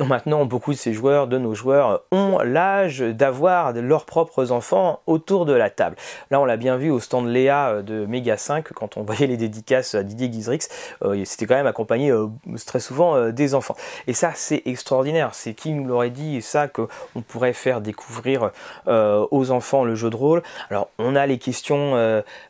Maintenant, 0.00 0.44
beaucoup 0.44 0.72
de 0.72 0.76
ces 0.76 0.92
joueurs, 0.92 1.28
de 1.28 1.38
nos 1.38 1.54
joueurs, 1.54 2.02
ont 2.10 2.40
l'âge 2.40 2.98
d'avoir 2.98 3.72
leurs 3.72 4.06
propres 4.06 4.50
enfants 4.50 4.98
autour 5.06 5.46
de 5.46 5.52
la 5.52 5.70
table. 5.70 5.94
Là, 6.32 6.40
on 6.40 6.44
l'a 6.44 6.56
bien 6.56 6.76
vu 6.76 6.90
au 6.90 6.98
stand 6.98 7.28
Léa 7.28 7.68
euh, 7.68 7.82
de 7.82 8.04
Mega 8.04 8.36
5, 8.36 8.72
quand 8.72 8.96
on 8.96 9.02
voyait 9.04 9.28
les 9.28 9.36
dédicaces 9.36 9.94
à 9.94 10.02
Didier 10.02 10.28
Guizrix, 10.28 10.66
euh, 11.04 11.22
c'était 11.24 11.46
quand 11.46 11.54
même 11.54 11.68
accompagné 11.68 12.10
euh, 12.10 12.26
très 12.66 12.80
souvent 12.80 13.30
des 13.30 13.54
enfants. 13.54 13.76
Et 14.08 14.14
ça, 14.14 14.32
c'est 14.34 14.62
extraordinaire. 14.64 15.30
C'est 15.32 15.54
qui 15.54 15.72
nous 15.72 15.84
l'aurait 15.84 16.10
dit, 16.10 16.42
ça, 16.42 16.66
qu'on 16.66 16.88
pourrait 17.28 17.52
faire 17.52 17.80
découvrir 17.80 18.50
aux 18.86 19.50
enfants 19.50 19.84
le 19.84 19.94
jeu 19.94 20.10
de 20.10 20.16
rôle. 20.16 20.42
Alors, 20.70 20.88
on 20.98 21.14
a 21.14 21.26
les 21.26 21.38
questions, 21.38 21.94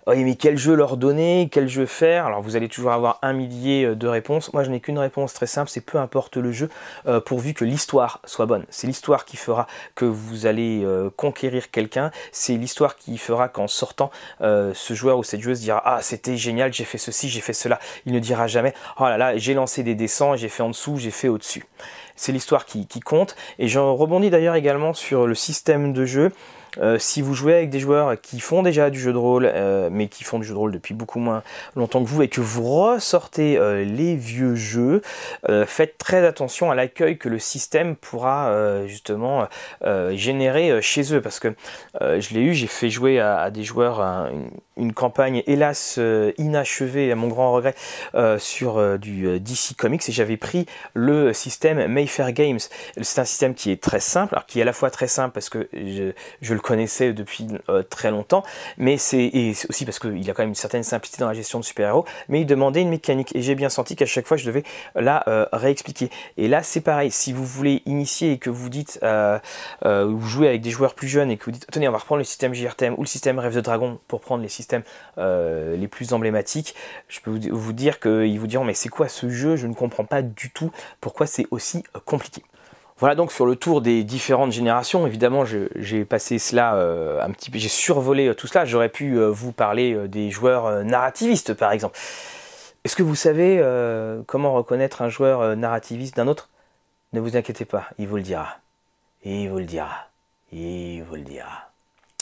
mais 0.06 0.34
quel 0.36 0.56
jeu 0.56 0.74
leur 0.74 0.96
donner, 0.96 1.48
quel 1.50 1.68
jeu 1.68 1.86
faire? 1.86 2.26
Alors, 2.26 2.40
vous 2.40 2.56
allez 2.56 2.68
toujours 2.68 2.92
avoir 2.92 3.18
un 3.22 3.32
millier 3.32 3.94
de 3.94 4.06
réponses. 4.06 4.52
Moi, 4.52 4.64
je 4.64 4.70
n'ai 4.70 4.80
qu'une 4.80 4.98
réponse 4.98 5.34
très 5.34 5.46
simple, 5.46 5.70
c'est 5.70 5.80
peu 5.80 5.98
importe 5.98 6.36
le 6.36 6.52
jeu, 6.52 6.68
pour 7.26 7.33
pourvu 7.34 7.52
que 7.52 7.64
l'histoire 7.64 8.20
soit 8.26 8.46
bonne. 8.46 8.64
C'est 8.70 8.86
l'histoire 8.86 9.24
qui 9.24 9.36
fera 9.36 9.66
que 9.96 10.04
vous 10.04 10.46
allez 10.46 10.84
euh, 10.84 11.10
conquérir 11.16 11.72
quelqu'un. 11.72 12.12
C'est 12.30 12.54
l'histoire 12.54 12.94
qui 12.94 13.18
fera 13.18 13.48
qu'en 13.48 13.66
sortant, 13.66 14.12
euh, 14.40 14.70
ce 14.72 14.94
joueur 14.94 15.18
ou 15.18 15.24
cette 15.24 15.40
joueuse 15.40 15.58
dira 15.58 15.82
Ah, 15.84 16.00
c'était 16.00 16.36
génial, 16.36 16.72
j'ai 16.72 16.84
fait 16.84 16.96
ceci, 16.96 17.28
j'ai 17.28 17.40
fait 17.40 17.52
cela. 17.52 17.80
Il 18.06 18.12
ne 18.12 18.20
dira 18.20 18.46
jamais 18.46 18.72
Oh 19.00 19.02
là 19.06 19.18
là, 19.18 19.36
j'ai 19.36 19.52
lancé 19.52 19.82
des 19.82 19.96
dessins, 19.96 20.36
j'ai 20.36 20.48
fait 20.48 20.62
en 20.62 20.68
dessous, 20.68 20.96
j'ai 20.96 21.10
fait 21.10 21.26
au-dessus. 21.26 21.66
C'est 22.14 22.30
l'histoire 22.30 22.66
qui, 22.66 22.86
qui 22.86 23.00
compte. 23.00 23.34
Et 23.58 23.66
j'en 23.66 23.96
rebondis 23.96 24.30
d'ailleurs 24.30 24.54
également 24.54 24.94
sur 24.94 25.26
le 25.26 25.34
système 25.34 25.92
de 25.92 26.04
jeu. 26.04 26.30
Euh, 26.78 26.98
si 26.98 27.22
vous 27.22 27.34
jouez 27.34 27.54
avec 27.54 27.70
des 27.70 27.80
joueurs 27.80 28.20
qui 28.20 28.40
font 28.40 28.62
déjà 28.62 28.90
du 28.90 28.98
jeu 28.98 29.12
de 29.12 29.18
rôle, 29.18 29.50
euh, 29.52 29.88
mais 29.90 30.08
qui 30.08 30.24
font 30.24 30.38
du 30.38 30.46
jeu 30.46 30.54
de 30.54 30.58
rôle 30.58 30.72
depuis 30.72 30.94
beaucoup 30.94 31.18
moins 31.18 31.42
longtemps 31.76 32.02
que 32.02 32.08
vous, 32.08 32.22
et 32.22 32.28
que 32.28 32.40
vous 32.40 32.64
ressortez 32.64 33.56
euh, 33.56 33.84
les 33.84 34.16
vieux 34.16 34.54
jeux, 34.54 35.02
faites 35.66 35.98
très 35.98 36.26
attention 36.26 36.70
à 36.70 36.74
l'accueil 36.74 37.18
que 37.18 37.28
le 37.28 37.38
système 37.38 37.96
pourra 37.96 38.86
justement 38.86 39.46
générer 40.12 40.80
chez 40.82 41.14
eux, 41.14 41.20
parce 41.20 41.38
que 41.38 41.54
je 42.00 42.34
l'ai 42.34 42.40
eu, 42.40 42.54
j'ai 42.54 42.66
fait 42.66 42.90
jouer 42.90 43.20
à, 43.20 43.50
des 43.50 43.62
joueurs 43.62 44.00
une, 44.76 44.92
campagne 44.92 45.42
hélas 45.46 45.98
inachevée, 46.38 47.12
à 47.12 47.16
mon 47.16 47.28
grand 47.28 47.52
regret, 47.52 47.74
sur 48.38 48.98
du 48.98 49.38
DC 49.40 49.76
Comics, 49.76 50.08
et 50.08 50.12
j'avais 50.12 50.36
pris 50.36 50.66
le 50.94 51.32
système 51.32 51.86
Mayfair 51.86 52.32
Games. 52.32 52.60
C'est 53.00 53.20
un 53.20 53.24
système 53.24 53.54
qui 53.54 53.70
est 53.70 53.82
très 53.82 54.00
simple, 54.00 54.34
alors 54.34 54.46
qui 54.46 54.58
est 54.58 54.62
à 54.62 54.66
la 54.66 54.72
fois 54.72 54.90
très 54.90 55.08
simple 55.08 55.32
parce 55.34 55.48
que 55.48 55.68
je, 55.72 56.12
je 56.40 56.54
le 56.54 56.60
connaissais 56.64 57.12
depuis 57.12 57.46
euh, 57.68 57.82
très 57.82 58.10
longtemps, 58.10 58.42
mais 58.78 58.96
c'est 58.96 59.30
aussi 59.68 59.84
parce 59.84 59.98
qu'il 59.98 60.28
a 60.30 60.32
quand 60.32 60.42
même 60.42 60.48
une 60.48 60.54
certaine 60.54 60.82
simplicité 60.82 61.20
dans 61.20 61.28
la 61.28 61.34
gestion 61.34 61.60
de 61.60 61.64
super-héros, 61.64 62.06
mais 62.30 62.40
il 62.40 62.46
demandait 62.46 62.80
une 62.80 62.88
mécanique. 62.88 63.36
Et 63.36 63.42
j'ai 63.42 63.54
bien 63.54 63.68
senti 63.68 63.96
qu'à 63.96 64.06
chaque 64.06 64.26
fois 64.26 64.38
je 64.38 64.46
devais 64.46 64.62
la 64.94 65.28
euh, 65.28 65.46
réexpliquer. 65.52 66.08
Et 66.38 66.48
là 66.48 66.62
c'est 66.62 66.80
pareil, 66.80 67.10
si 67.10 67.34
vous 67.34 67.44
voulez 67.44 67.82
initier 67.84 68.32
et 68.32 68.38
que 68.38 68.48
vous 68.48 68.70
dites, 68.70 68.98
euh, 69.02 69.38
vous 69.82 70.26
jouez 70.26 70.48
avec 70.48 70.62
des 70.62 70.70
joueurs 70.70 70.94
plus 70.94 71.06
jeunes 71.06 71.30
et 71.30 71.36
que 71.36 71.44
vous 71.44 71.50
dites, 71.50 71.66
tenez 71.70 71.86
on 71.86 71.92
va 71.92 71.98
reprendre 71.98 72.20
le 72.20 72.24
système 72.24 72.54
JRTM 72.54 72.94
ou 72.94 73.02
le 73.02 73.08
système 73.08 73.38
Rêve 73.38 73.54
de 73.54 73.60
Dragon 73.60 73.98
pour 74.08 74.22
prendre 74.22 74.42
les 74.42 74.48
systèmes 74.48 74.84
les 75.18 75.88
plus 75.88 76.14
emblématiques, 76.14 76.74
je 77.08 77.20
peux 77.20 77.38
vous 77.50 77.72
dire 77.74 78.00
qu'ils 78.00 78.40
vous 78.40 78.46
diront 78.46 78.64
mais 78.64 78.74
c'est 78.74 78.88
quoi 78.88 79.08
ce 79.08 79.28
jeu, 79.28 79.56
je 79.56 79.66
ne 79.66 79.74
comprends 79.74 80.06
pas 80.06 80.22
du 80.22 80.50
tout 80.50 80.70
pourquoi 81.02 81.26
c'est 81.26 81.46
aussi 81.50 81.84
compliqué. 82.06 82.42
Voilà 82.98 83.16
donc 83.16 83.32
sur 83.32 83.44
le 83.44 83.56
tour 83.56 83.80
des 83.80 84.04
différentes 84.04 84.52
générations. 84.52 85.06
Évidemment, 85.06 85.44
j'ai 85.44 86.04
passé 86.04 86.38
cela 86.38 86.76
euh, 86.76 87.20
un 87.22 87.30
petit 87.30 87.50
peu, 87.50 87.58
j'ai 87.58 87.68
survolé 87.68 88.28
euh, 88.28 88.34
tout 88.34 88.46
cela. 88.46 88.64
J'aurais 88.64 88.88
pu 88.88 89.18
euh, 89.18 89.28
vous 89.30 89.52
parler 89.52 90.08
des 90.08 90.30
joueurs 90.30 90.84
narrativistes, 90.84 91.54
par 91.54 91.72
exemple. 91.72 91.98
Est-ce 92.84 92.94
que 92.96 93.02
vous 93.02 93.14
savez 93.14 93.62
comment 94.26 94.52
reconnaître 94.52 95.00
un 95.00 95.08
joueur 95.08 95.56
narrativiste 95.56 96.16
d'un 96.16 96.28
autre? 96.28 96.50
Ne 97.14 97.20
vous 97.20 97.36
inquiétez 97.36 97.64
pas, 97.64 97.88
il 97.98 98.08
vous 98.08 98.16
le 98.16 98.22
dira. 98.22 98.58
Il 99.24 99.48
vous 99.48 99.58
le 99.58 99.64
dira. 99.64 100.08
Il 100.52 101.02
vous 101.02 101.14
le 101.14 101.22
dira. 101.22 101.73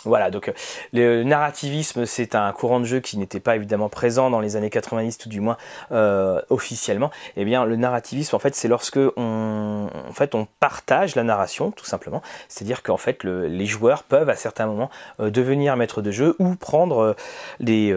Voilà, 0.05 0.31
donc 0.31 0.49
euh, 0.49 0.53
le 0.93 1.23
narrativisme, 1.23 2.07
c'est 2.07 2.35
un 2.35 2.51
courant 2.53 2.81
de 2.81 2.85
jeu 2.85 3.01
qui 3.01 3.19
n'était 3.19 3.41
pas 3.41 3.55
évidemment 3.55 3.89
présent 3.89 4.31
dans 4.31 4.41
les 4.41 4.57
années 4.57 4.71
90, 4.71 5.17
tout 5.19 5.29
du 5.29 5.41
moins 5.41 5.57
euh, 5.93 6.41
officiellement. 6.51 7.11
Eh 7.37 7.45
bien, 7.45 7.65
le 7.65 7.77
narrativisme, 7.77 8.35
en 8.35 8.39
fait, 8.41 8.55
c'est 8.57 8.67
lorsque 8.67 8.99
on, 9.17 9.89
en 10.09 10.13
fait, 10.13 10.35
on 10.35 10.49
partage 10.59 11.15
la 11.15 11.23
narration, 11.23 11.71
tout 11.71 11.85
simplement. 11.85 12.21
C'est-à-dire 12.49 12.83
qu'en 12.83 12.97
fait, 12.97 13.23
les 13.23 13.67
joueurs 13.67 14.03
peuvent 14.03 14.29
à 14.29 14.35
certains 14.35 14.67
moments 14.67 14.91
euh, 15.21 15.31
devenir 15.31 15.77
maîtres 15.77 16.03
de 16.03 16.11
jeu 16.11 16.35
ou 16.41 16.57
prendre 16.57 17.15
des, 17.61 17.97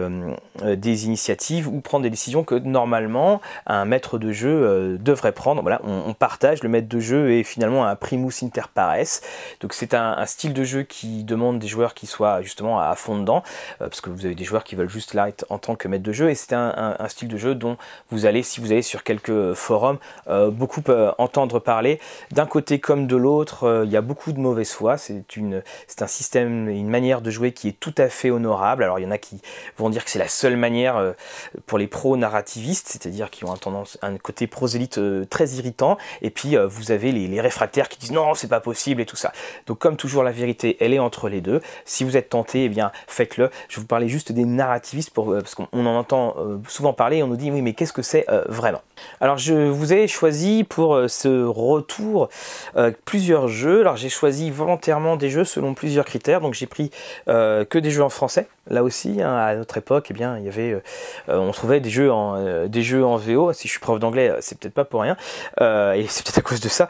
des 0.62 1.06
initiatives 1.06 1.68
ou 1.68 1.80
prendre 1.80 2.04
des 2.04 2.10
décisions 2.10 2.44
que 2.44 2.54
normalement 2.54 3.40
un 3.66 3.84
maître 3.84 4.18
de 4.18 4.30
jeu 4.30 4.96
devrait 4.98 5.32
prendre. 5.32 5.62
Voilà, 5.62 5.80
on, 5.84 6.14
partage 6.14 6.62
le 6.62 6.68
maître 6.68 6.88
de 6.88 7.00
jeu 7.00 7.32
et 7.32 7.44
finalement 7.44 7.86
un 7.86 7.96
primus 7.96 8.42
inter 8.42 8.62
pares. 8.72 9.20
Donc, 9.60 9.72
c'est 9.72 9.94
un 9.94 10.24
style 10.26 10.54
de 10.54 10.64
jeu 10.64 10.82
qui 10.82 11.24
demande 11.24 11.58
des 11.58 11.68
joueurs 11.68 11.94
qui 11.96 12.06
soit 12.06 12.42
justement 12.42 12.78
à 12.78 12.94
fond 12.94 13.18
dedans, 13.18 13.42
euh, 13.80 13.88
parce 13.88 14.00
que 14.00 14.10
vous 14.10 14.24
avez 14.24 14.36
des 14.36 14.44
joueurs 14.44 14.62
qui 14.62 14.76
veulent 14.76 14.88
juste 14.88 15.14
là 15.14 15.28
en 15.48 15.58
tant 15.58 15.74
que 15.74 15.88
maître 15.88 16.04
de 16.04 16.12
jeu, 16.12 16.30
et 16.30 16.36
c'est 16.36 16.52
un, 16.52 16.96
style 17.08 17.28
de 17.28 17.38
jeu 17.38 17.54
dont 17.54 17.76
vous 18.10 18.26
allez, 18.26 18.42
si 18.42 18.60
vous 18.60 18.70
allez 18.70 18.82
sur 18.82 19.02
quelques 19.02 19.54
forums, 19.54 19.98
euh, 20.28 20.50
beaucoup 20.50 20.82
euh, 20.88 21.12
entendre 21.18 21.58
parler. 21.58 21.98
D'un 22.30 22.46
côté 22.46 22.78
comme 22.78 23.06
de 23.06 23.16
l'autre, 23.16 23.82
il 23.84 23.90
y 23.90 23.96
a 23.96 24.00
beaucoup 24.02 24.32
de 24.32 24.38
mauvaise 24.38 24.70
foi, 24.70 24.98
c'est 24.98 25.36
une, 25.36 25.62
c'est 25.86 26.02
un 26.02 26.06
système, 26.06 26.68
une 26.68 26.88
manière 26.88 27.22
de 27.22 27.30
jouer 27.30 27.52
qui 27.52 27.68
est 27.68 27.80
tout 27.80 27.94
à 27.96 28.08
fait 28.08 28.30
honorable. 28.30 28.84
Alors 28.84 28.98
il 28.98 29.02
y 29.02 29.06
en 29.06 29.10
a 29.10 29.18
qui 29.18 29.40
vont 29.78 29.88
dire 29.88 30.04
que 30.04 30.10
c'est 30.10 30.18
la 30.18 30.28
seule 30.28 30.56
manière 30.56 31.14
pour 31.66 31.78
les 31.78 31.86
pros 31.86 32.16
narrativistes, 32.16 32.88
c'est-à-dire 32.88 33.30
qui 33.30 33.44
ont 33.44 33.52
un 33.52 33.56
tendance, 33.56 33.98
un 34.02 34.18
côté 34.18 34.46
prosélyte 34.46 35.00
très 35.30 35.48
irritant, 35.50 35.96
et 36.20 36.30
puis 36.30 36.56
vous 36.68 36.90
avez 36.90 37.12
les, 37.12 37.26
les 37.26 37.40
réfractaires 37.40 37.88
qui 37.88 37.98
disent 37.98 38.12
non, 38.12 38.34
c'est 38.34 38.48
pas 38.48 38.60
possible 38.60 39.00
et 39.00 39.06
tout 39.06 39.16
ça. 39.16 39.32
Donc 39.66 39.78
comme 39.78 39.96
toujours, 39.96 40.22
la 40.22 40.32
vérité, 40.32 40.76
elle 40.80 40.92
est 40.92 40.98
entre 40.98 41.28
les 41.28 41.40
deux 41.40 41.62
si 41.86 42.04
vous 42.04 42.18
êtes 42.18 42.28
tenté, 42.28 42.64
eh 42.64 42.68
bien 42.68 42.92
faites-le. 43.06 43.50
Je 43.68 43.80
vous 43.80 43.86
parler 43.86 44.08
juste 44.08 44.32
des 44.32 44.44
narrativistes 44.44 45.10
pour, 45.10 45.32
parce 45.32 45.54
qu'on 45.54 45.68
en 45.72 45.86
entend 45.86 46.36
souvent 46.68 46.92
parler, 46.92 47.22
on 47.22 47.28
nous 47.28 47.36
dit 47.36 47.50
oui 47.50 47.62
mais 47.62 47.72
qu'est-ce 47.72 47.94
que 47.94 48.02
c'est 48.02 48.26
vraiment? 48.48 48.82
Alors 49.20 49.38
je 49.38 49.54
vous 49.54 49.94
ai 49.94 50.06
choisi 50.08 50.64
pour 50.64 51.00
ce 51.08 51.44
retour 51.44 52.28
plusieurs 53.04 53.48
jeux. 53.48 53.80
Alors 53.80 53.96
j'ai 53.96 54.08
choisi 54.10 54.50
volontairement 54.50 55.16
des 55.16 55.30
jeux 55.30 55.44
selon 55.44 55.72
plusieurs 55.74 56.04
critères, 56.04 56.40
donc 56.40 56.52
j'ai 56.54 56.66
pris 56.66 56.90
que 57.26 57.78
des 57.78 57.90
jeux 57.90 58.02
en 58.02 58.10
français. 58.10 58.48
Là 58.68 58.82
aussi, 58.82 59.22
hein, 59.22 59.32
à 59.32 59.54
notre 59.54 59.76
époque, 59.78 60.08
eh 60.10 60.12
bien, 60.12 60.38
il 60.38 60.44
y 60.44 60.48
avait, 60.48 60.82
on 61.28 61.52
trouvait 61.52 61.78
des 61.78 61.88
jeux 61.88 62.10
en 62.10 62.66
des 62.66 62.82
jeux 62.82 63.04
en 63.04 63.16
VO. 63.16 63.52
Si 63.52 63.68
je 63.68 63.72
suis 63.72 63.80
prof 63.80 64.00
d'anglais, 64.00 64.34
c'est 64.40 64.58
peut-être 64.58 64.74
pas 64.74 64.84
pour 64.84 65.02
rien, 65.02 65.16
et 65.60 66.04
c'est 66.08 66.24
peut-être 66.24 66.38
à 66.38 66.42
cause 66.42 66.60
de 66.60 66.68
ça. 66.68 66.88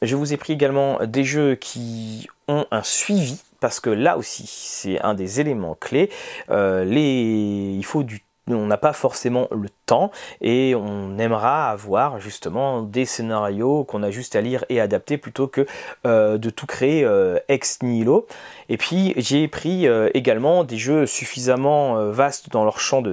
Je 0.00 0.14
vous 0.14 0.32
ai 0.32 0.36
pris 0.36 0.52
également 0.52 0.98
des 1.04 1.24
jeux 1.24 1.56
qui 1.56 2.28
ont 2.46 2.66
un 2.70 2.84
suivi, 2.84 3.42
parce 3.58 3.80
que 3.80 3.90
là 3.90 4.16
aussi, 4.16 4.44
c'est 4.46 5.00
un 5.00 5.14
des 5.14 5.40
éléments 5.40 5.76
clés. 5.78 6.10
Euh. 6.50 6.84
Il 6.88 7.84
faut 7.84 8.04
on 8.50 8.66
n'a 8.66 8.78
pas 8.78 8.94
forcément 8.94 9.46
le 9.50 9.68
temps 9.84 10.10
et 10.40 10.74
on 10.74 11.18
aimera 11.18 11.70
avoir 11.70 12.18
justement 12.18 12.80
des 12.80 13.04
scénarios 13.04 13.84
qu'on 13.84 14.02
a 14.02 14.10
juste 14.10 14.36
à 14.36 14.40
lire 14.40 14.64
et 14.70 14.80
adapter 14.80 15.18
plutôt 15.18 15.48
que 15.48 15.66
euh, 16.06 16.38
de 16.38 16.48
tout 16.48 16.64
créer 16.64 17.04
euh, 17.04 17.38
ex 17.48 17.82
nihilo. 17.82 18.26
Et 18.70 18.78
puis 18.78 19.12
j'ai 19.18 19.48
pris 19.48 19.86
également 20.14 20.64
des 20.64 20.78
jeux 20.78 21.04
suffisamment 21.04 22.10
vastes 22.10 22.48
dans 22.50 22.70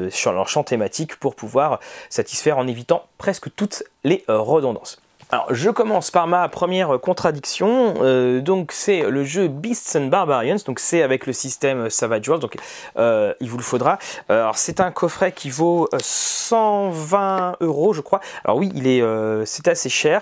sur 0.10 0.32
leur 0.32 0.48
champ 0.48 0.64
thématique 0.64 1.18
pour 1.18 1.36
pouvoir 1.36 1.80
satisfaire 2.10 2.58
en 2.58 2.68
évitant 2.68 3.06
presque 3.18 3.54
toutes 3.56 3.84
les 4.06 4.24
redondances. 4.30 5.02
Alors, 5.32 5.48
je 5.50 5.72
commence 5.72 6.12
par 6.12 6.28
ma 6.28 6.48
première 6.50 7.00
contradiction. 7.00 7.96
Euh, 8.02 8.42
donc, 8.42 8.72
c'est 8.72 9.10
le 9.10 9.24
jeu 9.24 9.48
Beasts 9.48 9.96
and 9.96 10.06
Barbarians. 10.06 10.58
Donc, 10.68 10.80
c'est 10.80 11.02
avec 11.02 11.26
le 11.26 11.34
système 11.34 11.90
Savage 11.90 12.28
World. 12.28 12.44
Donc, 12.44 12.58
euh, 12.98 13.34
il 13.40 13.50
vous 13.50 13.58
le 13.58 13.64
faudra. 13.64 13.98
Euh, 14.30 14.44
alors, 14.44 14.58
c'est 14.58 14.80
un 14.80 14.92
coffret 14.92 15.32
qui 15.32 15.50
vaut 15.50 15.90
120 16.00 17.58
euros, 17.62 17.92
je 17.94 18.02
crois. 18.02 18.20
Alors 18.44 18.58
oui, 18.58 18.72
il 18.76 18.86
est, 18.88 19.04
c'est 19.46 19.68
assez 19.68 19.90
cher. 19.90 20.22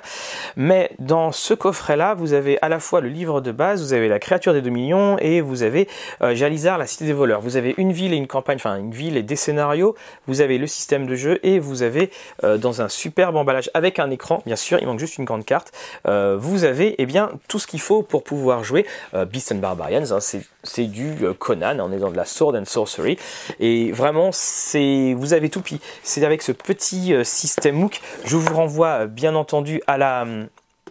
Mais 0.56 0.92
dans 1.00 1.34
ce 1.34 1.54
coffret-là, 1.54 2.13
vous 2.13 2.32
avez 2.32 2.58
à 2.62 2.70
la 2.70 2.80
fois 2.80 3.02
le 3.02 3.10
livre 3.10 3.42
de 3.42 3.52
base, 3.52 3.82
vous 3.82 3.94
avez 3.94 4.08
la 4.08 4.20
créature 4.20 4.54
des 4.54 4.62
dominions 4.62 5.18
et 5.20 5.42
vous 5.42 5.63
avez 5.63 5.89
Jalizar, 6.22 6.78
la 6.78 6.88
cité 6.88 7.06
des 7.06 7.13
voleurs. 7.13 7.42
Vous 7.42 7.58
avez 7.58 7.76
une 7.78 7.92
ville 7.92 8.13
et 8.13 8.18
une 8.18 8.28
campagne, 8.28 8.56
enfin 8.56 8.78
une 8.78 8.92
ville 8.92 9.18
et 9.18 9.24
des 9.24 9.36
scénarios. 9.36 9.96
Vous 10.28 10.39
avez 10.39 10.58
le 10.58 10.68
système 10.68 11.06
de 11.06 11.16
jeu 11.16 11.39
et 11.44 11.60
vous 11.60 11.84
avez 11.84 12.10
dans 12.42 12.82
un 12.82 12.88
superbe 12.88 13.36
emballage 13.36 13.70
avec 13.74 14.00
un 14.00 14.10
écran, 14.10 14.42
bien 14.46 14.56
sûr. 14.56 14.80
Juste 14.99 15.17
une 15.17 15.25
grande 15.25 15.45
carte, 15.45 15.71
euh, 16.08 16.38
vous 16.39 16.63
avez 16.63 16.95
eh 16.97 17.06
bien, 17.06 17.32
tout 17.47 17.60
ce 17.60 17.67
qu'il 17.67 17.82
faut 17.82 18.01
pour 18.01 18.23
pouvoir 18.23 18.63
jouer 18.63 18.86
euh, 19.13 19.25
Beasts 19.25 19.51
and 19.51 19.58
Barbarians. 19.58 20.12
Hein, 20.12 20.19
c'est 20.19 20.86
du 20.86 21.13
euh, 21.23 21.34
Conan, 21.34 21.79
on 21.79 21.91
est 21.91 21.97
dans 21.97 22.12
de 22.12 22.17
la 22.17 22.25
Sword 22.25 22.56
and 22.56 22.65
Sorcery. 22.65 23.17
Et 23.60 23.91
vraiment, 23.91 24.29
vous 24.32 25.34
avez 25.34 25.49
tout. 25.49 25.62
Puis 25.62 25.79
c'est 26.03 26.23
avec 26.25 26.41
ce 26.41 26.51
petit 26.51 27.13
système 27.23 27.75
MOOC. 27.75 28.01
Je 28.25 28.38
vous 28.38 28.53
renvoie 28.53 29.06
bien 29.06 29.36
entendu 29.36 29.82
à 29.88 29.97
la. 29.97 30.25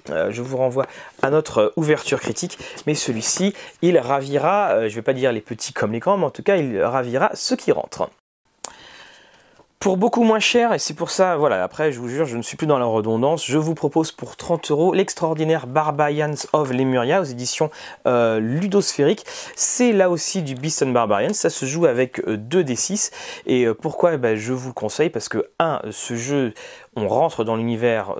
je 0.09 0.43
vous 0.43 0.57
renvoie 0.57 0.87
à 1.23 1.31
notre 1.31 1.73
ouverture 1.77 2.21
critique, 2.21 2.59
mais 2.87 2.95
celui-ci, 2.95 3.55
il 3.83 3.99
ravira, 3.99 4.89
je 4.89 4.93
ne 4.93 4.97
vais 4.97 5.03
pas 5.03 5.13
dire 5.13 5.33
les 5.33 5.41
petits 5.41 5.73
comme 5.73 5.93
les 5.93 6.01
grands, 6.01 6.17
mais 6.17 6.27
en 6.27 6.31
tout 6.31 6.43
cas, 6.43 6.57
il 6.57 6.81
ravira 6.83 7.31
ceux 7.35 7.57
qui 7.57 7.73
rentrent 7.73 8.09
pour 9.83 9.97
beaucoup 9.97 10.23
moins 10.23 10.39
cher, 10.39 10.73
et 10.73 10.79
c'est 10.79 10.95
pour 10.95 11.11
ça, 11.11 11.37
voilà, 11.37 11.65
après 11.65 11.91
je 11.91 11.99
vous 11.99 12.09
jure, 12.09 12.25
je 12.25 12.37
ne 12.37 12.43
suis 12.43 12.57
plus 12.57 12.69
dans 12.69 12.79
la 12.79 12.85
redondance, 12.85 13.45
je 13.45 13.59
vous 13.59 13.75
propose 13.75 14.13
pour 14.13 14.37
30 14.37 14.71
euros 14.71 14.95
l'extraordinaire 14.95 15.67
Barbarians 15.67 16.37
of 16.53 16.71
Lemuria 16.71 17.21
aux 17.21 17.25
éditions 17.25 17.69
euh, 18.07 18.39
ludosphériques. 18.39 19.25
C'est 19.57 19.91
là 19.91 20.09
aussi 20.09 20.43
du 20.43 20.55
Beast 20.55 20.85
and 20.85 20.91
Barbarians, 20.91 21.33
ça 21.33 21.51
se 21.51 21.67
joue 21.67 21.87
avec 21.87 22.25
2d6, 22.25 23.11
euh, 23.11 23.17
et 23.47 23.65
euh, 23.65 23.75
pourquoi? 23.75 24.15
Eh 24.15 24.19
ben, 24.19 24.37
Je 24.37 24.53
vous 24.53 24.69
le 24.69 24.73
conseille 24.73 25.11
parce 25.11 25.29
que, 25.29 25.49
un, 25.59 25.81
ce 25.91 26.15
jeu, 26.15 26.55
on 26.95 27.09
rentre 27.09 27.43
dans 27.43 27.57
l'univers 27.57 28.15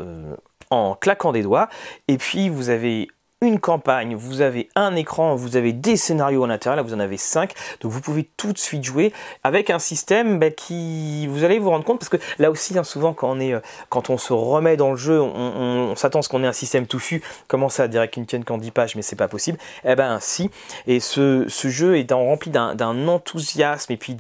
en 0.71 0.97
claquant 0.97 1.31
des 1.31 1.43
doigts, 1.43 1.69
et 2.09 2.19
puis 2.19 2.49
vous 2.49 2.71
avez 2.71 3.07
une 3.43 3.59
campagne, 3.59 4.15
vous 4.15 4.41
avez 4.41 4.69
un 4.77 4.95
écran, 4.95 5.35
vous 5.35 5.57
avez 5.57 5.73
des 5.73 5.97
scénarios 5.97 6.45
à 6.45 6.47
l'intérieur, 6.47 6.77
là 6.77 6.83
vous 6.83 6.95
en 6.95 7.01
avez 7.01 7.17
5, 7.17 7.53
donc 7.81 7.91
vous 7.91 8.01
pouvez 8.01 8.29
tout 8.37 8.53
de 8.53 8.59
suite 8.59 8.85
jouer 8.85 9.13
avec 9.43 9.69
un 9.69 9.81
système 9.81 10.39
bah, 10.39 10.51
qui, 10.51 11.27
vous 11.27 11.43
allez 11.43 11.59
vous 11.59 11.71
rendre 11.71 11.85
compte, 11.85 11.99
parce 11.99 12.09
que 12.09 12.19
là 12.39 12.51
aussi, 12.53 12.79
hein, 12.79 12.85
souvent 12.85 13.13
quand 13.13 13.31
on, 13.31 13.41
est, 13.41 13.53
euh, 13.53 13.61
quand 13.89 14.11
on 14.11 14.17
se 14.17 14.33
remet 14.33 14.77
dans 14.77 14.93
le 14.93 14.97
jeu, 14.97 15.21
on, 15.21 15.95
s'attend 15.97 16.21
à 16.21 16.23
ce 16.23 16.29
qu'on 16.29 16.45
ait 16.45 16.47
un 16.47 16.53
système 16.53 16.87
touffu, 16.87 17.21
comment 17.49 17.69
ça, 17.69 17.89
direct 17.89 18.17
une 18.17 18.27
tienne 18.27 18.45
qu'en 18.45 18.59
10 18.59 18.71
pages, 18.71 18.95
mais 18.95 19.03
c'est 19.03 19.17
pas 19.17 19.29
possible, 19.29 19.59
eh 19.85 19.97
ben 19.97 20.19
si, 20.21 20.49
et 20.87 21.01
ce, 21.01 21.47
jeu 21.49 21.99
est 21.99 22.13
rempli 22.13 22.51
d'un 22.51 23.09
enthousiasme 23.09 23.93
et 23.93 23.97
puis 23.97 24.17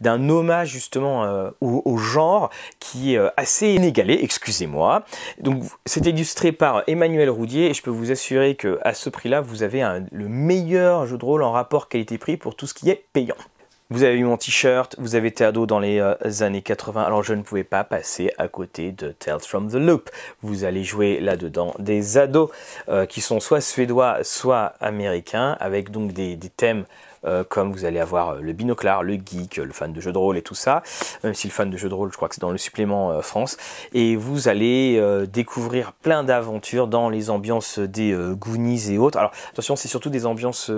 d'un 0.00 0.28
hommage 0.30 0.68
justement 0.70 1.24
euh, 1.24 1.50
au, 1.60 1.98
genre 1.98 2.50
qui 2.80 3.14
est 3.14 3.18
euh, 3.18 3.28
assez 3.36 3.68
inégalé, 3.68 4.18
excusez-moi, 4.22 5.04
donc 5.40 5.62
c'est 5.84 6.06
illustré 6.06 6.52
par 6.52 6.84
Emmanuel 6.86 7.28
Roudier, 7.28 7.70
et 7.70 7.74
je 7.74 7.82
peux 7.82 7.90
vous 7.90 8.10
assurer 8.10 8.54
que 8.54 8.61
à 8.82 8.94
ce 8.94 9.10
prix-là, 9.10 9.40
vous 9.40 9.62
avez 9.62 9.82
le 10.10 10.28
meilleur 10.28 11.06
jeu 11.06 11.18
de 11.18 11.24
rôle 11.24 11.42
en 11.42 11.52
rapport 11.52 11.88
qualité-prix 11.88 12.36
pour 12.36 12.56
tout 12.56 12.66
ce 12.66 12.74
qui 12.74 12.90
est 12.90 13.06
payant. 13.12 13.36
Vous 13.92 14.04
avez 14.04 14.16
eu 14.16 14.24
mon 14.24 14.38
t-shirt, 14.38 14.96
vous 14.96 15.16
avez 15.16 15.28
été 15.28 15.44
ado 15.44 15.66
dans 15.66 15.78
les 15.78 15.98
euh, 15.98 16.14
années 16.40 16.62
80, 16.62 17.02
alors 17.02 17.22
je 17.22 17.34
ne 17.34 17.42
pouvais 17.42 17.62
pas 17.62 17.84
passer 17.84 18.32
à 18.38 18.48
côté 18.48 18.90
de 18.90 19.10
Tales 19.10 19.42
from 19.42 19.70
the 19.70 19.74
Loop. 19.74 20.08
Vous 20.40 20.64
allez 20.64 20.82
jouer 20.82 21.20
là-dedans 21.20 21.74
des 21.78 22.16
ados 22.16 22.48
euh, 22.88 23.04
qui 23.04 23.20
sont 23.20 23.38
soit 23.38 23.60
suédois, 23.60 24.20
soit 24.22 24.72
américains, 24.80 25.58
avec 25.60 25.90
donc 25.90 26.14
des 26.14 26.38
thèmes 26.56 26.86
euh, 27.24 27.44
comme 27.48 27.70
vous 27.70 27.84
allez 27.84 28.00
avoir 28.00 28.36
le 28.36 28.52
binoclard, 28.52 29.04
le 29.04 29.14
geek, 29.14 29.58
le 29.58 29.72
fan 29.72 29.92
de 29.92 30.00
jeux 30.00 30.10
de 30.10 30.18
rôle 30.18 30.36
et 30.36 30.42
tout 30.42 30.56
ça, 30.56 30.82
même 31.22 31.34
si 31.34 31.46
le 31.46 31.52
fan 31.52 31.70
de 31.70 31.76
jeux 31.76 31.88
de 31.88 31.94
rôle, 31.94 32.10
je 32.10 32.16
crois 32.16 32.28
que 32.28 32.34
c'est 32.34 32.40
dans 32.40 32.50
le 32.50 32.58
supplément 32.58 33.22
France, 33.22 33.58
et 33.92 34.16
vous 34.16 34.48
allez 34.48 35.00
découvrir 35.28 35.92
plein 35.92 36.24
d'aventures 36.24 36.88
dans 36.88 37.08
les 37.08 37.30
ambiances 37.30 37.78
des 37.78 38.12
Goonies 38.32 38.92
et 38.92 38.98
autres. 38.98 39.18
Alors 39.18 39.30
attention, 39.52 39.76
c'est 39.76 39.86
surtout 39.86 40.10
des 40.10 40.26
ambiances, 40.26 40.70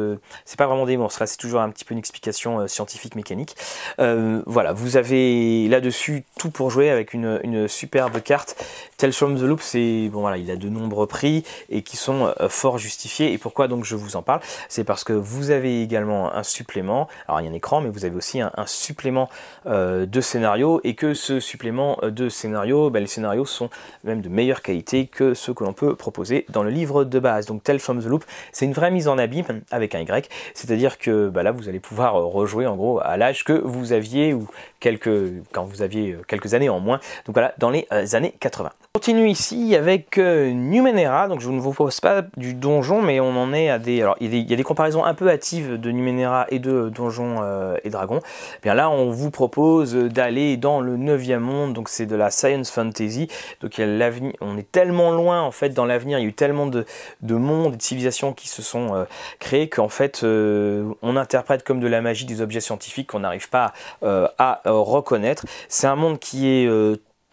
c'est 0.44 0.58
pas 0.58 0.66
vraiment 0.66 0.84
des 0.84 0.98
monstres, 0.98 1.26
c'est 1.26 1.38
toujours 1.38 1.60
un 1.60 1.70
petit 1.70 1.86
peu 1.86 1.94
une 1.94 1.98
explication 1.98 2.68
scientifique 2.68 3.03
mécanique. 3.14 3.56
voilà, 3.98 4.72
vous 4.72 4.96
avez 4.96 5.68
là-dessus 5.68 6.24
tout 6.38 6.50
pour 6.50 6.70
jouer 6.70 6.90
avec 6.90 7.14
une, 7.14 7.68
superbe 7.68 8.20
carte. 8.20 8.56
Tales 8.96 9.12
from 9.12 9.36
the 9.36 9.42
Loop, 9.42 9.60
c'est 9.60 10.08
bon 10.12 10.20
voilà, 10.20 10.36
il 10.36 10.50
a 10.50 10.56
de 10.56 10.68
nombreux 10.68 11.06
prix 11.06 11.44
et 11.68 11.82
qui 11.82 11.96
sont 11.96 12.32
fort 12.48 12.78
justifiés. 12.78 13.32
Et 13.32 13.38
pourquoi 13.38 13.68
donc 13.68 13.84
je 13.84 13.96
vous 13.96 14.16
en 14.16 14.22
parle? 14.22 14.40
C'est 14.68 14.84
parce 14.84 15.04
que 15.04 15.12
vous 15.12 15.50
avez 15.50 15.82
également 15.82 16.34
un 16.34 16.42
supplément. 16.42 17.08
Alors 17.28 17.40
il 17.40 17.44
y 17.44 17.48
a 17.48 17.50
un 17.50 17.54
écran, 17.54 17.80
mais 17.80 17.90
vous 17.90 18.04
avez 18.04 18.16
aussi 18.16 18.40
un, 18.40 18.50
supplément 18.66 19.28
euh, 19.66 20.06
de 20.06 20.20
scénario 20.20 20.80
et 20.84 20.94
que 20.94 21.14
ce 21.14 21.40
supplément 21.40 21.98
euh, 22.02 22.10
de 22.10 22.28
scénario, 22.28 22.90
ben, 22.90 23.00
les 23.00 23.06
scénarios 23.06 23.44
sont 23.44 23.70
même 24.04 24.20
de 24.20 24.28
meilleure 24.28 24.62
qualité 24.62 25.06
que 25.06 25.34
ceux 25.34 25.54
que 25.54 25.64
l'on 25.64 25.72
peut 25.72 25.94
proposer 25.96 26.46
dans 26.50 26.62
le 26.62 26.70
livre 26.70 27.04
de 27.04 27.18
base. 27.18 27.46
Donc 27.46 27.62
Tell 27.62 27.78
from 27.78 28.02
the 28.02 28.06
Loop, 28.06 28.24
c'est 28.52 28.64
une 28.64 28.72
vraie 28.72 28.90
mise 28.90 29.08
en 29.08 29.18
abîme 29.18 29.62
avec 29.70 29.94
un 29.94 30.00
Y, 30.00 30.28
c'est-à-dire 30.54 30.98
que 30.98 31.28
ben, 31.28 31.42
là 31.42 31.52
vous 31.52 31.68
allez 31.68 31.80
pouvoir 31.80 32.16
euh, 32.16 32.24
rejouer 32.24 32.66
en 32.66 32.76
gros 32.76 32.93
à 32.98 33.16
l'âge 33.16 33.44
que 33.44 33.52
vous 33.52 33.92
aviez 33.92 34.34
ou 34.34 34.48
quelques 34.80 35.32
quand 35.52 35.64
vous 35.64 35.82
aviez 35.82 36.16
quelques 36.28 36.54
années 36.54 36.68
en 36.68 36.80
moins. 36.80 37.00
Donc 37.26 37.34
voilà, 37.34 37.54
dans 37.58 37.70
les 37.70 37.86
années 38.14 38.34
80 38.40 38.70
continue 39.04 39.28
ici 39.28 39.76
avec 39.76 40.18
euh, 40.18 40.50
Numenera, 40.52 41.28
donc 41.28 41.40
je 41.40 41.50
ne 41.50 41.60
vous 41.60 41.72
propose 41.72 42.00
pas 42.00 42.22
du 42.38 42.54
donjon, 42.54 43.02
mais 43.02 43.18
on 43.18 43.36
en 43.36 43.52
est 43.52 43.68
à 43.68 43.78
des... 43.78 44.00
Alors 44.00 44.16
il 44.20 44.32
y 44.32 44.52
a 44.52 44.56
des, 44.56 44.62
comparaisons 44.62 45.04
un 45.04 45.12
peu 45.12 45.28
hâtives 45.28 45.78
de 45.78 45.90
Numenera 45.90 46.46
et 46.48 46.60
de 46.60 46.88
Donjons 46.88 47.40
euh, 47.42 47.76
et 47.82 47.90
Dragons. 47.90 48.20
Eh 48.22 48.60
bien 48.62 48.72
là 48.72 48.88
on 48.88 49.10
vous 49.10 49.30
propose 49.30 49.94
d'aller 49.94 50.56
dans 50.56 50.80
le 50.80 50.96
9 50.96 51.40
monde, 51.40 51.72
donc 51.74 51.88
c'est 51.88 52.06
de 52.06 52.14
la 52.16 52.30
science 52.30 52.70
fantasy, 52.70 53.28
donc 53.60 53.76
il 53.76 53.80
y 53.80 53.84
a 53.84 53.88
l'avenir, 53.88 54.32
on 54.40 54.56
est 54.56 54.70
tellement 54.72 55.10
loin 55.10 55.42
en 55.42 55.50
fait 55.50 55.70
dans 55.70 55.84
l'avenir, 55.86 56.18
il 56.18 56.22
y 56.22 56.24
a 56.24 56.28
eu 56.28 56.32
tellement 56.32 56.66
de, 56.66 56.86
de 57.20 57.34
mondes 57.34 57.74
et 57.74 57.76
de 57.76 57.82
civilisations 57.82 58.32
qui 58.32 58.48
se 58.48 58.62
sont 58.62 58.94
euh, 58.94 59.04
créés 59.38 59.68
qu'en 59.68 59.88
fait 59.90 60.22
on 60.22 61.16
interprète 61.16 61.64
comme 61.64 61.80
de 61.80 61.88
la 61.88 62.00
magie 62.00 62.26
des 62.26 62.40
objets 62.40 62.60
scientifiques 62.60 62.83
qu'on 63.08 63.20
n'arrive 63.20 63.48
pas 63.48 63.72
à 64.02 64.60
reconnaître. 64.64 65.44
C'est 65.68 65.86
un 65.86 65.96
monde 65.96 66.18
qui 66.18 66.48
est 66.48 66.68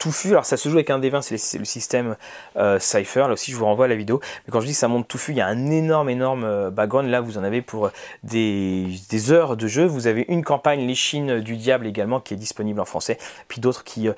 touffu. 0.01 0.29
Alors 0.29 0.45
ça 0.45 0.57
se 0.57 0.67
joue 0.67 0.75
avec 0.75 0.89
un 0.89 0.99
D20, 0.99 1.21
c'est 1.21 1.59
le 1.59 1.65
système 1.65 2.15
euh, 2.57 2.79
Cypher. 2.79 3.21
Là 3.21 3.33
aussi, 3.33 3.51
je 3.51 3.57
vous 3.57 3.65
renvoie 3.65 3.87
la 3.87 3.95
vidéo. 3.95 4.19
Mais 4.45 4.51
quand 4.51 4.59
je 4.59 4.65
dis 4.65 4.73
ça 4.73 4.87
monte 4.87 5.07
touffu, 5.07 5.31
il 5.31 5.37
y 5.37 5.41
a 5.41 5.47
un 5.47 5.69
énorme, 5.69 6.09
énorme 6.09 6.43
euh, 6.43 6.71
background. 6.71 7.09
Là, 7.09 7.21
vous 7.21 7.37
en 7.37 7.43
avez 7.43 7.61
pour 7.61 7.85
euh, 7.85 7.91
des, 8.23 9.31
heures 9.31 9.55
de 9.55 9.67
jeu. 9.67 9.85
Vous 9.85 10.07
avez 10.07 10.25
une 10.27 10.43
campagne 10.43 10.87
l'échine 10.87 11.39
du 11.39 11.55
diable 11.55 11.85
également 11.85 12.19
qui 12.19 12.33
est 12.33 12.37
disponible 12.37 12.79
en 12.79 12.85
français. 12.85 13.19
Puis 13.47 13.61
d'autres 13.61 13.83
qui, 13.83 14.09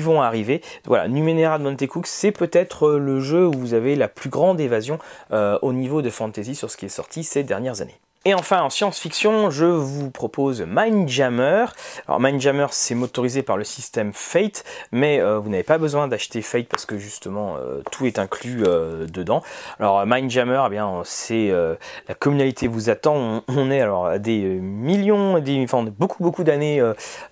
vont 0.00 0.20
arriver. 0.20 0.60
Voilà, 0.84 1.06
Numenera 1.08 1.58
de 1.58 1.62
Montecook, 1.62 2.06
c'est 2.06 2.32
peut-être 2.32 2.90
le 2.90 3.20
jeu 3.20 3.46
où 3.46 3.52
vous 3.52 3.74
avez 3.74 3.94
la 3.94 4.08
plus 4.08 4.28
grande 4.28 4.60
évasion 4.60 4.98
au 5.30 5.72
niveau 5.72 6.02
de 6.02 6.10
fantasy 6.10 6.54
sur 6.54 6.70
ce 6.70 6.76
qui 6.76 6.86
est 6.86 6.90
sorti 6.90 7.22
ces 7.22 7.44
dernières 7.44 7.80
années. 7.80 7.98
Et 8.26 8.32
enfin, 8.32 8.62
en 8.62 8.70
science-fiction, 8.70 9.50
je 9.50 9.66
vous 9.66 10.10
propose 10.10 10.62
Mindjammer. 10.62 11.66
Alors, 12.08 12.20
Mindjammer, 12.20 12.68
c'est 12.70 12.94
motorisé 12.94 13.42
par 13.42 13.58
le 13.58 13.64
système 13.64 14.14
Fate, 14.14 14.64
mais 14.92 15.20
euh, 15.20 15.38
vous 15.38 15.50
n'avez 15.50 15.62
pas 15.62 15.76
besoin 15.76 16.08
d'acheter 16.08 16.40
Fate 16.40 16.66
parce 16.66 16.86
que 16.86 16.96
justement, 16.96 17.56
euh, 17.58 17.82
tout 17.92 18.06
est 18.06 18.18
inclus 18.18 18.62
euh, 18.66 19.06
dedans. 19.06 19.42
Alors, 19.78 20.06
Mindjammer, 20.06 20.62
eh 20.68 20.70
bien, 20.70 21.02
c'est 21.04 21.52
la 22.08 22.14
communauté 22.14 22.66
vous 22.66 22.88
attend. 22.88 23.42
On, 23.48 23.70
est 23.70 23.82
alors 23.82 24.06
à 24.06 24.18
des 24.18 24.40
millions, 24.40 25.38
des, 25.38 25.62
enfin, 25.62 25.84
beaucoup, 25.98 26.22
beaucoup 26.22 26.44
d'années 26.44 26.82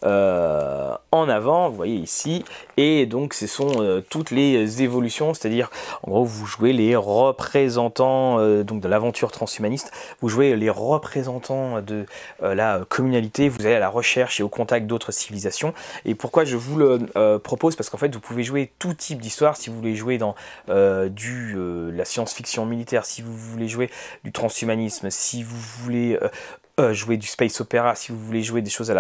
en 0.03 1.29
avant, 1.29 1.71
vous 1.71 1.77
voyez 1.77 1.97
ici. 1.97 2.45
Et 2.77 3.07
donc, 3.07 3.33
ce 3.33 3.47
sont 3.47 4.03
toutes 4.11 4.31
les 4.31 4.83
évolutions, 4.83 5.33
c'est-à-dire, 5.33 5.71
en 6.03 6.11
gros, 6.11 6.25
vous 6.25 6.45
jouez 6.45 6.75
les 6.75 6.97
représentants 6.97 8.37
donc 8.63 8.81
de 8.81 8.89
l'aventure 8.89 9.33
transhumaniste, 9.33 9.91
vous 10.21 10.29
jouez 10.29 10.55
les 10.55 10.69
représentants 10.89 11.81
de 11.81 12.07
euh, 12.43 12.55
la 12.55 12.83
communalité, 12.89 13.49
vous 13.49 13.65
allez 13.65 13.75
à 13.75 13.81
la 13.81 13.89
recherche 13.89 14.41
et 14.41 14.43
au 14.43 14.49
contact 14.49 14.87
d'autres 14.87 15.13
civilisations. 15.13 15.75
Et 16.05 16.15
pourquoi 16.15 16.45
je 16.45 16.57
vous 16.57 16.77
le 16.77 17.01
euh, 17.17 17.39
propose? 17.39 17.77
Parce 17.77 17.91
qu'en 17.91 17.99
fait, 17.99 18.13
vous 18.15 18.21
pouvez 18.21 18.43
jouer 18.43 18.73
tout 18.79 18.95
type 18.95 19.21
d'histoire. 19.21 19.57
Si 19.57 19.71
vous 19.71 19.77
voulez 19.77 19.95
jouer 19.95 20.19
dans 20.19 20.35
euh, 20.69 21.09
du 21.09 21.57
la 21.93 22.05
science-fiction 22.05 22.67
militaire, 22.67 23.05
si 23.05 23.23
vous 23.23 23.37
voulez 23.37 23.69
jouer 23.69 23.91
du 24.25 24.33
transhumanisme, 24.33 25.11
si 25.11 25.43
vous 25.43 25.59
voulez 25.83 26.19
jouer 26.93 27.17
du 27.17 27.27
space 27.27 27.61
opéra, 27.61 27.95
si 27.95 28.11
vous 28.11 28.19
voulez 28.19 28.43
jouer 28.43 28.63
des 28.63 28.71
choses 28.71 28.91
à 28.91 28.95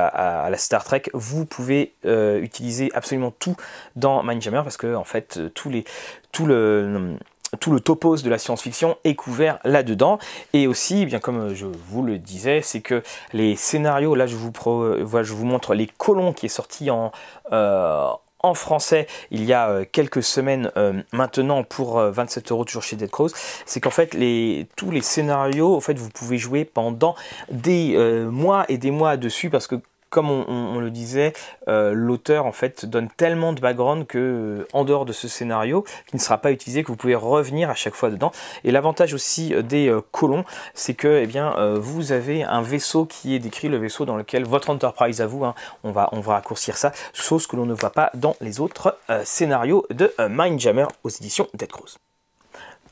la, 0.51 0.57
Star 0.59 0.85
Trek, 0.85 1.05
vous 1.15 1.45
pouvez 1.47 1.95
utiliser 2.05 2.91
absolument 2.95 3.33
tout 3.39 3.57
dans 3.97 4.23
Mindjammer 4.23 4.63
parce 4.63 4.77
que 4.77 4.95
en 4.95 5.05
fait 5.05 5.41
tous 5.55 5.71
les 5.71 5.85
tout 6.31 6.47
le 6.47 7.17
tout 7.61 7.73
le 7.73 7.81
topos 7.81 8.17
de 8.17 8.31
la 8.31 8.39
science-fiction 8.39 8.97
est 9.05 9.15
couvert 9.15 9.59
là-dedans. 9.65 10.19
Et 10.53 10.67
aussi, 10.67 11.03
eh 11.03 11.07
bien 11.07 11.19
comme 11.19 11.55
je 11.55 11.67
vous 11.67 12.03
le 12.03 12.19
disais, 12.19 12.63
c'est 12.63 12.81
que 12.81 13.03
les 13.33 13.57
scénarios, 13.57 14.15
là 14.15 14.27
je 14.27 14.37
vous, 14.37 14.53
je 14.55 15.33
vous 15.33 15.45
montre 15.45 15.75
les 15.75 15.87
colons 15.87 16.33
qui 16.33 16.47
est 16.47 16.51
sorti 16.51 16.91
en, 16.91 17.13
euh, 17.53 18.09
français 18.55 19.07
il 19.31 19.45
y 19.45 19.53
a 19.53 19.69
euh, 19.69 19.85
quelques 19.91 20.25
semaines 20.25 20.73
euh, 20.77 21.01
maintenant 21.13 21.63
pour 21.63 22.01
27 22.01 22.51
euros 22.51 22.65
toujours 22.65 22.83
chez 22.83 22.97
Dead 22.97 23.09
Crows, 23.09 23.29
c'est 23.67 23.81
qu'en 23.81 23.91
fait 23.91 24.15
les, 24.15 24.67
tous 24.75 24.91
les 24.91 25.01
scénarios, 25.01 25.77
en 25.77 25.81
fait 25.81 25.97
vous 25.97 26.09
pouvez 26.09 26.39
jouer 26.39 26.65
pendant 26.65 27.15
des 27.53 27.97
mois 28.29 28.65
et 28.69 28.79
des 28.79 28.91
mois 28.91 29.17
dessus 29.17 29.49
parce 29.49 29.69
que 29.69 29.77
comme 30.13 30.31
on, 30.31 30.79
le 30.79 30.91
disait, 30.91 31.33
euh, 31.69 31.95
l'auteur 31.95 32.45
en 32.45 32.53
fait 32.53 32.85
donne 32.85 33.09
tellement 33.09 33.55
de 33.55 33.61
background 33.61 34.07
que 34.07 34.19
euh, 34.19 34.69
en 34.75 34.85
dehors 34.85 35.07
de 35.07 35.13
ce 35.13 35.27
scénario, 35.27 35.87
qui 36.07 36.17
ne 36.17 36.21
sera 36.21 36.37
pas 36.37 36.53
utilisé, 36.53 36.83
que 36.83 36.89
vous 36.89 36.97
pouvez 36.97 37.15
revenir 37.15 37.71
à 37.71 37.75
chaque 37.75 37.95
fois 37.95 38.11
dedans. 38.11 38.31
Et 38.63 38.73
l'avantage 38.73 39.15
aussi 39.15 39.55
euh, 39.55 39.63
des 39.63 39.91
colons, 40.11 40.45
c'est 40.75 40.93
que 40.93 41.21
eh 41.23 41.27
bien 41.27 41.55
vous 41.77 42.13
avez 42.13 42.45
un 42.45 42.61
vaisseau 42.61 43.07
qui 43.07 43.35
est 43.35 43.39
décrit, 43.39 43.69
le 43.69 43.79
vaisseau 43.79 44.05
dans 44.05 44.17
lequel 44.17 44.45
votre 44.45 44.69
Enterprise 44.69 45.23
à 45.23 45.27
vous, 45.27 45.47
hein, 45.47 45.55
on 45.83 45.93
va 45.93 46.11
on 46.13 46.21
va 46.21 46.35
raccourcir 46.35 46.77
ça, 46.77 46.93
chose 47.15 47.47
que 47.47 47.57
l'on 47.57 47.65
ne 47.65 47.73
voit 47.73 47.91
pas 47.91 48.11
dans 48.13 48.37
les 48.43 48.61
autres 48.61 48.99
scénarios 49.25 49.87
de 49.91 50.13
Mindjammer 50.29 50.87
aux 51.05 51.09
éditions 51.09 51.49
Dead 51.55 51.71
Cross. 51.73 51.97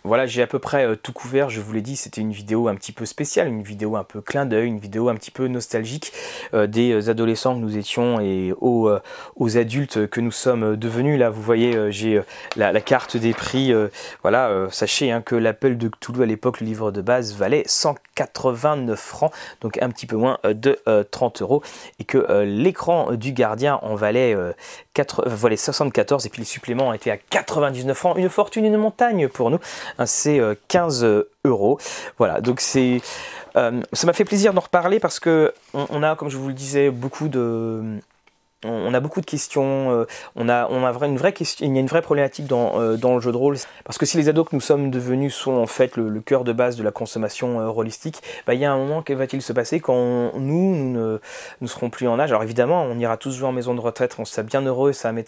Voilà, 0.04 0.26
j'ai 0.26 0.40
à 0.40 0.46
peu 0.46 0.58
près 0.58 0.86
euh, 0.86 0.96
tout 0.96 1.12
couvert. 1.12 1.50
Je 1.50 1.60
vous 1.60 1.72
l'ai 1.72 1.82
dit, 1.82 1.96
c'était 1.96 2.20
une 2.20 2.32
vidéo 2.32 2.68
un 2.68 2.74
petit 2.74 2.92
peu 2.92 3.04
spéciale, 3.04 3.48
une 3.48 3.62
vidéo 3.62 3.96
un 3.96 4.04
peu 4.04 4.20
clin 4.20 4.46
d'œil, 4.46 4.66
une 4.66 4.78
vidéo 4.78 5.08
un 5.08 5.14
petit 5.14 5.30
peu 5.30 5.46
nostalgique 5.46 6.12
euh, 6.54 6.66
des 6.66 6.92
euh, 6.92 7.10
adolescents 7.10 7.54
que 7.54 7.60
nous 7.60 7.76
étions 7.76 8.20
et 8.20 8.54
aux, 8.60 8.88
adultes 9.56 10.06
que 10.08 10.20
nous 10.20 10.30
sommes 10.30 10.76
devenus. 10.76 11.18
Là, 11.18 11.28
vous 11.28 11.42
voyez, 11.42 11.90
j'ai 11.90 12.22
la, 12.56 12.80
carte 12.80 13.16
des 13.16 13.32
prix. 13.32 13.72
voilà, 14.22 14.68
sachez 14.70 15.10
hein, 15.10 15.22
que 15.22 15.34
l'appel 15.34 15.76
de 15.76 15.88
Cthulhu 15.88 16.22
à 16.22 16.26
l'époque, 16.26 16.60
le 16.60 16.66
livre 16.66 16.92
de 16.92 17.00
base, 17.00 17.34
valait 17.34 17.64
189 18.20 18.98
francs, 18.98 19.32
donc 19.60 19.80
un 19.82 19.90
petit 19.90 20.06
peu 20.06 20.16
moins 20.16 20.38
de 20.44 20.78
30 21.10 21.42
euros, 21.42 21.62
et 21.98 22.04
que 22.04 22.42
l'écran 22.42 23.12
du 23.12 23.32
gardien 23.32 23.78
en 23.82 23.94
valait, 23.94 24.36
4, 24.94 25.28
valait 25.28 25.56
74, 25.56 26.26
et 26.26 26.28
puis 26.28 26.40
les 26.40 26.46
suppléments 26.46 26.92
étaient 26.92 27.10
à 27.10 27.16
99 27.16 27.96
francs. 27.96 28.16
Une 28.16 28.28
fortune, 28.28 28.64
une 28.64 28.76
montagne 28.76 29.28
pour 29.28 29.50
nous. 29.50 29.58
C'est 30.04 30.40
15 30.68 31.04
euh, 31.04 31.30
euros. 31.44 31.78
Voilà, 32.18 32.40
donc 32.40 32.60
c'est 32.60 33.00
euh, 33.56 33.80
ça 33.92 34.06
m'a 34.06 34.12
fait 34.12 34.24
plaisir 34.24 34.52
d'en 34.52 34.60
reparler 34.60 35.00
parce 35.00 35.20
que 35.20 35.52
on, 35.74 36.02
a, 36.02 36.16
comme 36.16 36.28
je 36.28 36.36
vous 36.36 36.48
le 36.48 36.54
disais, 36.54 36.90
beaucoup 36.90 37.28
de 37.28 37.98
on 38.64 38.92
a 38.92 39.00
beaucoup 39.00 39.20
de 39.20 39.26
questions, 39.26 39.90
euh, 39.90 40.06
on 40.36 40.48
a, 40.48 40.68
une 40.68 41.16
vraie 41.16 41.32
il 41.60 41.74
y 41.74 41.76
a 41.76 41.80
une 41.80 41.86
vraie 41.86 42.02
problématique 42.02 42.46
dans, 42.46 42.78
euh, 42.80 42.96
dans 42.96 43.14
le 43.14 43.20
jeu 43.20 43.32
de 43.32 43.36
rôle, 43.36 43.56
parce 43.84 43.96
que 43.96 44.04
si 44.04 44.16
les 44.16 44.28
ados 44.28 44.48
que 44.48 44.54
nous 44.54 44.60
sommes 44.60 44.90
devenus 44.90 45.34
sont 45.34 45.52
en 45.52 45.66
fait 45.66 45.96
le, 45.96 46.20
cœur 46.20 46.44
de 46.44 46.52
base 46.52 46.76
de 46.76 46.82
la 46.82 46.90
consommation 46.90 47.60
euh, 47.60 47.70
rôlistique, 47.70 48.22
bah, 48.46 48.54
il 48.54 48.60
y 48.60 48.64
a 48.64 48.72
un 48.72 48.76
moment, 48.76 49.02
que 49.02 49.12
va-t-il 49.12 49.40
se 49.40 49.52
passer 49.52 49.80
quand 49.80 50.32
nous, 50.34 51.20
ne 51.60 51.66
serons 51.66 51.90
plus 51.90 52.06
en 52.08 52.18
âge? 52.18 52.30
Alors 52.30 52.42
évidemment, 52.42 52.82
on 52.82 52.98
ira 52.98 53.16
tous 53.16 53.32
jouer 53.32 53.48
en 53.48 53.52
maison 53.52 53.74
de 53.74 53.80
retraite, 53.80 54.16
on 54.18 54.24
sera 54.24 54.42
bien 54.42 54.60
heureux, 54.62 54.92
ça 54.92 55.12
nous 55.12 55.24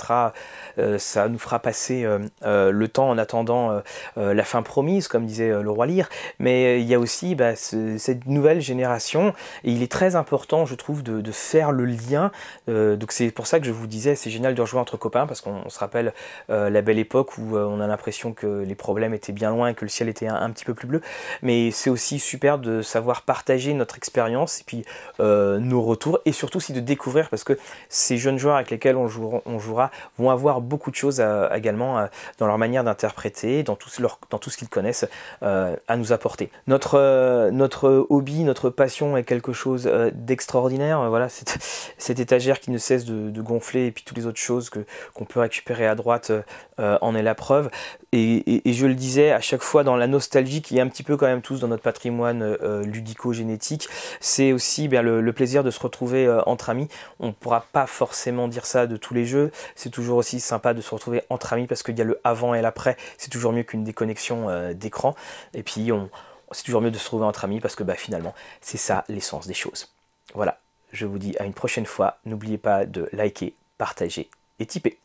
fera 1.39 1.59
passer 1.59 2.07
le 2.43 2.87
temps 2.87 3.09
en 3.09 3.19
attendant 3.19 3.81
la 4.17 4.45
fin 4.45 4.63
promise, 4.63 5.09
comme 5.09 5.27
disait 5.27 5.63
le 5.63 5.71
roi 5.71 5.87
Lyre, 5.87 6.09
mais 6.39 6.81
il 6.81 6.87
y 6.87 6.95
a 6.95 6.99
aussi 6.99 7.35
bah, 7.35 7.57
cette 7.57 8.27
nouvelle 8.27 8.61
génération, 8.61 9.33
et 9.65 9.73
il 9.73 9.83
est 9.83 9.91
très 9.91 10.17
important, 10.17 10.67
je 10.67 10.75
trouve, 10.75 11.03
de, 11.03 11.21
de 11.21 11.33
faire 11.33 11.73
le 11.73 11.87
lien, 11.87 12.31
donc 12.69 13.13
pour 13.31 13.47
ça 13.47 13.61
que 13.61 13.67
je 13.67 13.73
vous 13.73 13.87
disais, 13.87 14.15
c'est 14.15 14.31
génial 14.31 14.55
de 14.55 14.61
rejouer 14.61 14.81
entre 14.81 14.97
copains 14.97 15.27
parce 15.27 15.41
qu'on 15.41 15.69
se 15.69 15.79
rappelle 15.79 16.13
euh, 16.51 16.71
la 16.71 16.83
belle 16.83 16.99
époque 16.99 17.39
où 17.39 17.57
euh, 17.57 17.65
on 17.65 17.81
a 17.81 17.87
l'impression 17.87 18.33
que 18.33 18.63
les 18.63 18.75
problèmes 18.75 19.15
étaient 19.15 19.33
bien 19.33 19.51
loin 19.51 19.69
et 19.69 19.75
que 19.75 19.85
le 19.85 19.89
ciel 19.89 20.09
était 20.09 20.27
un, 20.27 20.51
petit 20.51 20.65
peu 20.65 20.75
plus 20.75 20.87
bleu. 20.87 21.01
Mais 21.43 21.71
c'est 21.71 21.91
aussi 21.91 22.19
super 22.19 22.59
de 22.59 22.83
savoir 22.83 23.23
partager 23.23 23.75
notre 23.75 23.97
expérience 23.97 24.61
et 24.61 24.65
puis 24.65 24.85
euh, 25.21 25.59
nos 25.59 25.83
retours 25.83 26.19
et 26.25 26.33
surtout 26.33 26.59
aussi 26.59 26.73
de 26.73 26.81
découvrir 26.81 27.29
parce 27.29 27.45
que 27.45 27.59
ces 27.89 28.17
jeunes 28.17 28.39
joueurs 28.39 28.57
avec 28.57 28.71
lesquels 28.71 28.97
on 28.97 29.09
jouera, 29.09 29.91
vont 30.19 30.31
avoir 30.31 30.61
beaucoup 30.61 30.91
de 30.91 30.97
choses 30.97 31.23
également 31.55 32.07
dans 32.39 32.47
leur 32.47 32.59
manière 32.59 32.85
d'interpréter, 32.85 33.63
dans 33.63 33.77
tout, 33.77 33.91
dans 34.31 34.39
tout 34.39 34.51
ce 34.51 34.57
qu'ils 34.57 34.69
connaissent 34.69 35.07
à 35.43 35.97
nous 35.97 36.13
apporter. 36.13 36.51
Notre, 36.67 37.51
notre 37.51 38.07
hobby, 38.11 38.45
notre 38.45 38.71
passion 38.71 39.17
est 39.17 39.25
quelque 39.25 39.53
chose 39.53 39.91
d'extraordinaire. 40.13 41.09
Voilà, 41.09 41.29
cette, 41.29 41.59
cette 41.99 42.21
étagère 42.21 42.61
qui 42.61 42.71
ne 42.71 42.79
cesse 42.79 43.05
de 43.05 43.12
de, 43.13 43.43
gonfler 43.43 43.87
et 43.87 43.93
puis 43.93 44.05
toutes 44.05 44.17
les 44.17 44.27
autres 44.27 44.39
choses 44.39 44.71
que 44.71 44.85
qu'on 45.15 45.25
peut 45.25 45.41
récupérer 45.41 45.87
à 45.87 45.95
droite 45.95 46.33
euh, 46.79 46.99
en 47.01 47.15
est 47.15 47.23
la 47.23 47.35
preuve. 47.35 47.71
Et, 48.13 48.63
je 48.73 48.87
le 48.87 48.95
disais 48.95 49.33
à 49.33 49.41
chaque 49.41 49.63
fois 49.63 49.85
dans 49.85 49.97
la 49.97 50.07
nostalgie 50.07 50.63
qui 50.63 50.79
est 50.79 50.81
un 50.81 50.89
petit 50.89 51.03
peu 51.03 51.17
quand 51.17 51.27
même 51.27 51.43
tous 51.43 51.61
dans 51.61 51.69
notre 51.69 51.83
patrimoine 51.83 52.43
euh, 52.43 52.83
ludico-génétique, 52.85 53.89
c'est 54.21 54.53
aussi 54.53 54.89
bien 54.89 55.03
le, 55.03 55.33
plaisir 55.33 55.65
de 55.65 55.71
se 55.71 55.81
retrouver 55.81 56.27
euh, 56.27 56.43
entre 56.47 56.71
amis. 56.71 56.89
On 57.21 57.29
ne 57.29 57.33
pourra 57.33 57.67
pas 57.73 57.87
forcément 57.87 58.49
dire 58.49 58.67
ça 58.67 58.87
de 58.87 58.97
tous 58.97 59.15
les 59.15 59.25
jeux. 59.25 59.51
C'est 59.77 59.91
toujours 59.91 60.19
aussi 60.19 60.41
sympa 60.41 60.75
de 60.75 60.81
se 60.81 60.91
retrouver 60.91 61.23
entre 61.31 61.53
amis 61.53 61.67
parce 61.67 61.83
qu'il 61.83 61.97
y 61.97 62.01
a 62.01 62.05
le 62.05 62.21
avant 62.25 62.55
et 62.55 62.63
l'après. 62.63 62.97
C'est 63.19 63.31
toujours 63.31 63.53
mieux 63.53 63.63
qu'une 63.63 63.85
déconnexion 63.85 64.73
d'écran. 64.75 65.15
Et 65.55 65.63
puis 65.63 65.93
on, 65.93 66.11
c'est 66.53 66.65
toujours 66.65 66.81
mieux 66.81 66.91
de 66.91 66.99
se 66.99 67.05
retrouver 67.05 67.25
entre 67.25 67.45
amis 67.45 67.61
parce 67.61 67.75
que 67.75 67.83
bah, 67.83 67.95
finalement 67.95 68.35
c'est 68.61 68.79
ça 68.79 69.05
l'essence 69.09 69.47
des 69.47 69.55
choses. 69.55 69.89
Voilà, 70.35 70.59
je 70.93 71.07
vous 71.07 71.19
dis 71.19 71.35
à 71.39 71.45
une 71.45 71.55
prochaine 71.55 71.87
fois. 71.87 72.19
N'oubliez 72.25 72.59
pas 72.59 72.87
de 72.87 73.09
liker, 73.13 73.55
partager 73.79 74.31
et 74.59 74.67
tiper. 74.67 74.99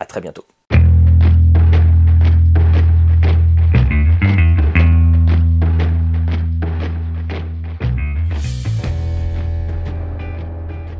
A 0.00 0.06
très 0.06 0.20
bientôt. 0.20 0.44